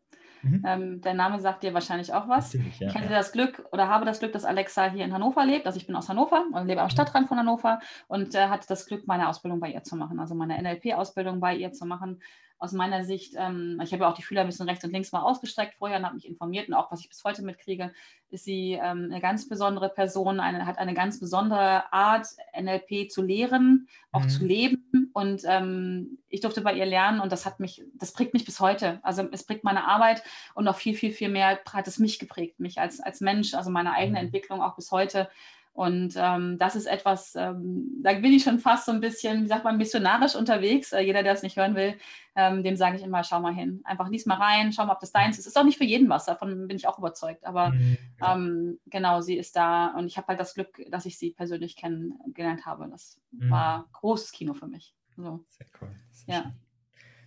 Mhm. 0.43 0.65
Ähm, 0.67 1.01
der 1.03 1.15
Name 1.15 1.39
sagt 1.39 1.63
dir 1.63 1.75
wahrscheinlich 1.75 2.15
auch 2.15 2.29
was. 2.29 2.55
Ja, 2.55 2.61
ich 2.81 2.95
hatte 2.95 3.11
ja. 3.13 3.19
das 3.19 3.33
Glück 3.33 3.63
oder 3.73 3.89
habe 3.89 4.07
das 4.07 4.21
Glück, 4.21 4.33
dass 4.33 4.45
Alexa 4.45 4.91
hier 4.91 5.05
in 5.05 5.13
Hannover 5.13 5.45
lebt. 5.45 5.67
Also 5.67 5.79
ich 5.79 5.87
bin 5.87 5.97
aus 5.97 6.09
Hannover 6.09 6.45
und 6.53 6.67
lebe 6.67 6.81
am 6.81 6.87
Mhm. 6.87 6.91
Stadtrand 6.93 7.29
von 7.29 7.39
Hannover 7.39 7.81
und 8.09 8.35
äh, 8.35 8.49
hatte 8.49 8.67
das 8.67 8.87
Glück, 8.87 9.07
meine 9.07 9.29
Ausbildung 9.29 9.61
bei 9.61 9.71
ihr 9.71 9.83
zu 9.83 9.97
machen, 9.97 10.19
also 10.19 10.35
meine 10.35 10.57
NLP-Ausbildung 10.63 11.41
bei 11.41 11.55
ihr 11.55 11.73
zu 11.73 11.85
machen. 11.85 12.23
Aus 12.61 12.73
meiner 12.73 13.05
Sicht, 13.05 13.35
ähm, 13.37 13.81
ich 13.83 13.93
habe 13.93 14.05
ja 14.05 14.11
auch 14.11 14.15
die 14.15 14.23
Fühler 14.23 14.43
ein 14.43 14.47
bisschen 14.47 14.69
rechts 14.69 14.85
und 14.85 14.93
links 14.93 15.13
mal 15.13 15.23
ausgestreckt 15.23 15.75
vorher 15.79 15.99
und 15.99 16.05
habe 16.05 16.15
mich 16.15 16.29
informiert 16.29 16.69
und 16.69 16.75
auch 16.75 16.93
was 16.93 17.01
ich 17.01 17.09
bis 17.09 17.25
heute 17.25 17.43
mitkriege, 17.43 17.93
ist 18.31 18.45
sie 18.45 18.75
ähm, 18.75 19.09
eine 19.11 19.21
ganz 19.21 19.49
besondere 19.49 19.89
Person, 19.89 20.39
eine, 20.41 20.67
hat 20.67 20.79
eine 20.79 20.95
ganz 20.95 21.19
besondere 21.19 21.93
Art, 21.93 22.29
NLP 22.57 23.11
zu 23.11 23.23
lehren, 23.23 23.89
auch 24.13 24.23
Mhm. 24.25 24.29
zu 24.29 24.45
leben. 24.45 25.11
Und 25.15 25.43
ähm, 25.47 26.19
ich 26.29 26.41
durfte 26.41 26.61
bei 26.61 26.75
ihr 26.75 26.87
lernen 26.87 27.21
und 27.21 27.33
das 27.33 27.45
hat 27.47 27.59
mich, 27.61 27.83
das 27.95 28.13
prägt 28.13 28.35
mich 28.35 28.45
bis 28.45 28.61
heute. 28.61 29.01
Also 29.03 29.27
es 29.33 29.43
prägt 29.45 29.65
meine 29.65 29.89
Arbeit 29.89 30.23
und 30.55 30.65
noch 30.65 30.77
viel, 30.77 30.95
viel, 30.95 31.13
viel 31.13 31.31
mehr 31.31 31.59
hat 31.73 31.89
es 31.89 31.99
mich 31.99 32.19
geprägt, 32.21 32.61
mich 32.61 32.79
als, 32.79 33.01
als 33.01 33.21
Mensch, 33.21 33.55
also 33.55 33.71
meine 33.71 33.93
eigene 33.93 34.19
Mhm. 34.21 34.27
Entwicklung 34.27 34.63
auch 34.63 34.77
bis 34.77 34.93
heute. 34.93 35.29
Und 35.73 36.15
ähm, 36.17 36.59
das 36.59 36.75
ist 36.75 36.87
etwas, 36.87 37.35
ähm, 37.37 38.01
da 38.03 38.13
bin 38.15 38.33
ich 38.33 38.43
schon 38.43 38.59
fast 38.59 38.87
so 38.87 38.93
ein 38.93 39.01
bisschen, 39.01 39.45
wie 39.45 39.49
sagt 39.49 39.65
man, 39.65 39.77
missionarisch 39.77 40.35
unterwegs. 40.35 40.93
Äh, 40.93 41.01
jeder, 41.03 41.23
der 41.23 41.33
es 41.33 41.43
nicht 41.43 41.57
hören 41.57 41.75
will, 41.77 41.95
ähm, 42.35 42.63
dem 42.65 42.77
sage 42.77 42.97
ich 42.97 43.03
immer, 43.03 43.23
schau 43.25 43.41
mal 43.41 43.55
hin. 43.55 43.81
Einfach 43.85 44.09
lies 44.09 44.27
mal 44.27 44.35
rein, 44.37 44.73
schau 44.73 44.85
mal, 44.85 44.95
ob 44.95 45.01
das 45.01 45.13
deins 45.13 45.39
ist. 45.39 45.47
Ist 45.47 45.57
auch 45.57 45.65
nicht 45.65 45.79
für 45.79 45.85
jeden 45.85 46.09
was, 46.09 46.27
davon 46.27 46.67
bin 46.67 46.77
ich 46.77 46.87
auch 46.89 46.99
überzeugt. 46.99 47.45
Aber 47.47 47.71
Mhm. 47.71 47.97
Ja. 48.21 48.35
ähm, 48.35 48.79
genau, 48.87 49.21
sie 49.21 49.37
ist 49.37 49.57
da 49.57 49.89
und 49.97 50.07
ich 50.07 50.17
habe 50.17 50.27
halt 50.29 50.41
das 50.41 50.55
Glück, 50.55 50.83
dass 50.91 51.07
ich 51.07 51.17
sie 51.19 51.31
persönlich 51.31 51.77
kennengelernt 51.77 52.67
habe. 52.67 52.89
Das 52.91 53.19
Mhm. 53.31 53.51
war 53.51 53.89
großes 53.93 54.33
Kino 54.33 54.55
für 54.55 54.67
mich. 54.67 54.95
So. 55.17 55.45
Sehr 55.49 55.67
cool. 55.81 55.89
Sehr 56.11 56.35
Ja. 56.35 56.43
schön. 56.43 56.53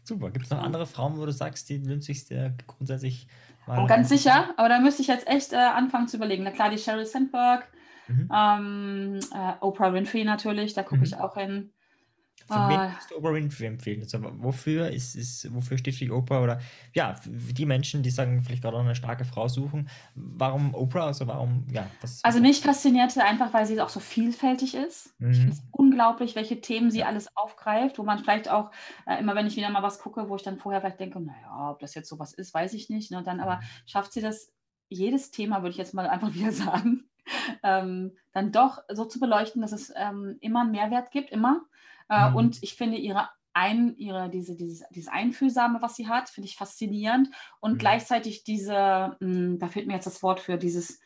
Super. 0.03 0.31
Gibt 0.31 0.45
es 0.45 0.51
noch 0.51 0.61
andere 0.61 0.85
Frauen, 0.85 1.17
wo 1.17 1.25
du 1.25 1.31
sagst, 1.31 1.69
die 1.69 1.85
wünsche 1.85 2.11
ich 2.11 2.25
dir 2.25 2.53
grundsätzlich 2.67 3.27
mal. 3.65 3.79
Oh, 3.79 3.87
ganz 3.87 4.09
sicher, 4.09 4.53
aber 4.57 4.67
da 4.67 4.79
müsste 4.79 5.01
ich 5.01 5.07
jetzt 5.07 5.27
echt 5.27 5.53
äh, 5.53 5.55
anfangen 5.55 6.09
zu 6.09 6.17
überlegen. 6.17 6.43
Na 6.43 6.51
klar, 6.51 6.69
die 6.69 6.77
Sheryl 6.77 7.05
Sandberg, 7.05 7.65
Mhm. 8.07 8.29
ähm, 8.33 9.19
äh, 9.33 9.53
Oprah 9.61 9.93
Winfrey 9.93 10.23
natürlich, 10.23 10.73
da 10.73 10.83
gucke 10.83 10.97
Mhm. 10.97 11.03
ich 11.05 11.15
auch 11.17 11.35
hin. 11.35 11.73
Für 12.45 12.67
wen 12.67 12.81
Ah. 12.81 12.89
würdest 12.91 13.11
du 13.11 13.15
Oprah 13.17 13.33
Winfrey 13.33 13.67
empfehlen? 13.67 14.01
Also, 14.01 14.19
wofür, 14.43 14.89
ist, 14.89 15.15
ist, 15.15 15.53
wofür 15.53 15.77
steht 15.77 15.95
für 15.95 16.05
die 16.05 16.11
Oprah? 16.11 16.41
Oder 16.43 16.59
ja, 16.93 17.15
die 17.25 17.65
Menschen, 17.65 18.03
die 18.03 18.09
sagen, 18.09 18.43
vielleicht 18.43 18.63
gerade 18.63 18.75
auch 18.75 18.81
eine 18.81 18.95
starke 18.95 19.23
Frau 19.23 19.47
suchen, 19.47 19.87
warum 20.15 20.73
Oprah? 20.73 21.05
Also 21.07 21.25
warum, 21.27 21.65
ja, 21.71 21.89
was, 22.01 22.21
Also 22.23 22.39
mich 22.41 22.61
faszinierte 22.61 23.23
einfach, 23.23 23.53
weil 23.53 23.65
sie 23.65 23.79
auch 23.79 23.89
so 23.89 23.99
vielfältig 23.99 24.75
ist. 24.75 25.15
Ich 25.29 25.37
Mhm. 25.37 25.41
finde 25.41 25.51
es 25.57 25.63
unglaublich, 25.71 26.35
welche 26.35 26.59
Themen 26.61 26.91
sie 26.91 26.99
Ja. 26.99 27.07
alles 27.07 27.27
aufgreift, 27.35 27.97
wo 27.97 28.03
man 28.03 28.19
vielleicht 28.19 28.49
auch 28.49 28.71
äh, 29.05 29.19
immer, 29.19 29.35
wenn 29.35 29.47
ich 29.47 29.55
wieder 29.55 29.69
mal 29.69 29.83
was 29.83 29.99
gucke, 29.99 30.27
wo 30.29 30.35
ich 30.35 30.43
dann 30.43 30.57
vorher 30.57 30.81
vielleicht 30.81 30.99
denke, 30.99 31.19
naja, 31.21 31.71
ob 31.71 31.79
das 31.79 31.95
jetzt 31.95 32.09
sowas 32.09 32.33
ist, 32.33 32.53
weiß 32.53 32.73
ich 32.73 32.89
nicht. 32.89 33.11
Ne? 33.11 33.17
Und 33.19 33.27
dann 33.27 33.39
aber 33.39 33.61
schafft 33.85 34.13
sie 34.13 34.21
das, 34.21 34.51
jedes 34.89 35.31
Thema, 35.31 35.57
würde 35.61 35.71
ich 35.71 35.77
jetzt 35.77 35.93
mal 35.93 36.07
einfach 36.07 36.33
wieder 36.33 36.51
sagen, 36.51 37.05
ähm, 37.63 38.15
dann 38.31 38.51
doch 38.51 38.83
so 38.91 39.05
zu 39.05 39.19
beleuchten, 39.19 39.61
dass 39.61 39.71
es 39.71 39.91
ähm, 39.95 40.37
immer 40.41 40.61
einen 40.61 40.71
Mehrwert 40.71 41.11
gibt, 41.11 41.31
immer. 41.31 41.63
Äh, 42.09 42.29
Mhm. 42.29 42.35
Und 42.35 42.63
ich 42.63 42.75
finde 42.75 42.97
ihre 42.97 43.29
ein, 43.55 43.95
ihre, 43.97 44.29
diese, 44.29 44.55
dieses, 44.55 44.83
dieses 44.89 45.09
Einfühlsame, 45.09 45.79
was 45.81 45.95
sie 45.95 46.07
hat, 46.07 46.27
finde 46.29 46.47
ich 46.49 46.55
faszinierend. 46.55 47.29
Und 47.59 47.73
Mhm. 47.73 47.77
gleichzeitig 47.77 48.43
diese, 48.43 49.15
mh, 49.19 49.57
da 49.59 49.67
fehlt 49.67 49.85
mir 49.85 49.93
jetzt 49.93 50.07
das 50.07 50.23
Wort 50.23 50.39
für 50.39 50.57
dieses, 50.57 50.99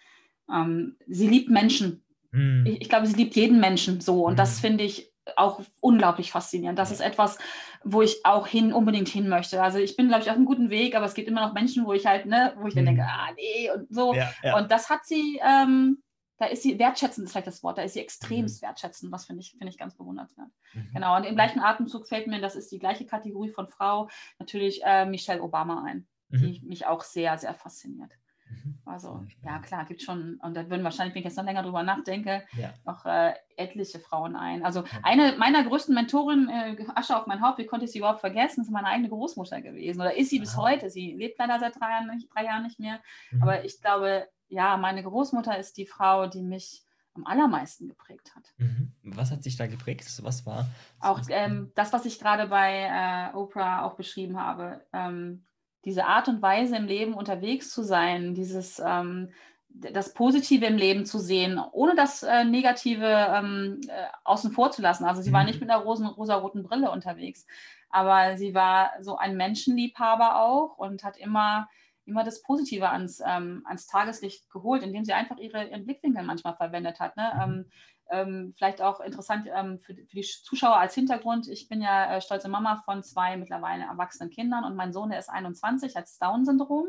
ähm, 0.50 0.96
sie 1.08 1.28
liebt 1.28 1.50
Menschen. 1.50 2.04
Mhm. 2.32 2.64
Ich, 2.66 2.82
ich 2.84 2.90
glaube, 2.90 3.06
sie 3.06 3.16
liebt 3.16 3.36
jeden 3.36 3.60
Menschen 3.60 4.00
so. 4.00 4.26
Und 4.26 4.40
das 4.40 4.58
Mhm. 4.58 4.62
finde 4.62 4.84
ich 4.86 5.12
auch 5.36 5.60
unglaublich 5.82 6.32
faszinierend. 6.32 6.80
Das 6.80 6.90
ist 6.90 7.02
etwas, 7.02 7.38
wo 7.84 8.02
ich 8.02 8.26
auch 8.26 8.48
hin, 8.48 8.72
unbedingt 8.72 9.10
hin 9.10 9.28
möchte. 9.28 9.62
Also 9.62 9.78
ich 9.78 9.98
bin, 9.98 10.08
glaube 10.08 10.24
ich, 10.24 10.30
auf 10.30 10.38
einem 10.38 10.46
guten 10.46 10.70
Weg, 10.70 10.96
aber 10.96 11.06
es 11.06 11.16
gibt 11.16 11.28
immer 11.28 11.46
noch 11.46 11.54
Menschen, 11.54 11.86
wo 11.86 11.92
ich 11.92 12.06
halt, 12.06 12.28
ne, 12.28 12.54
wo 12.58 12.68
ich 12.68 12.76
dann 12.76 12.84
Mhm. 12.86 12.88
denke, 12.88 13.04
ah, 13.04 13.28
nee, 13.36 13.70
und 13.72 13.94
so. 13.94 14.14
Ja, 14.14 14.32
ja. 14.42 14.58
Und 14.58 14.72
das 14.72 14.90
hat 14.90 15.06
sie, 15.06 15.38
ähm, 15.46 16.02
da 16.38 16.46
ist 16.46 16.64
sie 16.64 16.78
wertschätzend, 16.80 17.26
ist 17.26 17.32
vielleicht 17.32 17.48
das 17.48 17.64
Wort, 17.64 17.78
da 17.78 17.82
ist 17.82 17.94
sie 17.94 18.00
extremst 18.02 18.62
Mhm. 18.62 18.68
wertschätzend, 18.68 19.12
was 19.12 19.26
finde 19.26 19.42
ich, 19.42 19.52
finde 19.52 19.70
ich 19.70 19.78
ganz 19.78 19.96
bewundernswert. 19.96 20.50
Mhm. 20.74 20.90
Genau, 20.94 21.16
und 21.16 21.24
im 21.24 21.36
gleichen 21.36 21.60
Atemzug 21.60 22.08
fällt 22.08 22.28
mir, 22.28 22.40
das 22.42 22.56
ist 22.56 22.72
die 22.72 22.80
gleiche 22.80 23.06
Kategorie 23.06 23.50
von 23.50 23.68
Frau, 23.68 24.10
natürlich 24.40 24.82
äh, 24.84 25.06
Michelle 25.06 25.42
Obama 25.42 25.84
ein, 25.84 26.08
die 26.30 26.60
Mhm. 26.62 26.68
mich 26.68 26.86
auch 26.86 27.04
sehr, 27.04 27.38
sehr 27.38 27.54
fasziniert. 27.54 28.12
Mhm. 28.50 28.78
Also, 28.86 29.26
ja 29.44 29.60
klar, 29.60 29.84
gibt 29.86 30.02
schon, 30.02 30.36
und 30.42 30.56
da 30.56 30.70
würden 30.70 30.84
wahrscheinlich, 30.86 31.14
wenn 31.14 31.20
ich 31.20 31.26
jetzt 31.26 31.36
noch 31.36 31.44
länger 31.44 31.64
drüber 31.64 31.84
nachdenke, 31.84 32.46
Ja. 32.54 32.74
noch 32.86 33.06
äh, 33.06 33.34
etliche 33.58 34.00
Frauen 34.00 34.38
ein. 34.38 34.64
Also 34.64 34.86
eine 35.04 35.34
meiner 35.38 35.64
größten 35.66 35.94
Mentoren, 35.94 36.48
äh, 36.48 36.78
Asche 36.96 37.18
auf 37.18 37.28
mein 37.28 37.42
Haupt, 37.42 37.58
wie 37.58 37.66
konnte 37.66 37.84
ich 37.86 37.92
sie 37.92 37.98
überhaupt 37.98 38.22
vergessen, 38.22 38.62
ist 38.62 38.70
meine 38.72 38.88
eigene 38.88 39.10
Großmutter 39.10 39.62
gewesen. 39.62 40.00
Oder 40.00 40.16
ist 40.16 40.30
sie 40.30 40.40
bis 40.40 40.56
heute. 40.56 40.90
Sie 40.90 41.12
lebt 41.14 41.38
leider 41.40 41.60
seit 41.60 41.78
drei 41.78 41.90
Jahren 41.90 42.08
nicht, 42.16 42.30
drei 42.34 42.46
Jahren 42.46 42.64
nicht 42.64 42.80
mehr. 42.80 43.02
Mhm. 43.32 43.42
Aber 43.44 43.66
ich 43.66 43.82
glaube, 43.82 44.30
ja, 44.50 44.78
meine 44.78 45.04
Großmutter 45.04 45.58
ist 45.58 45.78
die 45.78 45.86
Frau, 45.86 46.28
die 46.28 46.42
mich 46.42 46.84
am 47.14 47.26
allermeisten 47.26 47.88
geprägt 47.88 48.36
hat. 48.36 48.54
Mhm. 48.58 48.94
Was 49.04 49.32
hat 49.32 49.44
sich 49.44 49.58
da 49.58 49.68
geprägt? 49.68 50.06
Was 50.24 50.46
war? 50.46 50.68
Auch 51.00 51.20
ähm, 51.30 51.72
das, 51.76 51.92
was 51.94 52.06
ich 52.06 52.20
gerade 52.20 52.48
bei 52.48 52.84
äh, 52.84 53.36
Oprah 53.36 53.84
auch 53.84 53.96
beschrieben 53.96 54.40
habe, 54.40 54.86
ähm, 54.94 55.44
diese 55.86 56.06
Art 56.06 56.28
und 56.28 56.42
Weise 56.42 56.76
im 56.76 56.86
Leben 56.86 57.14
unterwegs 57.14 57.72
zu 57.72 57.82
sein, 57.82 58.36
dieses, 58.36 58.80
ähm, 58.86 59.30
das 59.70 60.14
Positive 60.14 60.66
im 60.66 60.78
Leben 60.78 61.06
zu 61.06 61.18
sehen, 61.20 61.60
ohne 61.72 61.96
das 61.96 62.24
äh, 62.24 62.44
Negative 62.44 63.06
ähm, 63.06 63.80
äh, 63.88 64.08
außen 64.24 64.52
vor 64.52 64.72
zu 64.72 64.82
lassen. 64.82 65.06
Also 65.06 65.22
sie 65.22 65.32
war 65.34 65.42
Mhm. 65.42 65.48
nicht 65.48 65.62
mit 65.62 65.70
einer 65.70 65.82
rosen, 65.82 66.08
rosaroten 66.08 66.64
Brille 66.64 66.92
unterwegs, 66.92 67.46
aber 67.90 68.38
sie 68.38 68.54
war 68.54 68.92
so 69.02 69.18
ein 69.18 69.38
Menschenliebhaber 69.38 70.42
auch 70.42 70.78
und 70.78 71.04
hat 71.04 71.18
immer, 71.18 71.70
immer 72.08 72.24
das 72.24 72.42
Positive 72.42 72.90
ans, 72.90 73.22
ähm, 73.26 73.64
ans 73.66 73.88
Tageslicht 73.88 74.50
geholt, 74.50 74.84
indem 74.84 75.06
sie 75.06 75.14
einfach 75.14 75.38
ihre, 75.38 75.68
ihren 75.68 75.86
Blickwinkel 75.86 76.24
manchmal 76.24 76.56
verwendet 76.56 77.00
hat. 77.00 77.18
Ne? 77.18 77.32
Mhm. 77.36 77.42
Ähm, 77.42 77.66
ähm, 78.10 78.54
vielleicht 78.56 78.82
auch 78.82 79.02
interessant 79.02 79.48
ähm, 79.54 79.80
für, 79.80 79.94
für 79.94 80.16
die 80.16 80.22
Zuschauer 80.22 80.78
als 80.78 80.94
Hintergrund. 80.96 81.48
Ich 81.50 81.68
bin 81.68 81.82
ja 81.82 82.16
äh, 82.16 82.22
stolze 82.22 82.48
Mama 82.48 82.78
von 82.86 83.04
zwei 83.04 83.36
mittlerweile 83.36 83.84
erwachsenen 83.84 84.30
Kindern 84.30 84.64
und 84.64 84.76
mein 84.76 84.94
Sohn, 84.94 85.10
der 85.10 85.20
ist 85.20 85.30
21, 85.30 85.96
hat 85.96 86.04
das 86.04 86.18
Down-Syndrom. 86.18 86.88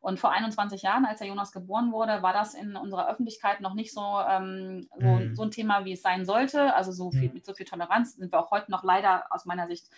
Und 0.00 0.20
vor 0.20 0.30
21 0.30 0.82
Jahren, 0.82 1.04
als 1.04 1.18
der 1.18 1.26
Jonas 1.28 1.52
geboren 1.52 1.92
wurde, 1.92 2.22
war 2.22 2.32
das 2.32 2.54
in 2.54 2.76
unserer 2.76 3.08
Öffentlichkeit 3.10 3.60
noch 3.60 3.74
nicht 3.74 3.92
so, 3.92 4.20
ähm, 4.28 4.88
so, 4.96 5.06
Mhm. 5.06 5.34
so 5.34 5.42
ein 5.42 5.50
Thema, 5.50 5.84
wie 5.84 5.92
es 5.92 6.02
sein 6.02 6.24
sollte. 6.24 6.72
Also 6.74 6.92
so 6.92 7.10
viel, 7.10 7.28
Mhm. 7.28 7.34
mit 7.34 7.44
so 7.44 7.52
viel 7.52 7.66
Toleranz 7.66 8.14
sind 8.14 8.32
wir 8.32 8.38
auch 8.38 8.50
heute 8.52 8.70
noch 8.70 8.84
leider 8.84 9.24
aus 9.30 9.44
meiner 9.46 9.66
Sicht 9.66 9.88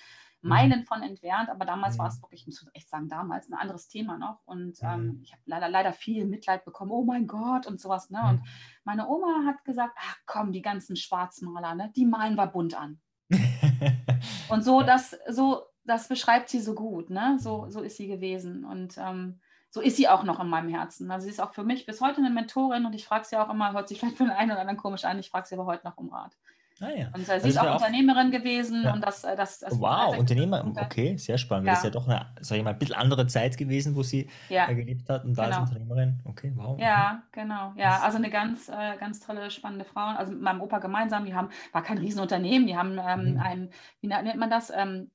Meilen 0.43 0.85
von 0.85 1.03
entfernt, 1.03 1.49
aber 1.49 1.65
damals 1.65 1.95
Mhm. 1.97 1.99
war 2.01 2.09
es 2.09 2.21
wirklich, 2.21 2.41
ich 2.43 2.47
muss 2.47 2.67
echt 2.75 2.89
sagen, 2.89 3.09
damals 3.09 3.49
ein 3.49 3.55
anderes 3.55 3.89
Thema 3.89 4.19
noch. 4.19 4.41
Und 4.45 4.83
Mhm. 4.83 4.89
ähm, 4.89 5.21
ich 5.23 5.33
habe 5.33 5.43
leider, 5.47 5.69
leider 5.69 5.93
viel 5.93 6.25
Mitleid 6.27 6.65
bekommen, 6.65 6.91
oh 6.91 7.05
mein 7.05 7.27
Gott 7.27 7.67
und 7.67 7.81
sowas. 7.81 8.11
Ne? 8.11 8.21
Und 8.29 8.43
meine 8.85 9.09
Oma 9.09 9.45
hat 9.47 9.65
gesagt, 9.65 9.97
ach 9.99 10.17
komm, 10.27 10.53
die 10.53 10.63
ganzen 10.63 10.97
Schwarzmaler, 10.97 11.75
ne? 11.75 11.93
die 11.97 12.05
malen 12.07 12.35
wir 12.37 12.47
bunt 12.49 12.75
an. 12.75 13.01
Und 14.49 14.63
so, 14.63 14.83
das, 14.83 15.17
so, 15.29 15.63
das 15.85 16.09
beschreibt 16.09 16.49
sie 16.49 16.61
so 16.61 16.75
gut, 16.75 17.09
ne? 17.11 17.39
So, 17.41 17.67
so 17.71 17.81
ist 17.81 17.97
sie 17.97 18.07
gewesen. 18.07 18.65
Und 18.65 18.97
ähm, 18.99 19.41
so 19.71 19.81
ist 19.81 19.97
sie 19.97 20.09
auch 20.09 20.23
noch 20.23 20.39
in 20.41 20.49
meinem 20.49 20.69
Herzen. 20.69 21.11
Also 21.11 21.25
sie 21.25 21.31
ist 21.31 21.41
auch 21.41 21.55
für 21.55 21.65
mich 21.65 21.87
bis 21.87 22.01
heute 22.01 22.19
eine 22.19 22.31
Mentorin 22.31 22.85
und 22.85 22.95
ich 22.95 23.07
frage 23.07 23.25
sie 23.25 23.37
auch 23.39 23.49
immer, 23.49 23.73
hört 23.73 23.89
sich 23.89 23.99
vielleicht 23.99 24.19
für 24.19 24.25
den 24.25 24.33
einen 24.33 24.51
oder 24.51 24.61
anderen 24.61 24.77
komisch 24.77 25.05
an, 25.05 25.19
ich 25.19 25.31
frage 25.31 25.47
sie 25.47 25.55
aber 25.55 25.65
heute 25.65 25.87
noch 25.87 25.97
um 25.97 26.11
Rat. 26.11 26.37
Ah, 26.83 26.89
ja. 26.91 27.07
Und 27.15 27.29
äh, 27.29 27.41
sie 27.41 27.49
ist 27.49 27.59
auch 27.59 27.67
auch- 27.67 27.75
Unternehmerin 27.77 28.31
gewesen 28.31 28.83
Ja. 28.85 28.93
und 28.93 29.01
das, 29.05 29.25
äh, 29.25 29.35
das, 29.37 29.61
das 29.61 29.79
Wow, 29.81 30.19
Unternehmer, 30.19 30.65
Und, 30.65 30.77
äh, 30.77 30.83
okay, 30.83 31.17
sehr 31.17 31.39
spannend. 31.39 31.67
weil 31.67 31.73
Das 31.75 31.85
ist 31.85 31.85
Ja. 31.85 31.91
ja 31.91 31.93
doch 31.93 32.09
eine, 32.09 32.27
sag 32.41 32.59
ich 32.59 32.65
mal, 32.65 32.71
ein 32.71 32.79
bisschen 32.79 32.97
andere 32.97 33.27
Zeit 33.27 33.57
gewesen, 33.57 33.95
wo 33.97 34.03
sie 34.03 34.29
Ja. 34.49 34.69
äh, 34.69 34.75
gelebt 34.75 35.09
hat 35.09 35.25
und 35.25 35.37
da 35.39 35.45
als 35.45 35.57
Genau. 35.57 35.67
Unternehmerin. 35.69 36.21
Okay, 36.25 36.53
wow. 36.57 36.79
Ja, 36.81 37.23
genau. 37.33 37.73
Ja, 37.77 38.01
also 38.01 38.19
eine 38.19 38.31
ganz, 38.31 38.69
äh, 38.69 38.97
ganz 38.99 39.21
tolle, 39.21 39.51
spannende 39.51 39.85
Frau. 39.85 40.01
Also 40.17 40.33
mit 40.33 40.43
meinem 40.43 40.61
Opa 40.61 40.79
gemeinsam, 40.79 41.25
die 41.25 41.35
haben, 41.35 41.49
war 41.73 41.83
kein 41.83 41.99
Riesenunternehmen, 41.99 42.67
die 42.67 42.77
haben 42.77 42.99
ähm, 42.99 43.35
Mhm. 43.35 43.41
ein, 43.41 43.71
wie 44.01 44.09
nennt 44.09 44.37
man 44.37 44.51
das, 44.51 44.71
ähm, 44.75 45.11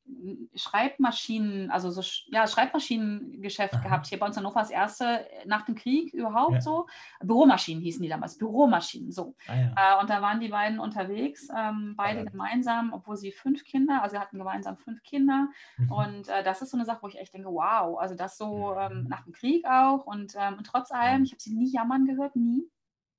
Schreibmaschinen, 0.56 1.72
also 1.72 1.90
so, 1.92 2.02
Sch- 2.02 2.24
ja, 2.32 2.48
Schreibmaschinengeschäft 2.48 3.74
Aha. 3.76 3.84
gehabt. 3.84 4.08
Hier 4.08 4.20
bei 4.20 4.26
uns 4.26 4.36
in 4.38 4.44
Hannover 4.44 4.60
das 4.60 4.70
erste 4.72 5.26
nach 5.46 5.64
dem 5.66 5.76
Krieg 5.76 6.14
überhaupt 6.14 6.54
Ja. 6.56 6.62
so. 6.62 6.88
Büromaschinen 7.24 7.82
hießen 7.82 8.02
die 8.02 8.10
damals, 8.10 8.38
Büromaschinen, 8.38 9.12
so. 9.12 9.36
Ah, 9.48 9.56
ja. 9.56 9.98
Äh, 9.98 10.02
und 10.02 10.10
da 10.10 10.22
waren 10.22 10.40
die 10.40 10.50
beiden 10.50 10.80
unterwegs, 10.80 11.50
ähm, 11.58 11.96
beide 11.98 12.20
Spannend. 12.20 12.32
gemeinsam, 12.32 12.94
obwohl 12.94 13.18
sie 13.18 13.32
fünf 13.32 13.64
Kinder, 13.66 14.04
also 14.04 14.16
sie 14.16 14.20
hatten 14.22 14.38
gemeinsam 14.38 14.78
fünf 14.78 15.02
Kinder. 15.04 15.50
Mhm. 15.78 15.92
Und 15.92 16.30
äh, 16.30 16.44
das 16.44 16.62
ist 16.62 16.70
so 16.72 16.78
eine 16.78 16.86
Sache, 16.86 17.00
wo 17.02 17.08
ich 17.08 17.18
echt 17.20 17.34
denke, 17.34 17.50
wow, 17.50 17.98
also 18.00 18.16
das 18.16 18.38
so 18.38 18.74
Mhm. 18.76 18.80
ähm, 18.80 19.08
nach 19.10 19.24
dem 19.24 19.34
Krieg 19.34 19.66
auch. 19.66 20.06
Und, 20.06 20.36
ähm, 20.38 20.56
und 20.58 20.66
trotz 20.68 20.92
allem, 20.92 21.24
ich 21.24 21.32
habe 21.32 21.42
sie 21.42 21.54
nie 21.54 21.72
jammern 21.72 22.06
gehört, 22.06 22.36
nie. 22.36 22.70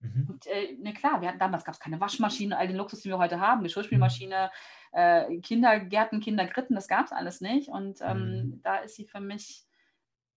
Mhm. 0.01 0.27
Und 0.29 0.46
äh, 0.46 0.77
ne, 0.79 0.94
klar, 0.94 1.20
wir 1.20 1.29
hatten 1.29 1.40
damals 1.40 1.64
gab 1.64 1.74
es 1.74 1.81
keine 1.81 2.01
Waschmaschine, 2.01 2.57
all 2.57 2.68
den 2.68 2.77
Luxus, 2.77 3.01
den 3.03 3.11
wir 3.11 3.18
heute 3.18 3.40
haben, 3.40 3.64
Geschirrspülmaschine, 3.64 4.51
äh, 4.92 5.38
Kindergärten, 5.40 6.20
Kindergritten, 6.20 6.77
das 6.77 6.87
gab 6.87 7.07
es 7.07 7.12
alles 7.12 7.40
nicht. 7.40 7.68
Und 7.68 8.01
ähm, 8.03 8.18
Mhm. 8.20 8.61
da 8.62 8.77
ist 8.77 8.94
sie 8.94 9.07
für 9.07 9.20
mich 9.20 9.64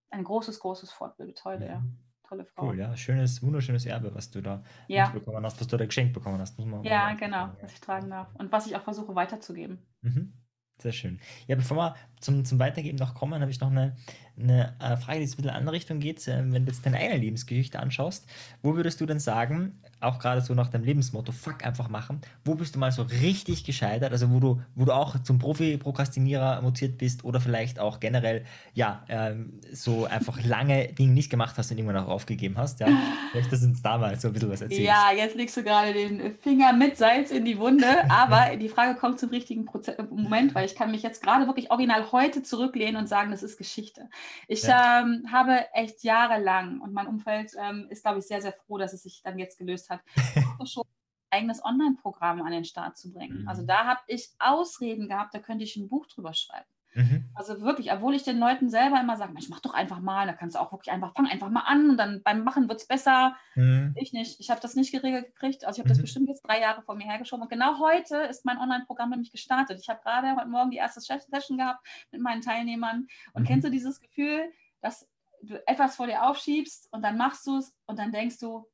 ein 0.09 0.23
großes, 0.23 0.59
großes 0.59 0.91
Vorbild 0.91 1.45
heute, 1.45 1.65
ja. 1.65 1.83
Tolle 2.31 2.45
Frau. 2.45 2.69
Cool, 2.69 2.79
ja. 2.79 2.95
Schönes, 2.95 3.43
wunderschönes 3.43 3.85
Erbe, 3.85 4.15
was 4.15 4.31
du 4.31 4.41
da 4.41 4.63
Ja. 4.87 5.09
mitbekommen 5.09 5.45
hast, 5.45 5.59
was 5.59 5.67
du 5.67 5.75
da 5.75 5.85
geschenkt 5.85 6.13
bekommen 6.13 6.39
hast. 6.39 6.57
Man 6.59 6.81
Ja, 6.85 7.07
mal 7.07 7.17
genau, 7.17 7.47
sagen, 7.47 7.57
was 7.61 7.73
ich 7.73 7.81
tragen 7.81 8.09
darf. 8.09 8.33
Und 8.35 8.53
was 8.53 8.67
ich 8.67 8.75
auch 8.77 8.83
versuche 8.83 9.13
weiterzugeben. 9.15 9.79
Mhm. 10.01 10.31
Sehr 10.77 10.93
schön. 10.93 11.19
Ja, 11.47 11.57
bevor 11.57 11.75
wir 11.75 11.95
zum, 12.21 12.45
zum 12.45 12.57
Weitergeben 12.57 12.97
noch 12.97 13.15
kommen, 13.15 13.41
habe 13.41 13.51
ich 13.51 13.59
noch 13.59 13.69
eine, 13.69 13.97
eine 14.43 14.73
äh, 14.79 14.97
Frage, 14.97 15.19
die 15.19 15.25
jetzt 15.25 15.33
ein 15.33 15.37
bisschen 15.37 15.43
in 15.43 15.49
eine 15.49 15.57
andere 15.57 15.75
Richtung 15.75 15.99
geht. 15.99 16.27
Ähm, 16.27 16.53
Wenn 16.53 16.65
du 16.65 16.71
jetzt 16.71 16.85
deine 16.85 16.97
eigene 16.97 17.19
Lebensgeschichte 17.19 17.79
anschaust, 17.79 18.25
wo 18.61 18.75
würdest 18.75 19.01
du 19.01 19.05
denn 19.05 19.19
sagen, 19.19 19.79
auch 20.01 20.19
gerade 20.19 20.41
so 20.41 20.53
nach 20.53 20.69
deinem 20.69 20.83
Lebensmotto, 20.83 21.31
fuck, 21.31 21.63
einfach 21.65 21.89
machen, 21.89 22.21
wo 22.43 22.55
bist 22.55 22.75
du 22.75 22.79
mal 22.79 22.91
so 22.91 23.03
richtig 23.03 23.63
gescheitert, 23.63 24.11
also 24.11 24.31
wo 24.31 24.39
du, 24.39 24.61
wo 24.75 24.85
du 24.85 24.93
auch 24.93 25.21
zum 25.23 25.39
Profi-Prokrastinierer 25.39 26.61
mutiert 26.61 26.97
bist 26.97 27.23
oder 27.23 27.39
vielleicht 27.39 27.79
auch 27.79 27.99
generell, 27.99 28.43
ja, 28.73 29.03
ähm, 29.09 29.59
so 29.71 30.05
einfach 30.05 30.43
lange 30.43 30.91
Dinge 30.93 31.13
nicht 31.13 31.29
gemacht 31.29 31.55
hast 31.57 31.71
und 31.71 31.77
irgendwann 31.77 32.03
auch 32.03 32.09
aufgegeben 32.09 32.57
hast, 32.57 32.79
ja? 32.79 32.87
Vielleicht, 33.31 33.51
du 33.51 33.55
uns 33.55 33.81
da 33.81 33.97
mal 33.97 34.19
so 34.19 34.27
ein 34.27 34.33
bisschen 34.33 34.49
was 34.49 34.61
erzählst. 34.61 34.83
Ja, 34.83 35.11
jetzt 35.15 35.35
legst 35.35 35.55
du 35.55 35.63
gerade 35.63 35.93
den 35.93 36.35
Finger 36.39 36.73
mit 36.73 36.97
Salz 36.97 37.31
in 37.31 37.45
die 37.45 37.57
Wunde, 37.57 38.09
aber 38.09 38.55
die 38.59 38.69
Frage 38.69 38.99
kommt 38.99 39.19
zum 39.19 39.29
richtigen 39.29 39.65
Proze 39.65 39.95
Moment, 40.09 40.55
weil 40.55 40.65
ich 40.65 40.75
kann 40.75 40.91
mich 40.91 41.03
jetzt 41.03 41.21
gerade 41.21 41.47
wirklich 41.47 41.69
original 41.69 42.11
heute 42.11 42.43
zurücklehnen 42.43 42.95
und 42.95 43.07
sagen, 43.07 43.31
das 43.31 43.43
ist 43.43 43.57
Geschichte. 43.57 44.09
Ich 44.47 44.63
ähm, 44.65 45.27
habe 45.31 45.73
echt 45.73 46.03
jahrelang 46.03 46.81
und 46.81 46.93
mein 46.93 47.07
Umfeld 47.07 47.51
ähm, 47.57 47.87
ist, 47.89 48.03
glaube 48.03 48.19
ich, 48.19 48.27
sehr, 48.27 48.41
sehr 48.41 48.53
froh, 48.53 48.77
dass 48.77 48.93
es 48.93 49.03
sich 49.03 49.21
dann 49.23 49.39
jetzt 49.39 49.57
gelöst 49.57 49.89
hat, 49.89 50.01
schon 50.65 50.83
ein 50.83 51.39
eigenes 51.39 51.63
Online-Programm 51.63 52.41
an 52.41 52.51
den 52.51 52.65
Start 52.65 52.97
zu 52.97 53.11
bringen. 53.11 53.43
Mhm. 53.43 53.47
Also 53.47 53.63
da 53.65 53.85
habe 53.85 54.01
ich 54.07 54.29
Ausreden 54.39 55.07
gehabt, 55.07 55.33
da 55.33 55.39
könnte 55.39 55.63
ich 55.63 55.75
ein 55.75 55.89
Buch 55.89 56.07
drüber 56.07 56.33
schreiben. 56.33 56.67
Mhm. 56.93 57.29
Also 57.35 57.61
wirklich, 57.61 57.91
obwohl 57.91 58.13
ich 58.15 58.23
den 58.23 58.37
Leuten 58.39 58.69
selber 58.69 58.99
immer 58.99 59.15
sage, 59.17 59.31
Mensch, 59.33 59.47
mach 59.49 59.61
doch 59.61 59.73
einfach 59.73 59.99
mal, 59.99 60.27
da 60.27 60.33
kannst 60.33 60.55
du 60.55 60.59
auch 60.59 60.71
wirklich 60.71 60.91
einfach, 60.91 61.13
fang 61.15 61.25
einfach 61.27 61.49
mal 61.49 61.61
an 61.61 61.89
und 61.89 61.97
dann 61.97 62.21
beim 62.23 62.43
Machen 62.43 62.67
wird 62.67 62.81
es 62.81 62.87
besser. 62.87 63.35
Mhm. 63.55 63.93
Ich 63.97 64.11
nicht. 64.13 64.39
Ich 64.39 64.49
habe 64.49 64.59
das 64.61 64.75
nicht 64.75 64.91
geregelt 64.91 65.27
gekriegt. 65.27 65.65
Also 65.65 65.77
ich 65.77 65.79
habe 65.79 65.89
das 65.89 65.97
Mhm. 65.99 66.01
bestimmt 66.03 66.29
jetzt 66.29 66.41
drei 66.45 66.59
Jahre 66.59 66.81
vor 66.81 66.95
mir 66.95 67.05
hergeschoben. 67.05 67.43
Und 67.43 67.49
genau 67.49 67.79
heute 67.79 68.17
ist 68.23 68.45
mein 68.45 68.57
Online-Programm 68.57 69.09
nämlich 69.11 69.31
gestartet. 69.31 69.79
Ich 69.81 69.89
habe 69.89 70.01
gerade 70.03 70.35
heute 70.35 70.49
Morgen 70.49 70.71
die 70.71 70.77
erste 70.77 70.99
Session 71.01 71.57
gehabt 71.57 71.85
mit 72.11 72.21
meinen 72.21 72.41
Teilnehmern. 72.41 73.07
Und 73.33 73.43
Mhm. 73.43 73.47
kennst 73.47 73.65
du 73.67 73.71
dieses 73.71 73.99
Gefühl, 74.01 74.51
dass 74.81 75.07
du 75.43 75.65
etwas 75.67 75.95
vor 75.95 76.07
dir 76.07 76.23
aufschiebst 76.23 76.89
und 76.91 77.03
dann 77.03 77.17
machst 77.17 77.47
du 77.47 77.57
es 77.57 77.73
und 77.87 77.97
dann 77.99 78.11
denkst 78.11 78.37
du, 78.39 78.67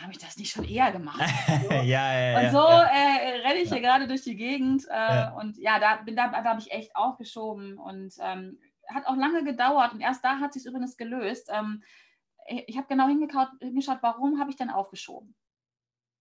habe 0.00 0.12
ich 0.12 0.18
das 0.18 0.36
nicht 0.36 0.52
schon 0.52 0.64
eher 0.64 0.92
gemacht? 0.92 1.20
So. 1.62 1.72
ja, 1.72 1.82
ja, 1.82 2.30
ja. 2.30 2.40
Und 2.40 2.50
so 2.50 2.58
ja. 2.58 2.84
äh, 2.84 3.40
renne 3.40 3.60
ich 3.60 3.70
hier 3.70 3.80
gerade 3.80 4.06
durch 4.06 4.22
die 4.22 4.36
Gegend. 4.36 4.84
Äh. 4.88 5.30
Und 5.32 5.58
ja, 5.58 5.78
da, 5.78 5.96
bin, 5.96 6.16
da, 6.16 6.28
da 6.28 6.44
habe 6.44 6.60
ich 6.60 6.72
echt 6.72 6.94
aufgeschoben. 6.96 7.78
Und 7.78 8.14
ähm, 8.20 8.58
hat 8.88 9.06
auch 9.06 9.16
lange 9.16 9.44
gedauert. 9.44 9.92
Und 9.92 10.00
erst 10.00 10.24
da 10.24 10.38
hat 10.38 10.52
sich 10.52 10.66
übrigens 10.66 10.96
gelöst. 10.96 11.50
Ähm, 11.52 11.82
ich 12.66 12.76
habe 12.76 12.88
genau 12.88 13.06
hingeschaut, 13.06 13.98
warum 14.02 14.40
habe 14.40 14.50
ich 14.50 14.56
denn 14.56 14.70
aufgeschoben? 14.70 15.34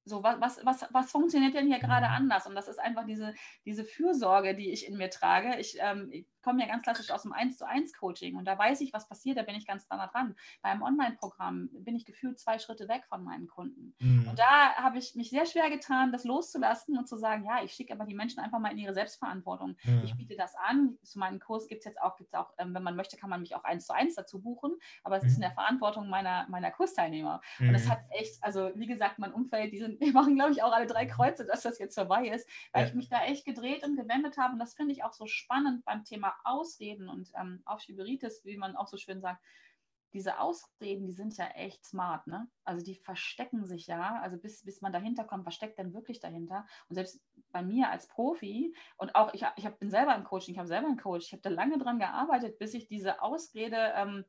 So, 0.06 0.24
was, 0.24 0.40
was, 0.42 0.66
was, 0.66 0.88
was 0.92 1.12
funktioniert 1.12 1.54
denn 1.54 1.68
hier 1.68 1.80
gerade 1.80 2.08
Mhm. 2.08 2.14
anders? 2.14 2.48
Und 2.48 2.56
das 2.56 2.68
ist 2.68 2.80
einfach 2.80 3.06
diese, 3.06 3.34
diese 3.66 3.86
Fürsorge, 3.86 4.56
die 4.56 4.72
ich 4.72 4.88
in 4.88 4.98
mir 4.98 5.10
trage. 5.10 5.60
Ich, 5.60 5.78
ähm, 5.80 6.10
ich 6.12 6.28
komme 6.42 6.62
ja 6.62 6.68
ganz 6.68 6.84
klassisch 6.84 7.12
aus 7.12 7.24
dem 7.24 7.34
1 7.34 7.58
zu 7.58 7.68
1 7.68 7.94
Coaching 7.94 8.36
und 8.36 8.46
da 8.46 8.58
weiß 8.58 8.82
ich, 8.82 8.94
was 8.94 9.08
passiert, 9.08 9.38
da 9.38 9.44
bin 9.44 9.56
ich 9.56 9.66
ganz 9.68 9.88
nah 9.90 10.08
dran. 10.08 10.36
Beim 10.62 10.82
Online-Programm 10.82 11.70
bin 11.74 11.96
ich 11.96 12.06
gefühlt 12.06 12.40
zwei 12.40 12.60
Schritte 12.60 12.88
weg 12.88 13.06
von 13.08 13.24
meinen 13.24 13.48
Kunden. 13.48 13.94
Mhm. 14.00 14.28
Und 14.30 14.40
da 14.40 14.76
habe 14.76 14.98
ich 14.98 15.16
mich 15.16 15.30
sehr 15.30 15.46
schwer 15.46 15.70
getan, 15.70 16.12
das 16.12 16.24
loszulassen 16.24 16.98
und 16.98 17.08
zu 17.08 17.18
sagen, 17.18 17.46
ja, 17.46 17.64
ich 17.64 17.74
schicke 17.74 17.94
aber 17.94 18.06
die 18.06 18.16
Menschen 18.16 18.40
einfach 18.40 18.60
mal 18.60 18.72
in 18.72 18.78
ihre 18.78 18.94
Selbstverantwortung. 18.94 19.76
Mhm. 19.84 20.02
Ich 20.04 20.16
biete 20.16 20.36
das 20.36 20.56
an. 20.56 20.98
Zu 21.04 21.20
meinem 21.20 21.40
Kurs 21.40 21.68
gibt 21.68 21.80
es 21.80 21.86
jetzt 21.86 22.02
auch, 22.02 22.16
gibt's 22.18 22.34
auch 22.34 22.54
ähm, 22.58 22.74
wenn 22.74 22.84
man 22.84 22.96
möchte, 22.96 23.18
kann 23.18 23.30
man 23.30 23.42
mich 23.42 23.56
auch 23.56 23.64
eins 23.64 23.86
zu 23.86 23.94
eins 23.94 24.16
dazu 24.16 24.42
buchen. 24.42 24.74
Aber 25.04 25.18
es 25.18 25.24
ist 25.24 25.34
in 25.34 25.38
Mhm. 25.40 25.42
der 25.42 25.52
Verantwortung 25.52 26.10
meiner, 26.10 26.48
meiner 26.50 26.72
Kursteilnehmer. 26.72 27.42
Und 27.60 27.74
es 27.76 27.86
Mhm. 27.86 27.90
hat 27.92 28.00
echt, 28.12 28.44
also 28.44 28.72
wie 28.76 28.88
gesagt, 28.88 29.20
mein 29.20 29.34
Umfeld, 29.34 29.72
die, 29.74 29.80
sind, 29.80 30.02
die 30.02 30.12
machen, 30.12 30.36
glaube 30.36 30.52
ich, 30.52 30.64
auch 30.64 30.72
alle 30.74 30.88
drei 30.88 31.06
Kreuze, 31.06 31.46
dass 31.46 31.62
das 31.64 31.80
jetzt 31.80 31.96
vorbei 31.96 32.28
ist, 32.30 32.48
weil 32.72 32.84
Ja. 32.84 32.88
ich 32.90 32.94
mich 32.96 33.10
da 33.10 33.24
echt 33.24 33.46
gedreht 33.46 33.84
und 33.86 33.96
gewendet 33.96 34.38
habe. 34.38 34.54
Und 34.54 34.60
das 34.60 34.74
finde 34.74 34.94
ich 34.94 35.04
auch 35.04 35.14
so 35.14 35.26
spannend 35.28 35.84
beim 35.86 36.04
Thema 36.04 36.31
Ausreden 36.44 37.10
und 37.10 37.32
ähm, 37.36 37.62
Aufschieberitis, 37.66 38.44
wie 38.46 38.58
man 38.58 38.76
auch 38.76 38.88
so 38.88 38.98
schön 38.98 39.22
sagt. 39.22 39.44
Diese 40.14 40.40
Ausreden, 40.40 41.06
die 41.06 41.14
sind 41.14 41.38
ja 41.38 41.48
echt 41.52 41.86
smart, 41.86 42.28
ne? 42.28 42.50
Also 42.66 42.84
die 42.84 42.96
verstecken 42.96 43.66
sich 43.66 43.88
ja, 43.88 44.20
also 44.20 44.38
bis, 44.38 44.66
bis 44.66 44.82
man 44.82 44.92
dahinter 44.92 45.24
kommt, 45.24 45.46
was 45.46 45.56
steckt 45.56 45.80
denn 45.80 45.94
wirklich 45.94 46.20
dahinter? 46.20 46.66
Und 46.90 46.96
selbst 46.96 47.22
bei 47.52 47.62
mir 47.64 47.90
als 47.90 48.08
Profi 48.08 48.76
und 48.98 49.16
auch, 49.16 49.34
ich, 49.34 49.46
ich 49.56 49.66
hab, 49.66 49.80
bin 49.80 49.90
selber 49.90 50.14
im 50.16 50.26
Coaching, 50.26 50.54
ich 50.54 50.60
habe 50.60 50.68
selber 50.68 50.88
einen 50.88 50.98
Coach, 50.98 51.28
ich 51.28 51.32
habe 51.32 51.42
da 51.42 51.50
lange 51.50 51.78
dran 51.78 51.98
gearbeitet, 51.98 52.60
bis 52.60 52.74
ich 52.74 52.88
diese 52.88 53.22
Ausrede, 53.22 53.94
ähm, 53.96 54.26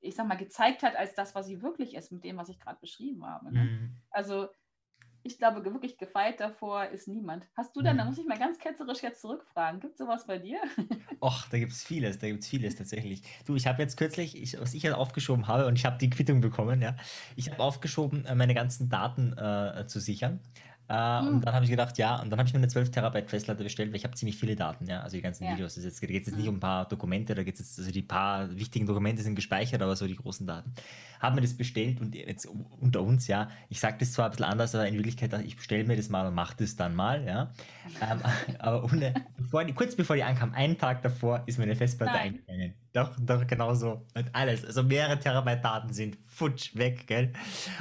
ich 0.00 0.14
sag 0.14 0.26
mal, 0.26 0.36
gezeigt 0.36 0.82
hat 0.82 0.96
als 0.96 1.14
das, 1.14 1.34
was 1.34 1.46
sie 1.46 1.60
wirklich 1.60 1.94
ist, 1.94 2.10
mit 2.10 2.24
dem, 2.24 2.38
was 2.38 2.48
ich 2.48 2.58
gerade 2.58 2.80
beschrieben 2.80 3.26
habe. 3.26 3.52
Ne? 3.52 3.64
Mhm. 3.64 3.96
Also 4.10 4.48
ich 5.22 5.38
glaube, 5.38 5.64
wirklich 5.64 5.98
gefeit 5.98 6.40
davor 6.40 6.86
ist 6.86 7.08
niemand. 7.08 7.44
Hast 7.56 7.74
du 7.76 7.82
denn, 7.82 7.96
da 7.98 8.04
Mhm. 8.04 8.10
muss 8.10 8.18
ich 8.18 8.26
mal 8.26 8.38
ganz 8.38 8.58
ketzerisch 8.58 9.02
jetzt 9.02 9.20
zurückfragen, 9.20 9.80
gibt 9.80 9.94
es 9.94 9.98
sowas 9.98 10.26
bei 10.26 10.38
dir? 10.38 10.58
Och, 11.20 11.46
da 11.50 11.58
gibt 11.58 11.72
es 11.72 11.82
vieles, 11.84 12.18
da 12.18 12.28
gibt 12.28 12.42
es 12.42 12.48
vieles 12.48 12.76
tatsächlich. 12.76 13.22
Du, 13.46 13.56
ich 13.56 13.66
habe 13.66 13.82
jetzt 13.82 13.96
kürzlich, 13.96 14.40
ich, 14.40 14.58
was 14.60 14.74
ich 14.74 14.84
halt 14.84 14.94
aufgeschoben 14.94 15.48
habe, 15.48 15.66
und 15.66 15.76
ich 15.76 15.84
habe 15.84 15.98
die 15.98 16.10
Quittung 16.10 16.40
bekommen, 16.40 16.80
ja. 16.80 16.96
Ich 17.36 17.50
habe 17.50 17.62
aufgeschoben, 17.62 18.24
äh, 18.24 18.34
meine 18.34 18.54
ganzen 18.54 18.88
Daten 18.88 19.36
äh, 19.36 19.86
zu 19.86 20.00
sichern. 20.00 20.40
Äh, 20.90 21.20
Und 21.20 21.42
dann 21.44 21.52
habe 21.54 21.64
ich 21.64 21.70
gedacht, 21.70 21.98
ja, 21.98 22.16
und 22.20 22.30
dann 22.30 22.38
habe 22.38 22.48
ich 22.48 22.54
mir 22.54 22.58
eine 22.60 22.68
12 22.68 22.90
Terabyte 22.90 23.28
Festplatte 23.28 23.62
bestellt, 23.62 23.90
weil 23.90 23.96
ich 23.96 24.04
habe 24.04 24.14
ziemlich 24.14 24.36
viele 24.38 24.56
Daten, 24.56 24.86
ja, 24.86 25.00
also 25.02 25.16
die 25.16 25.22
ganzen 25.22 25.44
Ja. 25.44 25.52
Videos. 25.52 25.76
Es 25.76 25.84
jetzt- 25.84 26.00
geht 26.00 26.08
jetzt 26.10 26.34
nicht 26.34 26.48
um 26.48 26.56
ein 26.56 26.60
paar 26.60 26.88
Dokumente, 26.88 27.34
da 27.34 27.42
geht 27.42 27.54
es 27.54 27.60
jetzt, 27.60 27.78
also 27.78 27.90
die 27.90 28.00
paar 28.02 28.56
wichtigen 28.56 28.86
Dokumente 28.86 29.22
sind 29.22 29.34
gespeichert, 29.34 29.82
aber 29.82 29.96
so 29.96 30.06
die 30.06 30.16
großen 30.16 30.46
Daten. 30.46 30.72
Habe 31.20 31.34
mir 31.36 31.40
das 31.42 31.54
bestellt 31.54 32.00
und 32.00 32.14
jetzt 32.14 32.46
unter 32.80 33.02
uns, 33.02 33.26
ja, 33.26 33.50
ich 33.68 33.80
sage 33.80 33.96
das 33.98 34.12
zwar 34.12 34.26
ein 34.26 34.30
bisschen 34.30 34.46
anders, 34.46 34.74
aber 34.74 34.88
in 34.88 34.94
Wirklichkeit, 34.94 35.32
ich 35.44 35.56
bestelle 35.56 35.84
mir 35.84 35.96
das 35.96 36.08
mal 36.08 36.26
und 36.26 36.34
mache 36.34 36.56
das 36.58 36.76
dann 36.76 36.94
mal, 36.94 37.22
ja. 37.26 37.52
Ähm, 38.00 38.20
aber 38.58 38.84
ohne, 38.84 39.12
bevor 39.36 39.64
kurz 39.74 39.94
bevor 39.94 40.16
die 40.16 40.22
ankam, 40.22 40.54
einen 40.54 40.78
Tag 40.78 41.02
davor, 41.02 41.42
ist 41.46 41.58
meine 41.58 41.76
Festplatte 41.76 42.12
Nein. 42.12 42.22
eingegangen. 42.46 42.74
Doch, 42.92 43.10
doch, 43.20 43.46
genau 43.46 43.74
so. 43.74 44.06
Und 44.14 44.34
alles, 44.34 44.64
also 44.64 44.82
mehrere 44.82 45.18
Terabyte 45.18 45.62
Daten 45.62 45.92
sind 45.92 46.16
futsch 46.26 46.74
weg, 46.74 47.06
gell. 47.06 47.32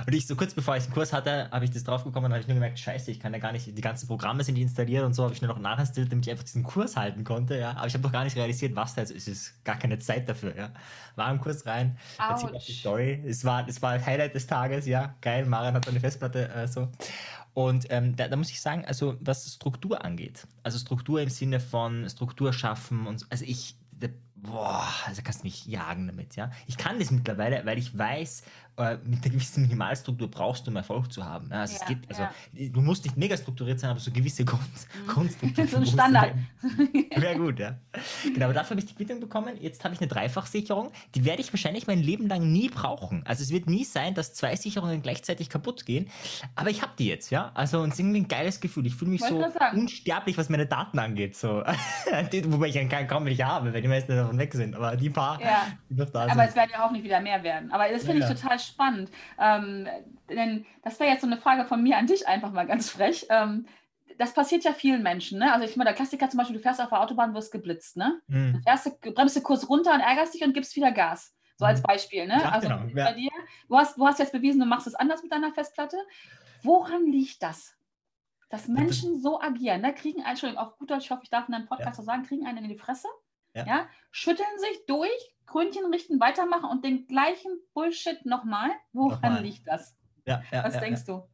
Und 0.06 0.14
ich 0.14 0.28
so 0.28 0.36
kurz 0.36 0.54
bevor 0.54 0.76
ich 0.76 0.84
den 0.84 0.94
Kurs 0.94 1.14
hatte, 1.14 1.50
habe 1.52 1.64
ich 1.64 1.72
das 1.72 1.84
drauf 1.84 2.04
bekommen 2.04 2.26
und 2.26 2.32
habe 2.34 2.42
ich 2.42 2.48
nur 2.48 2.56
gemerkt, 2.56 2.78
scheiße, 2.78 3.12
ich 3.12 3.20
kann 3.20 3.34
ja 3.34 3.40
gar 3.40 3.54
nicht, 3.54 3.66
die 3.66 3.82
ganzen 3.82 4.08
Programme 4.08 4.44
sind 4.44 4.58
installiert 4.58 5.06
und 5.06 5.14
so, 5.14 5.24
habe 5.24 5.34
ich 5.34 5.42
nur 5.42 5.50
noch 5.54 5.60
nachinstalliert, 5.60 6.12
damit 6.12 6.26
ich 6.26 6.32
einfach 6.32 6.44
diesen 6.44 6.64
Kurs 6.64 6.98
halten 6.98 7.24
konnte, 7.24 7.58
ja. 7.58 7.72
Aber 7.72 7.88
ich 7.88 7.94
habe 7.94 8.04
doch 8.04 8.12
gar 8.12 8.26
nicht 8.26 8.36
realisiert, 8.36 8.76
was 8.76 8.96
da 8.96 9.02
jetzt 9.02 9.12
ist. 9.12 9.28
Es 9.28 9.38
ist 9.40 9.64
gar 9.64 9.78
keine 9.78 9.98
Zeit 10.00 10.28
dafür, 10.28 10.56
ja. 10.56 10.72
War 11.16 11.32
im 11.32 11.40
Kurs 11.40 11.66
rein, 11.66 11.98
erzählt 12.18 12.54
die. 12.68 12.74
Story. 12.74 13.24
Es 13.26 13.46
war, 13.46 13.68
es 13.68 13.82
war 13.82 14.04
Highlight 14.06 14.36
des 14.36 14.46
Tages, 14.46 14.86
ja. 14.88 15.16
Geil, 15.22 15.46
Marian 15.46 15.74
hat 15.74 15.88
eine 15.88 16.00
Festplatte, 16.00 16.50
äh, 16.50 16.68
so. 16.68 16.90
Und 17.54 17.88
ähm, 17.90 18.16
da, 18.16 18.28
da 18.28 18.36
muss 18.36 18.52
ich 18.52 18.62
sagen, 18.62 18.86
also 18.86 19.16
was 19.20 19.52
Struktur 19.52 20.06
angeht, 20.06 20.46
also 20.62 20.78
Struktur 20.78 21.22
im 21.22 21.30
Sinne 21.30 21.60
von 21.60 22.08
Struktur 22.08 22.54
schaffen 22.54 23.08
und 23.08 23.22
so, 23.22 23.26
also 23.32 23.46
ich, 23.46 23.76
da, 24.00 24.10
boah, 24.38 24.88
also 25.06 25.22
kannst 25.24 25.42
du 25.42 25.46
mich 25.46 25.66
jagen 25.66 26.08
damit, 26.08 26.36
ja. 26.36 26.52
Ich 26.68 26.78
kann 26.78 27.00
das 27.00 27.12
mittlerweile, 27.12 27.66
weil 27.66 27.78
ich 27.78 27.98
weiß, 27.98 28.44
äh, 28.78 28.98
mit 29.06 29.24
einer 29.24 29.34
gewissen 29.34 29.64
Minimalstruktur 29.64 30.30
brauchst 30.30 30.66
du, 30.68 30.72
um 30.72 30.78
Erfolg 30.78 31.12
zu 31.12 31.26
haben. 31.26 31.50
Ja, 31.52 31.62
also 31.62 31.74
es 31.76 31.82
Ja, 31.82 31.88
gibt, 31.88 32.10
also 32.10 32.22
ja. 32.24 32.70
du 32.70 32.82
musst 32.82 33.04
nicht 33.04 33.18
mega 33.18 33.36
strukturiert 33.36 33.80
sein, 33.80 33.90
aber 33.90 34.00
so 34.00 34.12
gewisse 34.12 34.46
Grund. 34.46 34.62
Mhm. 35.08 35.30
So 35.68 35.78
ein 35.78 35.86
Standard. 35.86 36.34
Wäre 37.16 37.36
gut, 37.40 37.60
ja. 37.60 37.76
Genau, 38.24 38.46
aber 38.46 38.54
dafür 38.54 38.72
habe 38.72 38.80
ich 38.82 38.86
die 38.86 38.94
Quittung 38.96 39.20
bekommen. 39.20 39.56
Jetzt 39.60 39.84
habe 39.84 39.94
ich 39.96 40.00
eine 40.00 40.08
Dreifachsicherung. 40.08 40.92
Die 41.16 41.26
werde 41.26 41.42
ich 41.42 41.52
wahrscheinlich 41.52 41.88
mein 41.88 42.00
Leben 42.02 42.28
lang 42.28 42.52
nie 42.52 42.70
brauchen. 42.70 43.24
Also 43.26 43.42
es 43.44 43.50
wird 43.52 43.68
nie 43.68 43.84
sein, 43.84 44.14
dass 44.14 44.34
zwei 44.34 44.56
Sicherungen 44.56 45.02
gleichzeitig 45.02 45.50
kaputt 45.50 45.86
gehen. 45.86 46.10
Aber 46.56 46.70
ich 46.70 46.82
habe 46.84 46.92
die 47.00 47.08
jetzt, 47.08 47.32
ja. 47.32 47.52
Also 47.56 47.80
und 47.82 47.90
es 47.90 47.94
ist 47.96 48.00
irgendwie 48.00 48.20
ein 48.22 48.28
geiles 48.28 48.60
Gefühl. 48.60 48.86
Ich 48.86 48.96
fühle 48.96 49.12
mich 49.12 49.22
Wollte 49.22 49.52
so 49.52 49.78
unsterblich, 49.80 50.38
was 50.38 50.50
meine 50.50 50.68
Daten 50.68 51.00
angeht. 51.00 51.36
So. 51.36 51.64
Wobei 52.46 52.68
ich 52.68 52.76
ja 52.76 53.04
kaum- 53.06 53.26
welche 53.26 53.46
habe, 53.46 53.74
weil 53.74 53.82
die 53.82 53.88
meisten 53.88 54.16
davon 54.16 54.38
weg 54.38 54.54
sind. 54.54 54.76
Aber 54.76 54.96
die 54.96 55.10
paar, 55.10 55.42
Ja. 55.42 55.68
die 55.90 55.96
noch 55.96 56.10
da 56.10 56.22
Aber 56.24 56.34
sind. 56.34 56.50
es 56.50 56.56
werden 56.56 56.70
ja 56.74 56.80
hoffentlich 56.84 57.04
wieder 57.04 57.20
mehr 57.22 57.42
werden. 57.44 57.72
Aber 57.72 57.90
das 57.90 58.04
finde 58.04 58.20
Ja, 58.22 58.30
ich 58.32 58.40
total 58.40 58.60
spannend. 58.68 59.10
Ähm, 59.40 59.88
denn 60.30 60.66
das 60.84 61.00
wäre 61.00 61.10
jetzt 61.10 61.22
so 61.22 61.28
eine 61.28 61.38
Frage 61.38 61.66
von 61.66 61.82
mir 61.82 61.98
an 61.98 62.08
dich 62.08 62.28
einfach 62.28 62.52
mal 62.52 62.68
ganz 62.68 62.90
frech. 62.90 63.26
Ähm, 63.30 63.66
das 64.18 64.34
passiert 64.34 64.64
ja 64.64 64.74
vielen 64.74 65.04
Menschen. 65.04 65.40
Ne? 65.40 65.54
Also 65.54 65.66
ich 65.66 65.76
meine, 65.76 65.90
der 65.90 65.96
Klassiker 65.96 66.30
zum 66.30 66.40
Beispiel, 66.40 66.58
du 66.58 66.62
fährst 66.62 66.82
auf 66.82 66.90
der 66.90 67.02
Autobahn, 67.02 67.34
wirst 67.34 67.52
geblitzt. 67.52 67.98
Ne? 67.98 68.20
Hm. 68.30 68.54
Dann 68.54 68.64
fährst 68.64 68.86
du, 68.86 69.12
bremst 69.12 69.36
du 69.36 69.42
kurz 69.42 69.68
runter 69.70 69.94
und 69.94 70.00
ärgerst 70.00 70.34
dich 70.34 70.44
und 70.44 70.54
gibst 70.54 70.76
wieder 70.76 70.92
Gas. 70.92 71.36
So 71.58 71.66
als 71.66 71.80
Mhm. 71.80 71.84
Beispiel. 71.84 72.28
Ne? 72.28 72.40
Ja, 72.40 72.50
also 72.50 72.68
genau, 72.68 72.82
bei 72.94 73.02
ja. 73.02 73.14
dir, 73.14 73.32
du 73.68 73.78
hast, 73.78 73.98
du 73.98 74.06
hast 74.06 74.20
jetzt 74.20 74.32
bewiesen, 74.32 74.60
du 74.60 74.66
machst 74.66 74.88
es 74.88 74.96
anders 74.96 75.24
mit 75.24 75.32
deiner 75.32 75.52
Festplatte. 75.52 75.98
Woran 76.64 77.06
liegt 77.06 77.42
das? 77.42 77.76
Dass 78.50 78.68
Menschen 78.68 79.20
so 79.22 79.42
agieren, 79.42 79.82
ne? 79.82 79.94
kriegen 79.94 80.22
einen, 80.22 80.30
Entschuldigung, 80.30 80.64
auf 80.64 80.78
gut 80.78 80.90
Deutsch, 80.90 81.06
ich 81.06 81.12
hoffe, 81.12 81.24
ich 81.24 81.30
darf 81.30 81.48
in 81.48 81.52
deinem 81.52 81.66
Podcast 81.66 81.98
so 81.98 82.04
sagen, 82.04 82.24
kriegen 82.24 82.46
einen 82.46 82.60
in 82.60 82.70
die 82.70 82.78
Fresse, 82.78 83.08
Ja. 83.58 83.66
ja. 83.66 83.90
schütteln 84.12 84.60
sich 84.60 84.86
durch, 84.88 85.36
Krönchen 85.46 85.86
richten, 85.92 86.20
weitermachen 86.20 86.70
und 86.70 86.84
den 86.84 87.08
gleichen 87.08 87.52
Bullshit 87.74 88.26
nochmal. 88.26 88.70
Woran 88.94 89.22
Nochmal. 89.22 89.44
liegt 89.44 89.68
das? 89.68 89.96
Ja, 90.26 90.44
ja, 90.52 90.64
Was 90.64 90.80
denkst 90.80 91.06
du? 91.06 91.28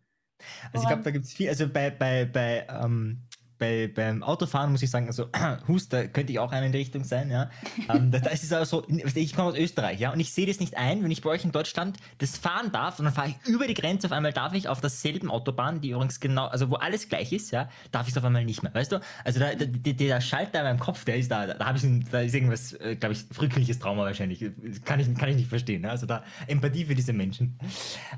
Also 0.71 0.83
ich 0.83 0.87
glaube, 0.87 1.03
da 1.03 1.11
gibt 1.11 1.25
es 1.25 1.33
viel. 1.33 1.49
Also 1.49 1.67
bei, 1.67 1.89
bei, 1.89 2.25
bei, 2.25 2.67
ähm, 2.69 3.23
bei, 3.57 3.87
beim 3.93 4.23
Autofahren 4.23 4.71
muss 4.71 4.81
ich 4.81 4.89
sagen, 4.89 5.07
also 5.07 5.27
Huster 5.67 6.07
könnte 6.07 6.33
ich 6.33 6.39
auch 6.39 6.51
einer 6.51 6.65
in 6.65 6.71
die 6.71 6.79
Richtung 6.79 7.03
sein, 7.03 7.29
ja. 7.29 7.49
ähm, 7.89 8.11
da, 8.11 8.19
ist 8.29 8.43
es 8.43 8.53
auch 8.53 8.65
so, 8.65 8.85
ich 8.87 9.35
komme 9.35 9.49
aus 9.49 9.57
Österreich, 9.57 9.99
ja, 9.99 10.11
und 10.11 10.19
ich 10.19 10.33
sehe 10.33 10.45
das 10.45 10.59
nicht 10.59 10.77
ein, 10.77 11.03
wenn 11.03 11.11
ich 11.11 11.21
bei 11.21 11.29
euch 11.29 11.43
in 11.43 11.51
Deutschland 11.51 11.97
das 12.17 12.37
fahren 12.37 12.71
darf 12.71 12.99
und 12.99 13.05
dann 13.05 13.13
fahre 13.13 13.29
ich 13.29 13.47
über 13.47 13.67
die 13.67 13.73
Grenze, 13.73 14.07
auf 14.07 14.11
einmal 14.11 14.33
darf 14.33 14.53
ich 14.53 14.67
auf 14.67 14.81
derselben 14.81 15.29
Autobahn, 15.29 15.81
die 15.81 15.91
übrigens 15.91 16.19
genau, 16.19 16.47
also 16.47 16.69
wo 16.69 16.75
alles 16.75 17.09
gleich 17.09 17.31
ist, 17.31 17.51
ja, 17.51 17.69
darf 17.91 18.07
ich 18.07 18.13
es 18.13 18.17
auf 18.17 18.25
einmal 18.25 18.45
nicht 18.45 18.63
mehr, 18.63 18.73
weißt 18.73 18.91
du? 18.91 18.99
Also 19.23 19.39
da, 19.39 19.53
da, 19.55 19.65
der, 19.65 19.93
der 19.93 20.21
Schalter 20.21 20.59
in 20.59 20.65
meinem 20.65 20.79
Kopf, 20.79 21.05
der 21.05 21.17
ist 21.17 21.31
da, 21.31 21.47
da, 21.47 21.65
habe 21.65 21.77
ich, 21.77 22.09
da 22.11 22.21
ist 22.21 22.33
irgendwas, 22.33 22.73
äh, 22.73 22.95
glaube 22.95 23.13
ich, 23.13 23.25
frühkindliches 23.31 23.79
Trauma 23.79 24.03
wahrscheinlich, 24.03 24.39
kann 24.85 24.99
ich, 24.99 25.13
kann 25.15 25.29
ich 25.29 25.35
nicht 25.35 25.49
verstehen, 25.49 25.81
ne? 25.81 25.89
also 25.89 26.05
da 26.05 26.23
Empathie 26.47 26.85
für 26.85 26.95
diese 26.95 27.13
Menschen. 27.13 27.57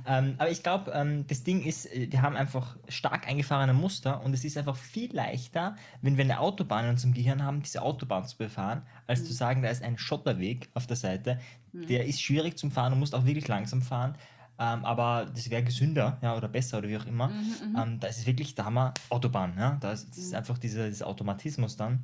Ähm, 0.08 0.36
aber 0.38 0.50
ich 0.50 0.64
glaube, 0.64 0.92
ähm, 0.92 1.26
das 1.28 1.44
Ding 1.44 1.64
ist, 1.64 1.86
äh, 1.86 2.08
die 2.08 2.20
haben 2.20 2.36
einfach 2.36 2.76
stark 2.88 3.28
eingefahrene 3.28 3.74
Muster 3.74 4.24
und 4.24 4.34
es 4.34 4.44
ist 4.44 4.58
einfach 4.58 4.76
viel 4.76 5.14
leichter, 5.14 5.35
wenn 6.02 6.18
wir 6.18 6.24
eine 6.24 6.40
Autobahn 6.40 6.86
in 6.86 6.92
unserem 6.92 7.14
Gehirn 7.14 7.44
haben, 7.44 7.62
diese 7.62 7.82
Autobahn 7.82 8.26
zu 8.26 8.38
befahren, 8.38 8.82
als 9.08 9.22
Mhm. 9.22 9.26
zu 9.26 9.34
sagen, 9.34 9.62
da 9.62 9.70
ist 9.70 9.84
ein 9.84 9.98
Schotterweg 9.98 10.70
auf 10.74 10.88
der 10.88 10.96
Seite. 10.98 11.40
Mhm. 11.74 11.88
Der 11.88 12.06
ist 12.06 12.22
schwierig 12.22 12.58
zum 12.58 12.72
Fahren 12.72 12.94
und 12.94 13.00
musst 13.00 13.14
auch 13.16 13.26
wirklich 13.26 13.48
langsam 13.48 13.82
fahren. 13.82 14.16
Ähm, 14.58 14.86
aber 14.86 15.26
das 15.36 15.50
wäre 15.50 15.64
gesünder, 15.64 16.18
ja, 16.22 16.36
oder 16.38 16.48
besser 16.48 16.78
oder 16.78 16.88
wie 16.88 16.98
auch 16.98 17.06
immer. 17.06 17.28
Mhm, 17.28 17.36
mhm. 17.72 17.76
Ähm, 17.78 18.00
da 18.00 18.08
ist 18.08 18.20
es 18.20 18.26
wirklich, 18.26 18.56
da 18.56 18.66
haben 18.66 18.76
wir 18.76 18.94
Autobahn, 19.10 19.54
ja. 19.58 19.78
Da 19.82 19.92
ist, 19.92 20.10
das 20.10 20.18
ist 20.18 20.32
Mhm. 20.32 20.38
einfach 20.38 20.58
dieser, 20.58 20.88
dieser 20.88 21.08
Automatismus 21.08 21.76
dann. 21.76 22.04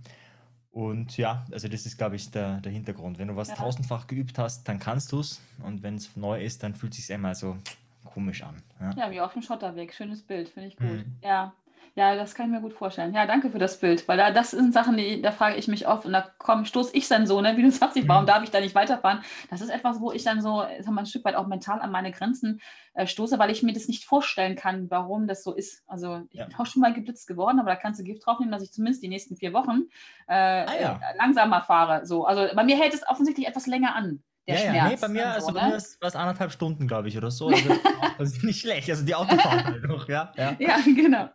Und 0.72 1.18
ja, 1.18 1.46
also 1.52 1.68
das 1.68 1.86
ist, 1.86 1.98
glaube 1.98 2.16
ich, 2.16 2.32
der, 2.32 2.62
der 2.62 2.72
Hintergrund. 2.72 3.20
Wenn 3.20 3.28
du 3.28 3.36
was 3.36 3.50
Ja. 3.50 3.56
tausendfach 3.56 4.08
geübt 4.08 4.38
hast, 4.38 4.68
dann 4.68 4.80
kannst 4.80 5.12
du 5.12 5.20
es. 5.20 5.42
Und 5.64 5.84
wenn 5.84 5.96
es 5.96 6.16
neu 6.16 6.42
ist, 6.44 6.64
dann 6.64 6.76
fühlt 6.76 6.94
es 6.94 7.00
sich 7.06 7.14
einmal 7.14 7.36
so 7.36 7.58
komisch 8.06 8.44
an. 8.44 8.56
Ja. 8.80 8.92
Ja, 8.98 9.12
wie 9.12 9.20
auf 9.22 9.34
dem 9.34 9.42
Schotterweg. 9.42 9.94
Schönes 9.94 10.22
Bild, 10.24 10.50
finde 10.50 10.70
ich 10.70 10.78
gut. 10.78 10.88
Mhm. 10.88 11.16
Ja. 11.24 11.54
Ja, 11.94 12.16
das 12.16 12.36
kann 12.36 12.46
ich 12.46 12.52
mir 12.54 12.62
gut 12.62 12.74
vorstellen. 12.74 13.14
Ja, 13.14 13.26
danke 13.26 13.50
für 13.50 13.60
das 13.60 13.78
Bild, 13.78 14.08
weil 14.08 14.18
da, 14.18 14.32
das 14.32 14.52
sind 14.52 14.74
Sachen, 14.74 14.96
die, 14.96 15.22
da 15.22 15.34
frage 15.34 15.58
ich 15.58 15.68
mich 15.68 15.90
oft 15.90 16.06
und 16.06 16.14
da 16.14 16.26
komm, 16.38 16.64
stoße 16.64 16.96
ich 16.96 17.10
dann 17.10 17.28
so, 17.28 17.42
ne, 17.42 17.58
wie 17.58 17.64
du 17.64 17.72
sagst, 17.72 17.98
ich, 17.98 18.08
warum 18.08 18.24
Mhm. 18.24 18.28
darf 18.28 18.44
ich 18.44 18.50
da 18.50 18.62
nicht 18.62 18.76
weiterfahren? 18.76 19.22
Das 19.50 19.60
ist 19.60 19.68
etwas, 19.70 20.00
wo 20.00 20.14
ich 20.14 20.24
dann 20.24 20.42
so, 20.42 20.64
sag 20.80 20.94
mal, 20.94 21.02
ein 21.02 21.06
Stück 21.06 21.26
weit 21.26 21.36
auch 21.36 21.48
mental 21.48 21.82
an 21.82 21.92
meine 21.92 22.12
Grenzen 22.14 22.62
äh, 22.94 23.06
stoße, 23.08 23.38
weil 23.40 23.52
ich 23.52 23.62
mir 23.62 23.74
das 23.74 23.90
nicht 23.90 24.06
vorstellen 24.06 24.56
kann, 24.56 24.90
warum 24.90 25.28
das 25.28 25.44
so 25.44 25.54
ist. 25.54 25.84
Also 25.86 26.22
ich 26.30 26.40
Ja. 26.40 26.46
bin 26.46 26.56
auch 26.56 26.66
schon 26.66 26.82
mal 26.82 26.94
geblitzt 26.94 27.28
geworden, 27.28 27.60
aber 27.60 27.72
da 27.72 27.76
kannst 27.76 28.00
du 28.00 28.06
Gift 28.06 28.26
draufnehmen, 28.26 28.54
dass 28.54 28.64
ich 28.64 28.72
zumindest 28.72 29.04
die 29.04 29.10
nächsten 29.10 29.36
vier 29.36 29.52
Wochen 29.52 29.90
äh, 30.28 30.34
Ah, 30.34 30.74
ja. 30.80 31.00
langsamer 31.18 31.62
fahre. 31.62 32.06
So. 32.06 32.26
Also 32.26 32.56
bei 32.56 32.64
mir 32.64 32.78
hält 32.78 32.94
es 32.94 33.06
offensichtlich 33.10 33.48
etwas 33.48 33.68
länger 33.68 33.96
an, 33.96 34.24
der 34.48 34.56
ja, 34.56 34.62
Schmerz. 34.62 34.76
ja, 34.76 34.90
nee, 34.90 34.96
bei 35.00 35.08
mir, 35.08 35.32
also 35.34 35.48
so, 35.48 35.54
bei 35.54 35.62
ne? 35.64 35.68
mir 35.70 35.76
ist 35.76 35.98
was 36.02 36.16
anderthalb 36.16 36.52
Stunden, 36.52 36.88
glaube 36.88 37.08
ich, 37.08 37.18
oder 37.18 37.30
so. 37.32 37.48
Also, 37.50 37.70
das 38.18 38.34
ist 38.34 38.44
nicht 38.44 38.60
schlecht. 38.62 38.90
Also 38.90 39.06
die 39.06 39.14
Autofahrt 39.16 39.66
halt 39.66 39.84
noch, 39.84 40.08
ja. 40.10 40.32
ja. 40.36 40.56
Ja, 40.60 40.78
genau. 40.84 41.30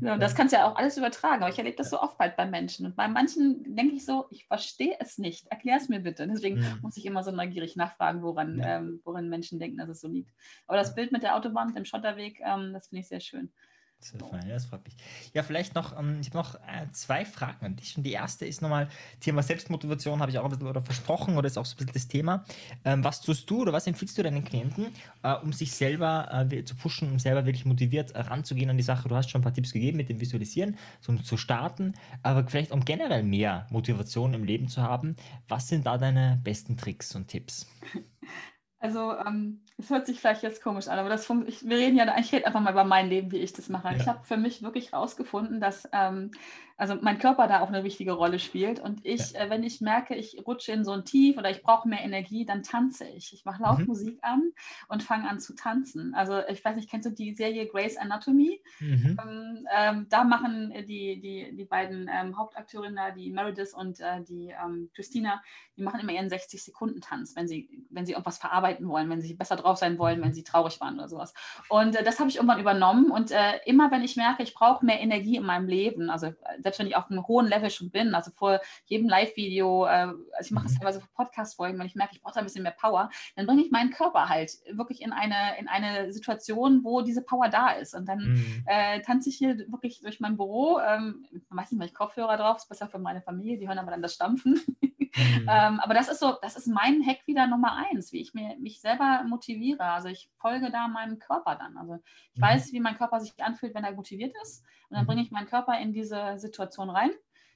Ja, 0.00 0.14
So, 0.14 0.20
das 0.20 0.34
kannst 0.34 0.52
du 0.52 0.58
ja 0.58 0.66
auch 0.70 0.76
alles 0.76 0.96
übertragen, 0.96 1.42
aber 1.42 1.50
ich 1.52 1.58
erlebe 1.58 1.76
das 1.76 1.90
so 1.90 2.00
oft 2.00 2.18
halt 2.18 2.36
bei 2.36 2.46
Menschen. 2.46 2.86
Und 2.86 2.96
bei 2.96 3.06
manchen 3.08 3.76
denke 3.76 3.94
ich 3.94 4.04
so, 4.04 4.26
ich 4.30 4.46
verstehe 4.46 4.96
es 4.98 5.18
nicht. 5.18 5.46
Erklär 5.50 5.76
es 5.76 5.88
mir 5.88 6.00
bitte. 6.00 6.26
Deswegen 6.26 6.56
Mhm. 6.58 6.78
muss 6.82 6.96
ich 6.96 7.06
immer 7.06 7.22
so 7.22 7.30
neugierig 7.30 7.76
nachfragen, 7.76 8.22
woran, 8.22 8.58
Ja. 8.58 8.78
ähm, 8.78 9.00
woran 9.04 9.28
Menschen 9.28 9.58
denken, 9.58 9.78
dass 9.78 9.88
es 9.88 10.00
so 10.00 10.08
liegt. 10.08 10.30
Aber 10.66 10.76
das 10.78 10.94
Bild 10.94 11.12
mit 11.12 11.22
der 11.22 11.36
Autobahn, 11.36 11.68
mit 11.68 11.76
dem 11.76 11.84
Schotterweg, 11.84 12.40
ähm, 12.44 12.72
das 12.72 12.88
finde 12.88 13.00
ich 13.02 13.08
sehr 13.08 13.20
schön. 13.20 13.52
Sehr 14.00 14.20
fein, 14.20 14.46
ja, 14.46 14.54
das 14.54 14.66
freut 14.66 14.84
mich. 14.84 14.94
Ja, 15.34 15.42
vielleicht 15.42 15.74
noch, 15.74 15.98
ähm, 15.98 16.18
ich 16.20 16.28
habe 16.28 16.38
noch 16.38 16.54
äh, 16.54 16.86
zwei 16.92 17.24
Fragen 17.24 17.66
an 17.66 17.76
dich. 17.76 17.96
Und 17.96 18.04
die 18.04 18.12
erste 18.12 18.46
ist 18.46 18.62
nochmal 18.62 18.88
Thema 19.18 19.42
Selbstmotivation, 19.42 20.20
habe 20.20 20.30
ich 20.30 20.38
auch 20.38 20.44
ein 20.44 20.50
bisschen 20.50 20.68
oder 20.68 20.80
versprochen 20.80 21.36
oder 21.36 21.48
ist 21.48 21.58
auch 21.58 21.66
so 21.66 21.74
ein 21.74 21.78
bisschen 21.78 21.92
das 21.94 22.06
Thema. 22.06 22.44
Ähm, 22.84 23.02
was 23.02 23.20
tust 23.20 23.50
du 23.50 23.62
oder 23.62 23.72
was 23.72 23.88
empfiehlst 23.88 24.16
du 24.16 24.22
deinen 24.22 24.44
Klienten, 24.44 24.86
äh, 25.24 25.34
um 25.34 25.52
sich 25.52 25.72
selber 25.72 26.46
äh, 26.48 26.64
zu 26.64 26.76
pushen, 26.76 27.10
um 27.10 27.18
selber 27.18 27.44
wirklich 27.44 27.64
motiviert 27.64 28.12
äh, 28.12 28.20
ranzugehen 28.20 28.70
an 28.70 28.76
die 28.76 28.84
Sache? 28.84 29.08
Du 29.08 29.16
hast 29.16 29.30
schon 29.30 29.40
ein 29.40 29.44
paar 29.44 29.52
Tipps 29.54 29.72
gegeben 29.72 29.96
mit 29.96 30.08
dem 30.08 30.20
Visualisieren, 30.20 30.78
so 31.00 31.10
um 31.10 31.24
zu 31.24 31.36
starten, 31.36 31.94
aber 32.22 32.46
vielleicht 32.46 32.70
um 32.70 32.84
generell 32.84 33.24
mehr 33.24 33.66
Motivation 33.70 34.32
im 34.32 34.44
Leben 34.44 34.68
zu 34.68 34.80
haben. 34.80 35.16
Was 35.48 35.66
sind 35.66 35.86
da 35.86 35.98
deine 35.98 36.40
besten 36.44 36.76
Tricks 36.76 37.16
und 37.16 37.26
Tipps? 37.26 37.66
Also, 38.80 39.16
ähm, 39.16 39.60
es 39.76 39.90
hört 39.90 40.06
sich 40.06 40.20
vielleicht 40.20 40.42
jetzt 40.42 40.62
komisch 40.62 40.86
an, 40.88 40.98
aber 40.98 41.08
das 41.08 41.26
ich, 41.48 41.68
wir 41.68 41.76
reden 41.76 41.96
ja, 41.96 42.16
ich 42.18 42.32
rede 42.32 42.46
einfach 42.46 42.60
mal 42.60 42.72
über 42.72 42.84
mein 42.84 43.08
Leben, 43.08 43.32
wie 43.32 43.38
ich 43.38 43.52
das 43.52 43.68
mache. 43.68 43.94
Ich 43.96 44.06
Ja. 44.06 44.14
habe 44.14 44.24
für 44.24 44.36
mich 44.36 44.62
wirklich 44.62 44.92
herausgefunden, 44.92 45.60
dass 45.60 45.88
ähm, 45.92 46.30
also 46.78 46.96
mein 47.00 47.18
Körper 47.18 47.48
da 47.48 47.60
auch 47.60 47.68
eine 47.68 47.82
wichtige 47.82 48.12
Rolle 48.12 48.38
spielt. 48.38 48.78
Und 48.78 49.04
ich, 49.04 49.34
äh, 49.34 49.50
wenn 49.50 49.64
ich 49.64 49.80
merke, 49.80 50.14
ich 50.14 50.40
rutsche 50.46 50.70
in 50.70 50.84
so 50.84 50.92
ein 50.92 51.04
Tief 51.04 51.36
oder 51.36 51.50
ich 51.50 51.62
brauche 51.62 51.88
mehr 51.88 52.02
Energie, 52.02 52.46
dann 52.46 52.62
tanze 52.62 53.04
ich. 53.08 53.32
Ich 53.34 53.44
mache 53.44 53.62
laut 53.62 53.80
Mhm. 53.80 53.86
Musik 53.86 54.18
an 54.22 54.52
und 54.88 55.02
fange 55.02 55.28
an 55.28 55.40
zu 55.40 55.54
tanzen. 55.54 56.14
Also 56.14 56.40
ich 56.48 56.64
weiß 56.64 56.76
nicht, 56.76 56.88
kennst 56.88 57.06
du 57.06 57.12
die 57.12 57.34
Serie 57.34 57.66
Grey's 57.66 57.96
Anatomy? 57.96 58.62
Mhm. 58.78 59.16
Ähm, 59.20 59.68
ähm, 59.76 60.06
da 60.08 60.22
machen 60.22 60.72
die, 60.86 61.20
die, 61.20 61.56
die 61.56 61.64
beiden 61.64 62.08
ähm, 62.12 62.38
Hauptakteurinnen 62.38 62.96
da, 62.96 63.10
die 63.10 63.30
Meredith 63.30 63.74
und 63.74 63.98
äh, 63.98 64.22
die 64.22 64.54
ähm, 64.64 64.90
Christina, 64.94 65.42
die 65.76 65.82
machen 65.82 65.98
immer 65.98 66.12
ihren 66.12 66.28
60-Sekunden-Tanz, 66.28 67.34
wenn 67.34 67.48
sie, 67.48 67.86
wenn 67.90 68.06
sie 68.06 68.12
irgendwas 68.12 68.38
verarbeiten 68.38 68.88
wollen, 68.88 69.10
wenn 69.10 69.20
sie 69.20 69.34
besser 69.34 69.56
drauf 69.56 69.78
sein 69.78 69.98
wollen, 69.98 70.22
wenn 70.22 70.32
sie 70.32 70.44
traurig 70.44 70.80
waren 70.80 70.94
oder 70.94 71.08
sowas. 71.08 71.34
Und 71.68 71.96
äh, 71.96 72.04
das 72.04 72.20
habe 72.20 72.30
ich 72.30 72.36
irgendwann 72.36 72.60
übernommen. 72.60 73.10
Und 73.10 73.32
äh, 73.32 73.58
immer 73.66 73.90
wenn 73.90 74.04
ich 74.04 74.16
merke, 74.16 74.44
ich 74.44 74.54
brauche 74.54 74.86
mehr 74.86 75.00
Energie 75.00 75.36
in 75.36 75.44
meinem 75.44 75.66
Leben, 75.66 76.08
also 76.08 76.26
äh, 76.26 76.34
selbst 76.68 76.78
wenn 76.80 76.86
ich 76.86 76.96
auf 76.96 77.10
einem 77.10 77.26
hohen 77.26 77.46
Level 77.46 77.70
schon 77.70 77.90
bin, 77.90 78.14
also 78.14 78.30
vor 78.30 78.60
jedem 78.86 79.08
Live-Video, 79.08 79.86
äh, 79.86 79.88
also 79.88 80.16
ich 80.40 80.50
mache 80.50 80.64
das 80.64 80.74
Mhm. 80.74 80.78
teilweise 80.78 81.00
für 81.00 81.08
Podcast-Folgen, 81.14 81.78
wenn 81.78 81.86
ich 81.86 81.94
merke, 81.94 82.14
ich 82.14 82.22
brauche 82.22 82.34
da 82.34 82.40
ein 82.40 82.44
bisschen 82.44 82.62
mehr 82.62 82.72
Power, 82.78 83.10
dann 83.36 83.46
bringe 83.46 83.62
ich 83.62 83.70
meinen 83.70 83.90
Körper 83.90 84.28
halt 84.28 84.52
wirklich 84.70 85.00
in 85.02 85.12
eine, 85.12 85.58
in 85.58 85.66
eine 85.68 86.12
Situation, 86.12 86.84
wo 86.84 87.00
diese 87.00 87.22
Power 87.22 87.48
da 87.48 87.70
ist. 87.70 87.94
Und 87.94 88.06
dann 88.06 88.18
Mhm. 88.18 88.64
äh, 88.66 89.00
tanze 89.00 89.30
ich 89.30 89.36
hier 89.36 89.56
wirklich 89.70 90.00
durch 90.02 90.20
mein 90.20 90.36
Büro. 90.36 90.78
Ähm, 90.80 91.24
meistens 91.48 91.78
mache 91.78 91.88
ich 91.88 91.94
Kopfhörer 91.94 92.36
drauf, 92.36 92.58
ist 92.58 92.68
besser 92.68 92.88
für 92.88 92.98
meine 92.98 93.22
Familie, 93.22 93.58
die 93.58 93.66
hören 93.68 93.78
aber 93.78 93.90
dann 93.90 94.02
das 94.02 94.14
Stampfen. 94.14 94.60
Mhm. 95.16 95.46
ähm, 95.48 95.80
aber 95.80 95.94
das 95.94 96.08
ist 96.08 96.20
so, 96.20 96.36
das 96.42 96.56
ist 96.56 96.66
mein 96.66 97.04
Hack 97.06 97.26
wieder 97.26 97.46
Nummer 97.46 97.74
eins, 97.76 98.12
wie 98.12 98.20
ich 98.20 98.34
mir, 98.34 98.56
mich 98.58 98.80
selber 98.80 99.24
motiviere. 99.26 99.84
Also 99.84 100.08
ich 100.08 100.30
folge 100.38 100.70
da 100.70 100.88
meinem 100.88 101.18
Körper 101.18 101.56
dann. 101.56 101.76
Also 101.76 101.98
ich 102.32 102.38
Mhm. 102.40 102.44
weiß, 102.44 102.72
wie 102.72 102.80
mein 102.80 102.96
Körper 102.96 103.20
sich 103.20 103.42
anfühlt, 103.42 103.74
wenn 103.74 103.84
er 103.84 103.92
motiviert 103.92 104.34
ist. 104.42 104.64
Und 104.88 104.94
dann 104.96 105.04
Mhm. 105.04 105.08
bringe 105.08 105.22
ich 105.22 105.30
meinen 105.30 105.46
Körper 105.48 105.78
in 105.80 105.92
diese 105.92 106.38
Situation 106.38 106.90
rein. 106.90 107.10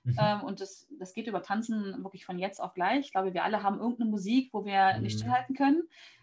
Mhm. 0.04 0.16
Ähm, 0.18 0.40
und 0.42 0.60
das, 0.60 0.88
das 0.98 1.14
geht 1.14 1.28
über 1.28 1.42
Tanzen 1.42 2.02
wirklich 2.02 2.24
von 2.26 2.38
jetzt 2.38 2.60
auf 2.60 2.74
gleich. 2.74 3.06
Ich 3.06 3.12
glaube, 3.12 3.34
wir 3.34 3.44
alle 3.44 3.62
haben 3.62 3.78
irgendeine 3.78 4.10
Musik, 4.10 4.50
wo 4.52 4.64
wir 4.64 4.98
nicht 4.98 5.14
Mhm. 5.14 5.18
stillhalten 5.20 5.54
können. 5.56 5.82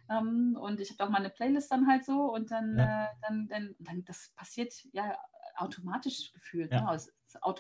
Ähm, 0.09 0.57
und 0.59 0.79
ich 0.81 0.89
habe 0.91 1.03
auch 1.05 1.09
meine 1.09 1.29
Playlist 1.29 1.71
dann 1.71 1.87
halt 1.87 2.03
so 2.03 2.33
und 2.33 2.51
dann, 2.51 2.77
Ja. 2.77 3.05
äh, 3.05 3.07
dann, 3.21 3.47
dann, 3.47 3.75
dann 3.79 4.03
das 4.05 4.33
passiert 4.35 4.73
ja 4.91 5.17
automatisch 5.55 6.31
gefühlt. 6.33 6.71
Ja. 6.71 6.81
Ne? 6.81 6.93
Es 6.95 7.11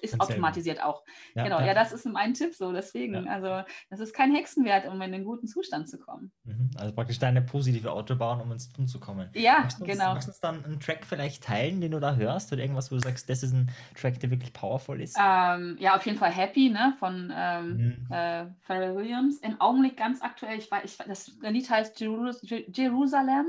ist, 0.01 0.19
automatisiert 0.19 0.81
auch. 0.83 1.03
Ja, 1.35 1.43
genau, 1.43 1.59
ja. 1.59 1.73
das 1.73 1.91
ist 1.93 2.05
mein 2.05 2.33
Tipp 2.33 2.55
so. 2.55 2.71
Deswegen, 2.71 3.13
Ja. 3.25 3.31
also 3.31 3.67
das 3.89 3.99
ist 3.99 4.13
kein 4.13 4.33
Hexenwert, 4.33 4.85
um 4.87 4.95
in 4.95 5.13
einen 5.13 5.23
guten 5.23 5.47
Zustand 5.47 5.89
zu 5.89 5.99
kommen. 5.99 6.31
Mhm. 6.43 6.71
Also 6.77 6.93
praktisch 6.93 7.19
deine 7.19 7.41
positive 7.41 7.91
Autobahn, 7.91 8.41
um 8.41 8.51
ins 8.51 8.71
Tun 8.71 8.87
zu 8.87 8.99
kommen. 8.99 9.29
Ja, 9.35 9.59
Magst 9.61 9.79
uns, 9.81 9.89
genau. 9.89 10.13
Magst 10.13 10.27
du 10.27 10.31
uns 10.31 10.39
dann 10.39 10.63
einen 10.65 10.79
Track 10.79 11.05
vielleicht 11.05 11.43
teilen, 11.43 11.81
den 11.81 11.91
du 11.91 11.99
da 11.99 12.15
hörst? 12.15 12.51
Oder 12.53 12.61
irgendwas, 12.61 12.91
wo 12.91 12.95
du 12.95 13.01
sagst, 13.01 13.29
das 13.29 13.43
ist 13.43 13.53
ein 13.53 13.71
Track, 13.95 14.19
der 14.19 14.31
wirklich 14.31 14.53
powerful 14.53 14.99
ist? 15.01 15.17
Ähm, 15.19 15.77
ja, 15.79 15.95
auf 15.95 16.05
jeden 16.05 16.17
Fall 16.17 16.31
Happy, 16.31 16.69
ne, 16.69 16.93
von 16.99 17.31
ähm, 17.35 17.69
Mhm. 17.69 18.07
äh, 18.11 18.45
Pharrell 18.61 18.95
Williams. 18.95 19.39
Im 19.39 19.59
Augenblick 19.61 19.97
ganz 19.97 20.21
aktuell, 20.21 20.57
ich 20.57 20.69
weiß, 20.69 20.83
ich, 20.85 20.97
das 20.97 21.31
Lied 21.41 21.69
heißt 21.69 21.99
Jerus 21.99 22.39
Je- 22.41 22.65
Jerusalem. 22.73 23.47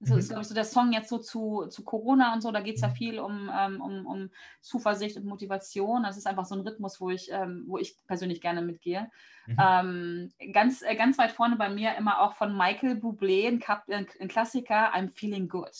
Das 0.00 0.10
Mhm. 0.10 0.18
ist, 0.18 0.28
glaube 0.28 0.42
ich, 0.42 0.48
so 0.48 0.54
der 0.54 0.64
Song 0.64 0.92
jetzt 0.92 1.08
so 1.10 1.18
zu, 1.18 1.66
zu 1.68 1.84
Corona 1.84 2.32
und 2.34 2.40
so. 2.40 2.50
Da 2.52 2.60
geht 2.60 2.76
es 2.76 2.80
ja 2.82 2.88
Mhm. 2.88 2.94
viel 2.94 3.18
um, 3.20 3.50
ähm, 3.54 3.80
um, 3.80 4.06
um 4.06 4.30
Zuversicht 4.60 5.16
und 5.16 5.26
Motivation. 5.26 6.02
Das 6.02 6.16
ist 6.16 6.26
einfach 6.26 6.46
so 6.46 6.54
ein 6.54 6.62
Rhythmus, 6.62 7.00
wo 7.00 7.10
ich, 7.10 7.30
ähm, 7.30 7.64
wo 7.68 7.78
ich 7.78 7.96
persönlich 8.06 8.40
gerne 8.40 8.62
mitgehe. 8.62 9.10
Mhm. 9.46 9.56
Ähm, 9.58 10.32
ganz, 10.52 10.82
äh, 10.82 10.96
ganz 10.96 11.18
weit 11.18 11.32
vorne 11.32 11.56
bei 11.56 11.68
mir 11.68 11.96
immer 11.96 12.20
auch 12.20 12.34
von 12.34 12.56
Michael 12.56 12.94
Bublé, 12.96 13.48
ein, 13.48 14.28
Klassiker, 14.28 14.94
I'm 14.94 15.10
Feeling 15.14 15.48
Good. 15.48 15.76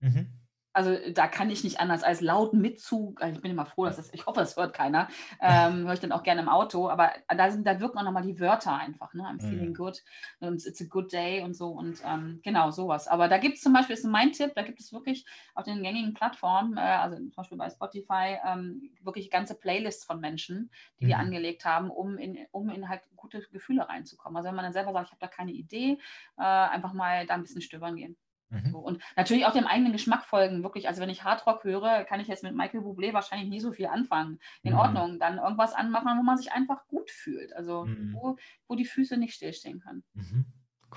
Mhm. 0.00 0.43
Also 0.74 0.96
da 1.12 1.28
kann 1.28 1.50
ich 1.50 1.64
nicht 1.64 1.80
anders 1.80 2.02
als 2.02 2.20
laut 2.20 2.52
mitzu. 2.52 3.14
also 3.18 3.36
Ich 3.36 3.40
bin 3.42 3.50
immer 3.52 3.64
froh, 3.66 3.86
dass 3.86 3.96
das, 3.96 4.12
ich 4.12 4.26
hoffe, 4.26 4.40
das 4.40 4.56
hört 4.56 4.74
keiner. 4.74 5.08
Ähm, 5.40 5.86
höre 5.86 5.94
ich 5.94 6.00
dann 6.00 6.12
auch 6.12 6.22
gerne 6.24 6.42
im 6.42 6.48
Auto. 6.48 6.88
Aber 6.90 7.12
da, 7.28 7.50
sind, 7.50 7.66
da 7.66 7.80
wirken 7.80 7.98
auch 7.98 8.02
nochmal 8.04 8.22
die 8.24 8.40
Wörter 8.40 8.74
einfach. 8.76 9.14
Ne? 9.14 9.22
I'm 9.22 9.40
feeling 9.40 9.72
Mhm. 9.72 9.74
good 9.74 10.02
und 10.40 10.64
it's 10.66 10.80
a 10.80 10.84
good 10.86 11.12
day 11.12 11.42
und 11.42 11.54
so. 11.54 11.68
Und 11.68 12.02
ähm, 12.04 12.40
genau 12.42 12.70
sowas. 12.70 13.08
Aber 13.08 13.28
da 13.28 13.38
gibt 13.38 13.56
es 13.56 13.62
zum 13.62 13.72
Beispiel, 13.72 13.94
ist 13.94 14.04
mein 14.04 14.32
Tipp, 14.32 14.52
da 14.54 14.62
gibt 14.62 14.80
es 14.80 14.92
wirklich 14.92 15.26
auf 15.54 15.64
den 15.64 15.82
gängigen 15.82 16.14
Plattformen, 16.14 16.76
äh, 16.76 16.80
also 16.80 17.16
zum 17.16 17.30
Beispiel 17.34 17.58
bei 17.58 17.70
Spotify, 17.70 18.38
ähm, 18.46 18.90
wirklich 19.02 19.30
ganze 19.30 19.54
Playlists 19.54 20.04
von 20.04 20.20
Menschen, 20.20 20.70
die 21.04 21.14
Mhm. 21.14 21.14
angelegt 21.14 21.64
haben, 21.64 21.90
um 21.90 22.18
in, 22.18 22.46
um 22.52 22.68
in 22.68 22.88
halt 22.88 23.02
gute 23.16 23.40
Gefühle 23.52 23.88
reinzukommen. 23.88 24.36
Also 24.36 24.48
wenn 24.48 24.56
man 24.56 24.64
dann 24.64 24.72
selber 24.72 24.92
sagt, 24.92 25.06
ich 25.06 25.12
habe 25.12 25.20
da 25.20 25.28
keine 25.28 25.52
Idee, 25.52 25.98
äh, 26.38 26.42
einfach 26.42 26.92
mal 26.92 27.26
da 27.26 27.34
ein 27.34 27.42
bisschen 27.42 27.60
stöbern 27.62 27.96
gehen. 27.96 28.16
Mhm. 28.50 28.70
So, 28.70 28.78
und 28.78 29.02
natürlich 29.16 29.46
auch 29.46 29.52
dem 29.52 29.66
eigenen 29.66 29.92
Geschmack 29.92 30.24
folgen. 30.26 30.62
Wirklich, 30.62 30.86
also 30.88 31.00
wenn 31.00 31.10
ich 31.10 31.24
Hardrock 31.24 31.64
höre, 31.64 32.04
kann 32.04 32.20
ich 32.20 32.28
jetzt 32.28 32.42
mit 32.42 32.54
Michael 32.54 32.80
Bublé 32.80 33.12
wahrscheinlich 33.12 33.48
nie 33.48 33.60
so 33.60 33.72
viel 33.72 33.86
anfangen. 33.86 34.38
In 34.62 34.72
Mhm. 34.74 34.78
Ordnung, 34.78 35.18
dann 35.18 35.38
irgendwas 35.38 35.72
anmachen, 35.72 36.18
wo 36.18 36.22
man 36.22 36.36
sich 36.38 36.52
einfach 36.52 36.86
gut 36.86 37.10
fühlt. 37.10 37.52
Also 37.54 37.84
Mhm. 37.86 38.14
wo, 38.14 38.36
wo 38.68 38.74
die 38.74 38.84
Füße 38.84 39.16
nicht 39.16 39.34
stillstehen 39.34 39.80
können. 39.80 40.04
Mhm. 40.14 40.44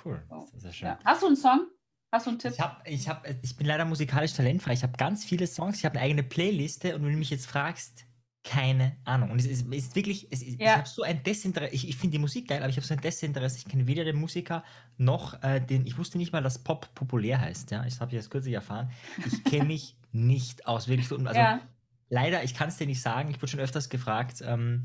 Cool, 0.05 0.23
So. 0.29 0.47
sehr 0.55 0.71
schön. 0.73 0.87
Ja. 0.89 0.99
Hast 1.05 1.23
du 1.23 1.27
einen 1.27 1.35
Song? 1.35 1.67
Hast 2.11 2.25
du 2.25 2.29
einen 2.31 2.39
Tipp? 2.39 2.51
Ich, 2.53 2.59
hab, 2.61 2.87
ich, 2.87 3.09
hab, 3.09 3.27
ich 3.43 3.55
bin 3.57 3.67
leider 3.67 3.83
musikalisch 3.85 4.33
talentfrei. 4.33 4.73
Ich 4.73 4.83
habe 4.83 4.93
ganz 4.97 5.25
viele 5.25 5.45
Songs, 5.47 5.77
ich 5.79 5.85
habe 5.85 5.95
eine 5.95 6.05
eigene 6.05 6.23
Playliste 6.23 6.95
und 6.95 7.03
wenn 7.03 7.11
du 7.11 7.17
mich 7.17 7.29
jetzt 7.29 7.47
fragst, 7.47 8.05
keine 8.47 8.95
Ahnung. 9.03 9.31
Und 9.31 9.39
es 9.39 9.45
ist, 9.45 9.67
es 9.67 9.75
ist 9.87 9.95
wirklich, 9.95 10.27
es 10.31 10.41
ist, 10.41 10.55
ich 10.55 10.59
Ja. 10.59 10.77
habe 10.77 10.87
so 10.87 11.03
ein 11.03 11.21
Desinteresse, 11.23 11.73
ich, 11.75 11.89
ich 11.89 11.97
finde 11.97 12.13
die 12.13 12.19
Musik 12.19 12.47
geil, 12.47 12.59
aber 12.59 12.69
ich 12.69 12.77
habe 12.77 12.87
so 12.87 12.93
ein 12.93 13.01
Desinteresse. 13.01 13.57
Ich 13.57 13.65
kenne 13.65 13.87
weder 13.87 14.03
den 14.05 14.15
Musiker 14.15 14.63
noch 14.97 15.41
äh, 15.43 15.59
den, 15.59 15.85
ich 15.85 15.97
wusste 15.97 16.17
nicht 16.17 16.31
mal, 16.31 16.41
dass 16.41 16.57
Pop 16.63 16.93
populär 16.95 17.41
heißt. 17.41 17.71
Ja? 17.71 17.85
Ich 17.85 17.99
habe 17.99 18.15
jetzt 18.15 18.31
kürzlich 18.31 18.53
erfahren. 18.53 18.89
Ich 19.25 19.43
kenne 19.43 19.65
mich 19.65 19.97
nicht 20.11 20.65
aus. 20.65 20.87
Wirklich 20.87 21.07
so, 21.07 21.17
also 21.17 21.39
ja, 21.39 21.59
leider, 22.09 22.43
ich 22.43 22.53
kann 22.53 22.69
es 22.69 22.77
dir 22.77 22.87
nicht 22.87 23.01
sagen. 23.01 23.29
Ich 23.31 23.37
wurde 23.41 23.47
schon 23.49 23.59
öfters 23.59 23.89
gefragt. 23.89 24.41
Ähm, 24.45 24.83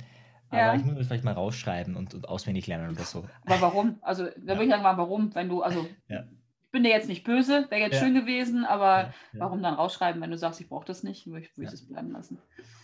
Ja. 0.52 0.70
Aber 0.72 0.76
ich 0.78 0.84
muss 0.84 0.98
es 0.98 1.06
vielleicht 1.06 1.24
mal 1.24 1.32
rausschreiben 1.32 1.96
und, 1.96 2.12
und 2.14 2.28
auswendig 2.28 2.66
lernen 2.66 2.90
oder 2.90 3.04
so. 3.04 3.24
aber 3.46 3.60
warum? 3.62 3.98
Also 4.02 4.24
da 4.24 4.52
würde 4.54 4.64
ich 4.64 4.70
sagen, 4.70 4.82
mal 4.82 4.98
warum? 4.98 5.34
Wenn 5.34 5.48
du, 5.48 5.62
also 5.62 5.86
ich 6.08 6.70
bin 6.72 6.82
dir 6.84 6.90
jetzt 6.90 7.08
nicht 7.08 7.24
böse, 7.24 7.66
wäre 7.70 7.80
jetzt 7.82 7.94
Ja. 7.94 8.00
schön 8.00 8.14
gewesen, 8.14 8.64
aber 8.64 9.14
warum 9.32 9.62
dann 9.62 9.74
rausschreiben, 9.74 10.20
wenn 10.20 10.30
du 10.30 10.36
sagst, 10.38 10.60
ich 10.60 10.68
brauche 10.68 10.84
das 10.86 11.02
nicht, 11.02 11.26
würde 11.26 11.40
ich, 11.46 11.50
ich 11.58 11.72
es 11.72 11.86
bleiben 11.86 12.10
lassen. 12.12 12.38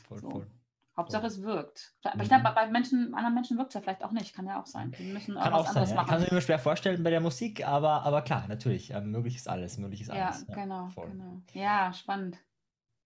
Voll, 0.09 0.19
So. 0.21 0.31
voll. 0.31 0.47
Hauptsache 0.99 1.27
es 1.27 1.41
wirkt. 1.43 1.95
Aber 2.03 2.17
ich 2.23 2.31
Mhm. 2.31 2.43
glaube, 2.43 2.55
bei 2.55 2.67
Menschen, 2.69 3.15
anderen 3.15 3.35
Menschen 3.35 3.57
wirkt 3.57 3.71
es 3.71 3.75
ja 3.75 3.81
vielleicht 3.81 4.05
auch 4.05 4.13
nicht. 4.13 4.35
Kann 4.35 4.47
ja 4.47 4.61
auch 4.61 4.67
sein. 4.67 4.93
Die 4.99 5.05
müssen 5.05 5.35
Kann 5.37 5.53
was 5.53 5.61
auch 5.61 5.65
sein. 5.67 5.69
anderes 5.77 5.91
Ja. 5.91 5.97
machen. 5.97 6.09
Kann 6.11 6.21
sich 6.21 6.31
immer 6.31 6.41
schwer 6.43 6.59
vorstellen 6.59 7.03
bei 7.03 7.11
der 7.11 7.21
Musik, 7.21 7.67
aber, 7.67 8.03
aber 8.03 8.23
klar, 8.23 8.45
natürlich. 8.49 8.91
Ähm, 8.91 9.11
möglich 9.11 9.37
ist 9.37 9.49
alles. 9.49 9.79
Möglich 9.79 10.03
ist 10.03 10.09
Ja, 10.09 10.27
alles. 10.27 10.47
genau, 10.49 10.89
voll. 10.89 11.11
genau. 11.11 11.41
Ja, 11.55 11.93
spannend. 11.95 12.37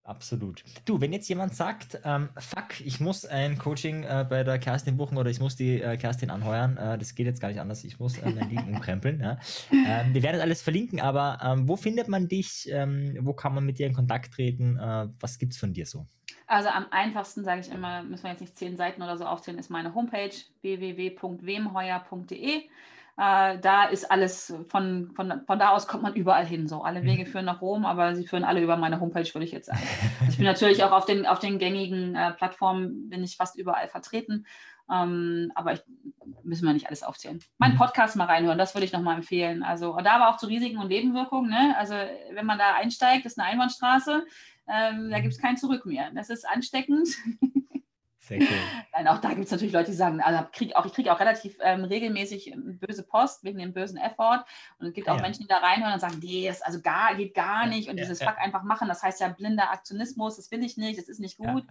Absolut. 0.04 0.64
Du, 0.84 1.00
wenn 1.00 1.12
jetzt 1.12 1.28
jemand 1.28 1.54
sagt, 1.54 2.00
ähm, 2.04 2.30
fuck, 2.36 2.80
ich 2.84 2.98
muss 2.98 3.24
ein 3.24 3.56
Coaching 3.56 4.02
äh, 4.02 4.26
bei 4.28 4.42
der 4.42 4.58
Kerstin 4.58 4.96
buchen 4.96 5.16
oder 5.16 5.30
ich 5.30 5.38
muss 5.38 5.54
die 5.54 5.80
äh, 5.80 5.96
Kerstin 5.96 6.28
anheuern, 6.30 6.76
äh, 6.76 6.98
das 6.98 7.14
geht 7.14 7.26
jetzt 7.26 7.40
gar 7.40 7.48
nicht 7.50 7.60
anders, 7.60 7.84
ich 7.84 8.00
muss 8.00 8.18
äh, 8.18 8.28
mein 8.30 8.50
Leben 8.50 8.66
umkrempeln. 8.74 9.20
Ja. 9.20 9.38
Ähm, 9.70 10.12
wir 10.12 10.24
werden 10.24 10.34
das 10.38 10.42
alles 10.42 10.60
verlinken, 10.60 11.00
aber 11.00 11.38
ähm, 11.44 11.68
wo 11.68 11.76
findet 11.76 12.08
man 12.08 12.26
dich? 12.26 12.68
Ähm, 12.72 13.16
wo 13.20 13.32
kann 13.32 13.54
man 13.54 13.64
mit 13.64 13.78
dir 13.78 13.86
in 13.86 13.92
Kontakt 13.94 14.34
treten? 14.34 14.76
Äh, 14.76 15.06
was 15.20 15.38
gibt's 15.38 15.56
von 15.56 15.72
dir 15.72 15.86
so? 15.86 16.08
Also 16.52 16.68
am 16.68 16.84
einfachsten, 16.90 17.44
sage 17.44 17.62
ich 17.62 17.72
immer, 17.72 18.02
müssen 18.02 18.24
wir 18.24 18.30
jetzt 18.30 18.42
nicht 18.42 18.58
zehn 18.58 18.76
Seiten 18.76 19.02
oder 19.02 19.16
so 19.16 19.24
aufzählen, 19.24 19.58
ist 19.58 19.70
meine 19.70 19.94
Homepage 19.94 20.34
www.wemheuer.de. 20.60 22.56
Äh, 23.16 23.58
da 23.58 23.84
ist 23.84 24.10
alles, 24.10 24.54
von, 24.68 25.12
von, 25.16 25.46
von 25.46 25.58
da 25.58 25.70
aus 25.70 25.88
kommt 25.88 26.02
man 26.02 26.12
überall 26.12 26.44
hin. 26.44 26.68
So, 26.68 26.82
alle. 26.82 27.04
Wege 27.04 27.24
führen 27.30 27.46
nach 27.46 27.62
Rom, 27.62 27.86
aber 27.86 28.14
sie 28.14 28.26
führen 28.26 28.44
alle 28.44 28.60
über 28.62 28.76
meine 28.76 29.00
Homepage, 29.00 29.32
würde 29.32 29.46
ich 29.46 29.52
jetzt 29.52 29.64
sagen. 29.66 29.80
Ich 30.28 30.36
bin 30.36 30.44
natürlich 30.44 30.84
auch 30.84 30.92
auf 30.92 31.06
den, 31.06 31.24
auf 31.24 31.38
den 31.38 31.58
gängigen 31.58 32.14
äh, 32.16 32.32
Plattformen, 32.32 33.08
bin 33.08 33.24
ich 33.24 33.38
fast 33.38 33.56
überall 33.56 33.88
vertreten. 33.88 34.44
Ähm, 34.92 35.52
aber 35.54 35.72
ich, 35.72 35.80
müssen 36.42 36.66
wir 36.66 36.74
nicht 36.74 36.88
alles 36.88 37.02
aufzählen. 37.02 37.40
Mein 37.56 37.72
Mhm. 37.72 37.78
Podcast 37.78 38.14
mal 38.16 38.26
reinhören, 38.26 38.58
das 38.58 38.74
würde 38.74 38.84
ich 38.84 38.92
nochmal 38.92 39.16
empfehlen. 39.16 39.62
Also 39.62 39.96
da 40.02 40.16
aber 40.16 40.28
auch 40.28 40.36
zu 40.36 40.48
Risiken 40.48 40.78
und 40.78 40.88
Nebenwirkungen. 40.88 41.48
Ne? 41.50 41.74
Also 41.78 41.94
wenn 42.32 42.44
man 42.44 42.58
da 42.58 42.74
einsteigt, 42.74 43.24
ist 43.24 43.38
eine 43.38 43.48
Einbahnstraße. 43.48 44.24
Ähm, 44.68 45.10
da 45.10 45.20
gibt 45.20 45.34
es 45.34 45.40
kein 45.40 45.56
Zurück 45.56 45.86
mehr. 45.86 46.10
Das 46.14 46.30
ist 46.30 46.48
ansteckend. 46.48 47.08
Sehr 48.18 48.38
cool. 48.38 48.46
Nein, 48.92 49.08
auch 49.08 49.18
da 49.18 49.30
gibt 49.30 49.46
es 49.46 49.50
natürlich 49.50 49.72
Leute, 49.72 49.90
die 49.90 49.96
sagen, 49.96 50.20
also 50.20 50.46
krieg 50.52 50.76
auch, 50.76 50.86
ich 50.86 50.92
kriege 50.92 51.12
auch 51.12 51.18
relativ 51.18 51.56
ähm, 51.60 51.84
regelmäßig 51.84 52.52
ähm, 52.52 52.78
böse 52.78 53.02
Post 53.02 53.42
wegen 53.42 53.58
dem 53.58 53.72
bösen 53.72 53.96
Effort. 53.98 54.44
Und 54.78 54.86
es 54.86 54.92
gibt 54.94 55.08
auch 55.08 55.16
ja. 55.16 55.22
Menschen, 55.22 55.42
die 55.42 55.48
da 55.48 55.58
reinhören 55.58 55.92
und 55.94 56.00
sagen, 56.00 56.20
nee, 56.22 56.46
das 56.46 56.62
also 56.62 56.80
gar, 56.80 57.16
geht 57.16 57.34
gar 57.34 57.66
nicht. 57.66 57.88
Und 57.88 57.96
ja, 57.96 58.04
dieses 58.04 58.20
ja. 58.20 58.28
Fuck 58.30 58.38
einfach 58.38 58.62
machen, 58.62 58.86
das 58.88 59.02
heißt 59.02 59.20
ja 59.20 59.28
blinder 59.28 59.70
Aktionismus, 59.72 60.36
das 60.36 60.50
will 60.52 60.64
ich 60.64 60.76
nicht, 60.76 60.98
das 60.98 61.08
ist 61.08 61.18
nicht 61.18 61.36
gut. 61.36 61.64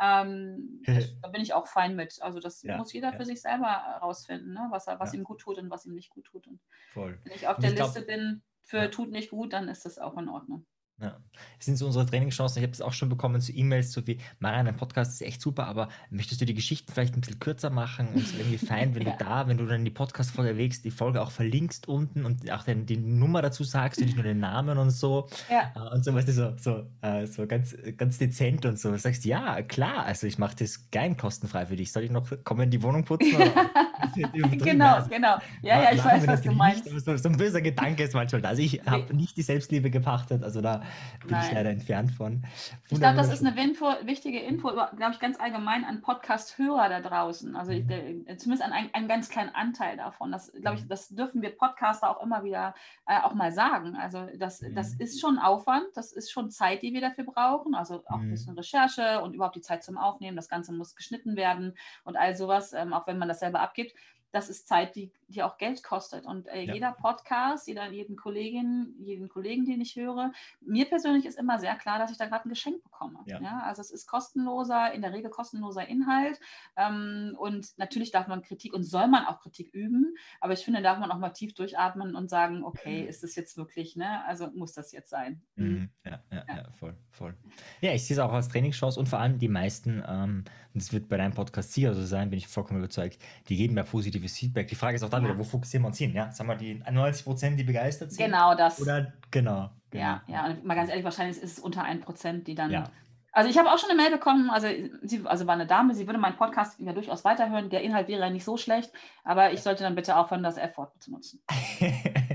Ähm, 0.00 0.80
das, 0.86 1.12
da 1.22 1.28
bin 1.28 1.42
ich 1.42 1.52
auch 1.52 1.66
fein 1.66 1.94
mit. 1.94 2.22
Also 2.22 2.40
das 2.40 2.62
Ja, 2.62 2.78
muss 2.78 2.92
jeder 2.94 3.10
ja. 3.12 3.16
für 3.16 3.26
sich 3.26 3.42
selber 3.42 3.68
herausfinden, 3.70 4.54
ne? 4.54 4.66
was, 4.70 4.86
was 4.86 5.12
Ja. 5.12 5.18
ihm 5.18 5.24
gut 5.24 5.40
tut 5.42 5.58
und 5.58 5.68
was 5.70 5.84
ihm 5.84 5.94
nicht 5.94 6.08
gut 6.10 6.24
tut. 6.24 6.46
Und 6.46 6.58
Voll. 6.94 7.18
wenn 7.24 7.32
ich 7.34 7.46
auf 7.46 7.56
Und 7.56 7.62
der 7.64 7.70
ich 7.72 7.76
glaub- 7.76 7.94
Liste 7.94 8.02
bin 8.06 8.40
für 8.62 8.90
tut 8.90 9.10
nicht 9.10 9.30
gut, 9.30 9.52
dann 9.52 9.68
ist 9.68 9.84
das 9.84 9.98
auch 9.98 10.16
in 10.16 10.28
Ordnung. 10.30 10.64
Ja. 11.00 11.16
Das 11.58 11.66
sind 11.66 11.76
so 11.76 11.86
unsere 11.86 12.04
Trainingschancen. 12.06 12.58
Ich 12.58 12.64
habe 12.64 12.72
es 12.72 12.80
auch 12.82 12.92
schon 12.92 13.08
bekommen 13.08 13.40
zu 13.40 13.52
E-Mails, 13.52 13.92
so 13.92 14.04
wie, 14.08 14.18
Marian, 14.40 14.66
dein 14.66 14.76
Podcast 14.76 15.12
ist 15.12 15.22
echt 15.22 15.40
super, 15.40 15.66
aber 15.68 15.88
möchtest 16.10 16.40
du 16.40 16.44
die 16.44 16.54
Geschichten 16.54 16.92
vielleicht 16.92 17.14
ein 17.14 17.20
bisschen 17.20 17.38
kürzer 17.38 17.70
machen? 17.70 18.08
Und 18.08 18.22
es 18.22 18.32
wäre 18.32 18.42
irgendwie 18.42 18.66
fein, 18.66 18.94
wenn 18.96 19.02
Ja. 19.06 19.12
du 19.16 19.24
da, 19.24 19.46
wenn 19.48 19.56
du 19.58 19.66
dann 19.66 19.84
die 19.84 19.92
Podcast-Folge 19.92 20.50
erwägst, 20.50 20.84
die 20.84 20.90
Folge 20.90 21.22
auch 21.22 21.30
verlinkst 21.30 21.86
unten 21.86 22.24
und 22.24 22.50
auch 22.50 22.64
den, 22.64 22.84
die 22.86 22.96
Nummer 22.96 23.42
dazu 23.42 23.62
sagst 23.62 24.00
und 24.00 24.06
nicht 24.06 24.16
nur 24.16 24.24
den 24.24 24.40
Namen 24.40 24.76
und 24.78 24.90
so. 24.90 25.28
Ja. 25.48 25.72
Äh, 25.76 25.94
Und 25.94 26.04
so, 26.04 26.12
weißt 26.14 26.26
du, 26.28 26.32
so, 26.32 26.56
so, 26.58 26.86
äh, 27.02 27.26
so 27.26 27.46
ganz, 27.46 27.76
ganz 27.96 28.18
dezent 28.18 28.66
und 28.66 28.78
so. 28.78 28.90
Du 28.90 28.98
sagst, 28.98 29.24
ja, 29.24 29.62
klar, 29.62 30.04
also 30.04 30.26
ich 30.26 30.38
mache 30.38 30.56
das 30.56 30.90
gern 30.90 31.16
kostenfrei 31.16 31.66
für 31.66 31.76
dich. 31.76 31.92
Soll 31.92 32.02
ich 32.02 32.10
noch 32.10 32.26
kommen 32.42 32.62
in 32.62 32.70
die 32.70 32.82
Wohnung 32.82 33.04
putzen? 33.04 33.36
Genau, 34.22 35.06
genau. 35.08 35.38
Ja, 35.62 35.82
ja, 35.82 35.92
ich 35.92 36.04
weiß, 36.04 36.26
was 36.26 36.42
du 36.42 36.52
meinst. 36.52 36.84
So, 36.84 37.16
so, 37.16 37.28
ein 37.28 37.36
böser 37.36 37.60
Gedanke 37.60 38.02
ist 38.02 38.14
manchmal 38.14 38.42
da. 38.42 38.48
Also 38.48 38.62
ich 38.62 38.80
habe 38.86 39.04
Nee. 39.10 39.20
nicht 39.22 39.36
die 39.36 39.42
Selbstliebe 39.42 39.90
gepachtet, 39.90 40.42
also 40.42 40.60
da 40.60 40.78
bin 41.20 41.28
ich 41.28 41.30
Nein. 41.30 41.54
leider 41.54 41.70
entfernt 41.70 42.10
von. 42.12 42.44
Ich 42.90 42.98
glaube, 42.98 43.16
das 43.16 43.32
ist 43.32 43.44
eine 43.44 43.60
Info, 43.62 43.86
wichtige 44.04 44.40
Info, 44.40 44.68
glaube 44.70 45.12
ich, 45.12 45.18
ganz 45.20 45.38
allgemein 45.40 45.84
an 45.84 46.00
Podcast-Hörer 46.00 46.88
da 46.88 47.00
draußen. 47.00 47.56
Also 47.56 47.72
ich, 47.72 47.86
der, 47.86 48.38
zumindest 48.38 48.62
an 48.62 48.72
einen, 48.72 48.92
einen 48.94 49.08
ganz 49.08 49.28
kleinen 49.28 49.54
Anteil 49.54 49.96
davon. 49.96 50.32
Das, 50.32 50.52
glaube 50.52 50.78
ich, 50.78 50.86
das 50.88 51.08
dürfen 51.08 51.42
wir 51.42 51.50
Podcaster 51.56 52.10
auch 52.10 52.22
immer 52.22 52.44
wieder 52.44 52.74
äh, 53.06 53.18
auch 53.20 53.34
mal 53.34 53.52
sagen. 53.52 53.96
Also 53.96 54.26
das, 54.38 54.62
das 54.74 54.94
Mhm. 54.94 55.00
ist 55.00 55.20
schon 55.20 55.38
Aufwand, 55.38 55.84
das 55.94 56.12
ist 56.12 56.30
schon 56.30 56.50
Zeit, 56.50 56.82
die 56.82 56.92
wir 56.92 57.00
dafür 57.00 57.24
brauchen. 57.24 57.74
Also 57.74 58.02
auch 58.08 58.18
ein 58.20 58.26
Mhm. 58.26 58.30
bisschen 58.30 58.54
Recherche 58.56 59.20
und 59.22 59.34
überhaupt 59.34 59.56
die 59.56 59.60
Zeit 59.60 59.82
zum 59.84 59.98
Aufnehmen. 59.98 60.36
Das 60.36 60.48
Ganze 60.48 60.72
muss 60.72 60.94
geschnitten 60.96 61.36
werden 61.36 61.74
und 62.04 62.16
all 62.16 62.34
sowas, 62.36 62.72
ähm, 62.72 62.92
auch 62.92 63.06
wenn 63.06 63.18
man 63.18 63.28
das 63.28 63.40
selber 63.40 63.60
abgibt. 63.60 63.92
Das 64.32 64.48
ist 64.50 64.68
Zeit, 64.68 64.94
die, 64.96 65.10
die 65.28 65.42
auch 65.42 65.56
Geld 65.58 65.82
kostet. 65.82 66.26
Und 66.26 66.46
äh, 66.48 66.62
Ja. 66.64 66.74
jeder 66.74 66.92
Podcast, 66.92 67.66
jeder, 67.68 67.90
jeden 67.90 68.16
Kollegin, 68.16 68.94
jeden 68.98 69.28
Kollegen, 69.28 69.64
den 69.64 69.80
ich 69.80 69.96
höre, 69.96 70.32
mir 70.60 70.84
persönlich 70.86 71.24
ist 71.26 71.38
immer 71.38 71.58
sehr 71.58 71.74
klar, 71.76 71.98
dass 71.98 72.10
ich 72.10 72.18
da 72.18 72.26
gerade 72.26 72.44
ein 72.46 72.50
Geschenk 72.50 72.82
bekomme. 72.82 73.20
Ja. 73.26 73.40
Ja. 73.40 73.60
also 73.64 73.80
es 73.80 73.90
ist 73.90 74.06
kostenloser, 74.06 74.92
in 74.92 75.02
der 75.02 75.12
Regel 75.12 75.30
kostenloser 75.30 75.86
Inhalt. 75.88 76.38
Ähm, 76.76 77.34
und 77.38 77.76
natürlich 77.78 78.10
darf 78.10 78.26
man 78.28 78.42
Kritik 78.42 78.74
und 78.74 78.82
soll 78.84 79.08
man 79.08 79.26
auch 79.26 79.40
Kritik 79.40 79.72
üben, 79.72 80.14
aber 80.40 80.52
ich 80.52 80.60
finde, 80.64 80.82
darf 80.82 80.98
man 80.98 81.10
auch 81.10 81.18
mal 81.18 81.30
tief 81.30 81.54
durchatmen 81.54 82.14
und 82.14 82.28
sagen, 82.28 82.64
okay, 82.64 83.04
ist 83.06 83.22
das 83.22 83.34
jetzt 83.34 83.56
wirklich, 83.56 83.96
ne? 83.96 84.24
Also 84.26 84.50
muss 84.52 84.72
das 84.72 84.92
jetzt 84.92 85.10
sein. 85.10 85.42
Mhm. 85.56 85.90
Ja, 86.04 86.22
ja, 86.30 86.44
Ja. 86.48 86.56
ja, 86.56 86.70
voll, 86.70 86.94
voll. 87.10 87.34
Ja, 87.80 87.92
ich 87.92 88.04
sehe 88.06 88.14
es 88.16 88.20
auch 88.20 88.32
als 88.32 88.48
Trainingschance 88.48 88.98
und 88.98 89.08
vor 89.08 89.18
allem 89.20 89.38
die 89.38 89.48
meisten, 89.48 90.02
ähm, 90.06 90.44
und 90.74 90.82
das 90.82 90.92
wird 90.92 91.08
bei 91.08 91.16
deinem 91.16 91.32
Podcast 91.34 91.72
sicher 91.72 91.94
so 91.94 92.04
sein, 92.04 92.30
bin 92.30 92.38
ich 92.38 92.46
vollkommen 92.48 92.78
überzeugt, 92.80 93.18
die 93.48 93.56
geben 93.56 93.76
ja 93.76 93.84
positives 94.18 94.38
Feedback. 94.38 94.68
Die 94.68 94.74
Frage 94.74 94.96
ist 94.96 95.02
auch 95.02 95.08
da 95.10 95.18
Ja. 95.18 95.24
wieder, 95.24 95.38
wo 95.38 95.44
fokussieren 95.44 95.82
wir 95.84 95.88
uns 95.88 95.98
hin? 95.98 96.12
Ja? 96.14 96.30
Sagen 96.30 96.48
wir 96.48 96.56
die 96.56 96.82
90 96.90 97.24
Prozent, 97.24 97.58
die 97.58 97.64
begeistert 97.64 98.12
sind? 98.12 98.24
Genau 98.24 98.54
das. 98.54 98.80
Oder 98.80 99.12
genau. 99.30 99.70
genau. 99.90 100.02
Ja, 100.04 100.22
ja, 100.26 100.46
und 100.46 100.64
mal 100.64 100.74
ganz 100.74 100.90
ehrlich, 100.90 101.04
wahrscheinlich 101.04 101.38
ist 101.38 101.52
es 101.52 101.58
unter 101.58 101.84
1%, 101.84 102.44
die 102.44 102.54
dann. 102.54 102.70
Ja. 102.70 102.84
Also 103.32 103.50
ich 103.50 103.58
habe 103.58 103.70
auch 103.70 103.78
schon 103.78 103.90
eine 103.90 104.00
Mail 104.00 104.10
bekommen, 104.10 104.50
also 104.50 104.66
sie 105.02 105.20
also 105.24 105.46
war 105.46 105.54
eine 105.54 105.66
Dame, 105.66 105.94
sie 105.94 106.06
würde 106.06 106.18
meinen 106.18 106.36
Podcast 106.36 106.80
ja 106.80 106.92
durchaus 106.92 107.24
weiterhören. 107.24 107.70
Der 107.70 107.82
Inhalt 107.82 108.08
wäre 108.08 108.20
ja 108.22 108.30
nicht 108.30 108.44
so 108.44 108.56
schlecht, 108.56 108.90
aber 109.22 109.52
ich 109.52 109.62
sollte 109.62 109.84
dann 109.84 109.94
bitte 109.94 110.16
aufhören, 110.16 110.42
das 110.42 110.56
F-Wort 110.56 111.00
zu 111.00 111.12
nutzen. 111.12 111.40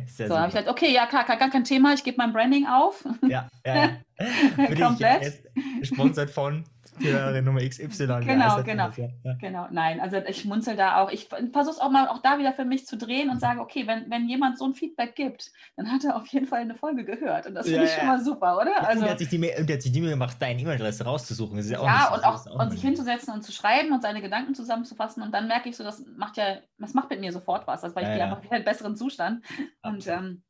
Sehr 0.07 0.27
So, 0.27 0.33
dann 0.33 0.43
habe 0.43 0.47
ich 0.49 0.55
gesagt, 0.55 0.69
okay, 0.69 0.93
ja, 0.93 1.05
klar, 1.07 1.25
gar 1.25 1.37
kein 1.49 1.63
Thema, 1.63 1.93
ich 1.93 2.03
gebe 2.03 2.17
mein 2.17 2.31
Branding 2.31 2.67
auf. 2.67 3.03
Ja, 3.27 3.49
ja, 3.65 3.75
ja. 3.75 3.89
Bin 4.55 4.73
ich 4.73 4.81
Komplett. 4.81 5.23
jetzt 5.23 5.47
gesponsert 5.79 6.29
von 6.29 6.63
Hörerin 6.99 7.45
Nummer 7.45 7.61
XY. 7.61 7.87
Genau, 8.25 8.63
genau. 8.63 8.89
Ja, 8.95 9.07
ja. 9.23 9.33
Genau, 9.39 9.67
nein, 9.71 9.99
also 9.99 10.17
ich 10.17 10.41
schmunzel 10.41 10.75
da 10.75 11.01
auch. 11.01 11.09
Ich 11.11 11.27
versuche 11.27 11.75
es 11.75 11.79
auch 11.79 11.89
mal 11.89 12.07
auch 12.07 12.19
da 12.21 12.37
wieder 12.39 12.53
für 12.53 12.65
mich 12.65 12.85
zu 12.85 12.97
drehen 12.97 13.29
und 13.29 13.39
sage, 13.39 13.59
okay, 13.61 13.87
wenn, 13.87 14.09
wenn 14.09 14.27
jemand 14.27 14.57
so 14.57 14.65
ein 14.65 14.73
Feedback 14.73 15.15
gibt, 15.15 15.51
dann 15.75 15.91
hat 15.91 16.03
er 16.03 16.15
auf 16.15 16.27
jeden 16.27 16.45
Fall 16.45 16.59
eine 16.61 16.75
Folge 16.75 17.03
gehört. 17.03 17.47
Und 17.47 17.55
das 17.55 17.65
finde 17.65 17.79
Ja, 17.79 17.85
ich 17.85 17.91
ja. 17.91 17.99
schon 17.99 18.07
mal 18.07 18.23
super, 18.23 18.57
oder? 18.57 18.77
und 18.79 18.85
Also, 18.85 19.01
der 19.03 19.11
hat 19.11 19.19
sich 19.19 19.29
die, 19.29 19.37
und 19.37 19.67
der 19.69 19.75
hat 19.75 19.81
sich 19.81 19.91
die 19.91 20.01
Mühe 20.01 20.11
gemacht, 20.11 20.37
deine 20.39 20.61
E-Mail-Adresse 20.61 21.03
rauszusuchen. 21.05 21.59
Ja 21.67 21.79
auch 21.79 21.85
ja, 21.85 22.09
und 22.13 22.19
ist 22.19 22.25
auch 22.51 22.59
und 22.59 22.71
sich 22.71 22.81
hinzusetzen 22.81 23.33
und 23.33 23.41
zu 23.43 23.51
schreiben 23.51 23.91
und 23.91 24.01
seine 24.01 24.21
Gedanken 24.21 24.53
zusammenzufassen. 24.55 25.23
Und 25.23 25.31
dann 25.33 25.47
merke 25.47 25.69
ich 25.69 25.77
so, 25.77 25.83
das 25.83 26.03
macht 26.17 26.37
ja, 26.37 26.57
das 26.77 26.93
macht 26.93 27.09
mit 27.09 27.19
mir 27.19 27.31
sofort 27.31 27.67
was, 27.67 27.83
also, 27.83 27.95
weil 27.95 28.03
ich 28.03 28.09
Ja, 28.09 28.15
ja. 28.17 28.23
einfach 28.25 28.41
wieder 28.41 28.51
in 28.51 28.55
einen 28.57 28.65
besseren 28.65 28.95
Zustand. 28.95 29.45
Und 29.81 29.95
Absolut. 30.07 30.19
ähm, 30.19 30.43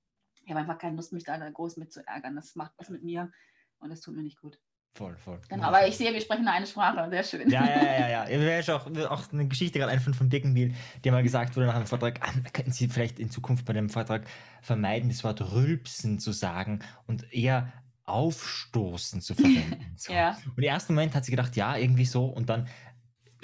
ich 0.44 0.50
habe 0.50 0.60
einfach 0.60 0.78
keine 0.78 0.96
Lust, 0.98 1.14
mich 1.14 1.24
da 1.24 1.38
groß 1.38 1.78
mit 1.78 1.94
zu 1.94 2.06
ärgern. 2.06 2.36
Das 2.36 2.56
macht 2.56 2.74
was 2.78 2.90
mit 2.90 3.04
mir 3.04 3.32
und 3.80 3.90
das 3.90 4.02
tut 4.02 4.16
mir 4.16 4.24
nicht 4.24 4.40
gut. 4.42 4.60
Voll, 4.96 5.16
voll. 5.18 5.40
Genau, 5.50 5.64
aber 5.64 5.88
ich 5.88 5.98
sehe, 5.98 6.14
wir 6.14 6.22
sprechen 6.22 6.48
eine 6.48 6.68
Sprache. 6.68 7.10
Sehr 7.10 7.24
schön. 7.24 7.50
Ja, 7.50 7.66
ja, 7.66 7.84
ja, 7.84 8.10
ja. 8.10 8.30
ja. 8.30 8.38
Mir 8.38 8.60
ist 8.60 8.70
auch, 8.70 8.86
auch 9.10 9.34
eine 9.34 9.48
Geschichte 9.48 9.80
gerade 9.80 9.92
einfach 9.92 10.14
von 10.14 10.30
Birkenbiel, 10.30 10.76
die 11.04 11.10
mal 11.10 11.24
gesagt 11.24 11.56
wurde 11.56 11.66
nach 11.66 11.76
einem 11.76 11.88
Vortrag, 11.88 12.20
ah, 12.22 12.32
könnten 12.54 12.72
Sie 12.72 12.88
vielleicht 12.88 13.20
in 13.20 13.32
Zukunft 13.32 13.66
bei 13.66 13.74
dem 13.74 13.90
Vortrag 13.90 14.26
vermeiden, 14.62 15.10
das 15.10 15.24
Wort 15.24 15.42
rülpsen 15.52 16.20
zu 16.20 16.32
sagen 16.32 16.80
und 17.08 17.34
eher 17.34 17.74
aufstoßen 18.06 19.22
zu 19.22 19.34
verwenden. 19.34 19.80
So. 19.96 20.12
Ja. 20.12 20.38
Und 20.46 20.58
im 20.58 20.64
ersten 20.64 20.94
Moment 20.94 21.16
hat 21.16 21.24
sie 21.24 21.32
gedacht, 21.32 21.56
ja, 21.56 21.78
irgendwie 21.78 22.06
so 22.06 22.26
und 22.26 22.50
dann 22.50 22.68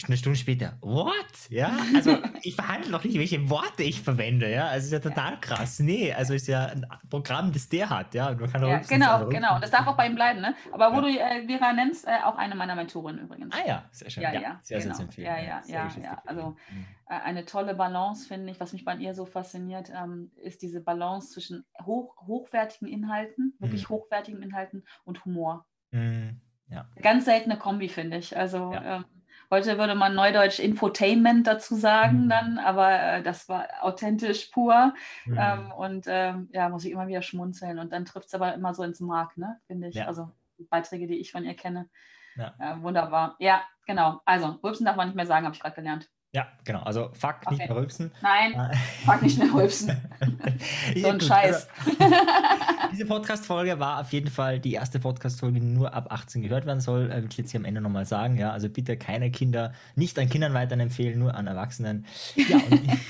eine 0.07 0.17
Stunde 0.17 0.37
später, 0.37 0.77
what? 0.81 1.13
Ja, 1.49 1.77
also 1.95 2.17
ich 2.41 2.55
verhandle 2.55 2.91
noch 2.91 3.03
nicht, 3.03 3.17
welche 3.17 3.49
Worte 3.49 3.83
ich 3.83 4.01
verwende, 4.01 4.49
ja, 4.51 4.67
also 4.67 4.85
ist 4.85 4.91
ja 4.91 4.99
total 4.99 5.39
krass. 5.39 5.79
Nee, 5.79 6.13
also 6.13 6.33
ist 6.33 6.47
ja 6.47 6.65
ein 6.67 6.85
Programm, 7.09 7.51
das 7.51 7.69
der 7.69 7.89
hat, 7.89 8.13
ja, 8.13 8.29
und 8.29 8.39
man 8.41 8.51
kann 8.51 8.63
Ja, 8.67 8.77
genau, 8.79 9.27
genau. 9.27 9.55
Und 9.55 9.63
das 9.63 9.71
darf 9.71 9.87
auch 9.87 9.97
bei 9.97 10.07
ihm 10.07 10.15
bleiben, 10.15 10.41
ne? 10.41 10.55
Aber 10.71 10.91
wo 10.91 10.95
Ja. 10.97 11.01
du 11.01 11.07
äh, 11.43 11.47
Vera 11.47 11.73
nennst, 11.73 12.05
äh, 12.07 12.11
auch 12.23 12.35
eine 12.37 12.55
meiner 12.55 12.75
Mentorinnen 12.75 13.25
übrigens. 13.25 13.53
Ah 13.55 13.67
ja, 13.67 13.83
sehr 13.91 14.09
schön. 14.09 14.23
Ja, 14.23 14.31
ja, 14.33 14.59
sehr, 14.61 14.79
genau. 14.79 14.95
sehr 14.95 15.05
empfehlen. 15.05 15.27
Ja, 15.27 15.37
ja, 15.39 15.61
ja, 15.67 15.89
ja. 16.01 16.21
Also, 16.25 16.55
Mhm. 16.69 16.85
Äh, 17.11 17.13
eine 17.21 17.45
tolle 17.45 17.73
Balance, 17.73 18.27
finde 18.27 18.51
ich. 18.51 18.59
Was 18.59 18.71
mich 18.71 18.85
bei 18.85 18.95
ihr 18.95 19.15
so 19.15 19.25
fasziniert, 19.25 19.89
ähm, 19.95 20.31
ist 20.35 20.61
diese 20.61 20.79
Balance 20.79 21.31
zwischen 21.33 21.65
hoch, 21.83 22.15
hochwertigen 22.27 22.87
Inhalten, 22.87 23.55
wirklich 23.59 23.89
Mhm. 23.89 23.93
hochwertigen 23.95 24.43
Inhalten 24.43 24.85
und 25.05 25.25
Humor. 25.25 25.65
Mhm. 25.91 26.39
Ja. 26.69 26.87
Ganz 27.01 27.25
seltene 27.25 27.57
Kombi, 27.57 27.89
finde 27.89 28.17
ich. 28.17 28.37
Also 28.37 28.71
Ja. 28.73 28.97
ähm, 28.97 29.05
heute 29.51 29.77
würde 29.77 29.95
man 29.95 30.15
neudeutsch 30.15 30.59
Infotainment 30.59 31.47
dazu 31.47 31.75
sagen 31.75 32.25
Mhm. 32.25 32.29
dann, 32.29 32.59
aber 32.59 32.91
äh, 33.01 33.23
das 33.23 33.49
war 33.49 33.67
authentisch 33.81 34.47
pur. 34.47 34.93
Mhm. 35.25 35.37
Ähm, 35.39 35.71
und 35.71 36.05
ähm, 36.07 36.49
ja, 36.51 36.69
muss 36.69 36.85
ich 36.85 36.91
immer 36.91 37.07
wieder 37.07 37.21
schmunzeln. 37.21 37.79
Und 37.79 37.91
dann 37.91 38.05
trifft 38.05 38.27
es 38.27 38.33
aber 38.33 38.53
immer 38.53 38.73
so 38.73 38.83
ins 38.83 38.99
Mark, 38.99 39.37
ne? 39.37 39.59
Finde 39.67 39.87
ich. 39.89 39.95
Ja. 39.95 40.07
Also 40.07 40.29
Beiträge, 40.69 41.07
die 41.07 41.19
ich 41.19 41.31
von 41.31 41.45
ihr 41.45 41.55
kenne. 41.55 41.89
Ja. 42.35 42.53
Äh, 42.59 42.81
wunderbar. 42.81 43.35
Ja, 43.39 43.61
genau. 43.85 44.21
Also, 44.25 44.59
rülpsen 44.63 44.85
darf 44.85 44.95
man 44.95 45.07
nicht 45.07 45.15
mehr 45.15 45.25
sagen, 45.25 45.45
habe 45.45 45.55
ich 45.55 45.61
gerade 45.61 45.75
gelernt. 45.75 46.09
Ja, 46.31 46.47
genau. 46.63 46.83
Also 46.83 47.09
fuck, 47.13 47.49
nicht 47.49 47.59
Okay. 47.61 47.67
mehr 47.69 47.75
rülpsen. 47.75 48.11
Nein, 48.21 48.53
Äh, 48.53 48.75
mag 49.07 49.21
nicht 49.23 49.39
mehr 49.39 49.51
rülpsen. 49.51 49.97
So 50.95 51.07
ein 51.07 51.19
Scheiß. 51.19 51.67
Also, 51.99 52.15
diese 52.91 53.05
Podcast-Folge 53.05 53.79
war 53.79 54.01
auf 54.01 54.11
jeden 54.13 54.29
Fall 54.29 54.59
die 54.59 54.73
erste 54.73 54.99
Podcast-Folge, 54.99 55.59
die 55.59 55.65
nur 55.65 55.93
ab 55.93 56.11
18 56.11 56.43
gehört 56.43 56.67
werden 56.67 56.81
soll. 56.81 57.09
Äh, 57.11 57.23
will 57.23 57.29
ich 57.31 57.37
jetzt 57.37 57.51
hier 57.51 57.59
am 57.59 57.65
Ende 57.65 57.81
nochmal 57.81 58.05
sagen. 58.05 58.37
Ja, 58.37 58.51
also 58.51 58.69
bitte 58.69 58.95
keine 58.97 59.31
Kinder, 59.31 59.73
nicht 59.95 60.19
an 60.19 60.29
Kindern 60.29 60.53
weiterempfehlen, 60.53 61.17
nur 61.17 61.33
an 61.33 61.47
Erwachsenen. 61.47 62.05
Ja, 62.35 62.59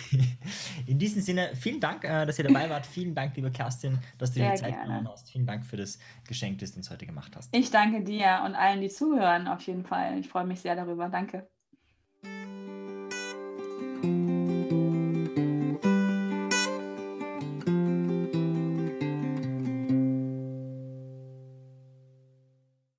in 0.88 0.97
diesem 0.99 1.22
Sinne, 1.22 1.49
vielen 1.55 1.82
Dank, 1.82 2.05
äh, 2.05 2.26
dass 2.26 2.39
ihr 2.39 2.45
dabei 2.47 2.70
wart. 2.70 2.86
Vielen 2.86 3.15
Dank, 3.15 3.36
liebe 3.36 3.51
Kerstin, 3.51 3.99
dass 4.17 4.32
du 4.32 4.39
dir 4.39 4.51
die 4.51 4.57
Zeit 4.61 4.82
genommen 4.82 5.09
hast. 5.11 5.30
Vielen 5.30 5.45
Dank 5.45 5.65
für 5.65 5.76
das 5.78 5.99
Geschenk, 6.28 6.59
das 6.59 6.72
du 6.72 6.78
uns 6.78 6.89
heute 6.89 7.05
gemacht 7.05 7.36
hast. 7.36 7.53
Ich 7.53 7.70
danke 7.70 8.01
dir 8.01 8.43
und 8.45 8.55
allen, 8.55 8.80
die 8.80 8.89
zuhören, 8.89 9.47
auf 9.49 9.61
jeden 9.63 9.84
Fall. 9.84 10.17
Ich 10.20 10.30
freue 10.30 10.45
mich 10.45 10.61
sehr 10.61 10.76
darüber. 10.76 11.09
Danke. 11.09 11.49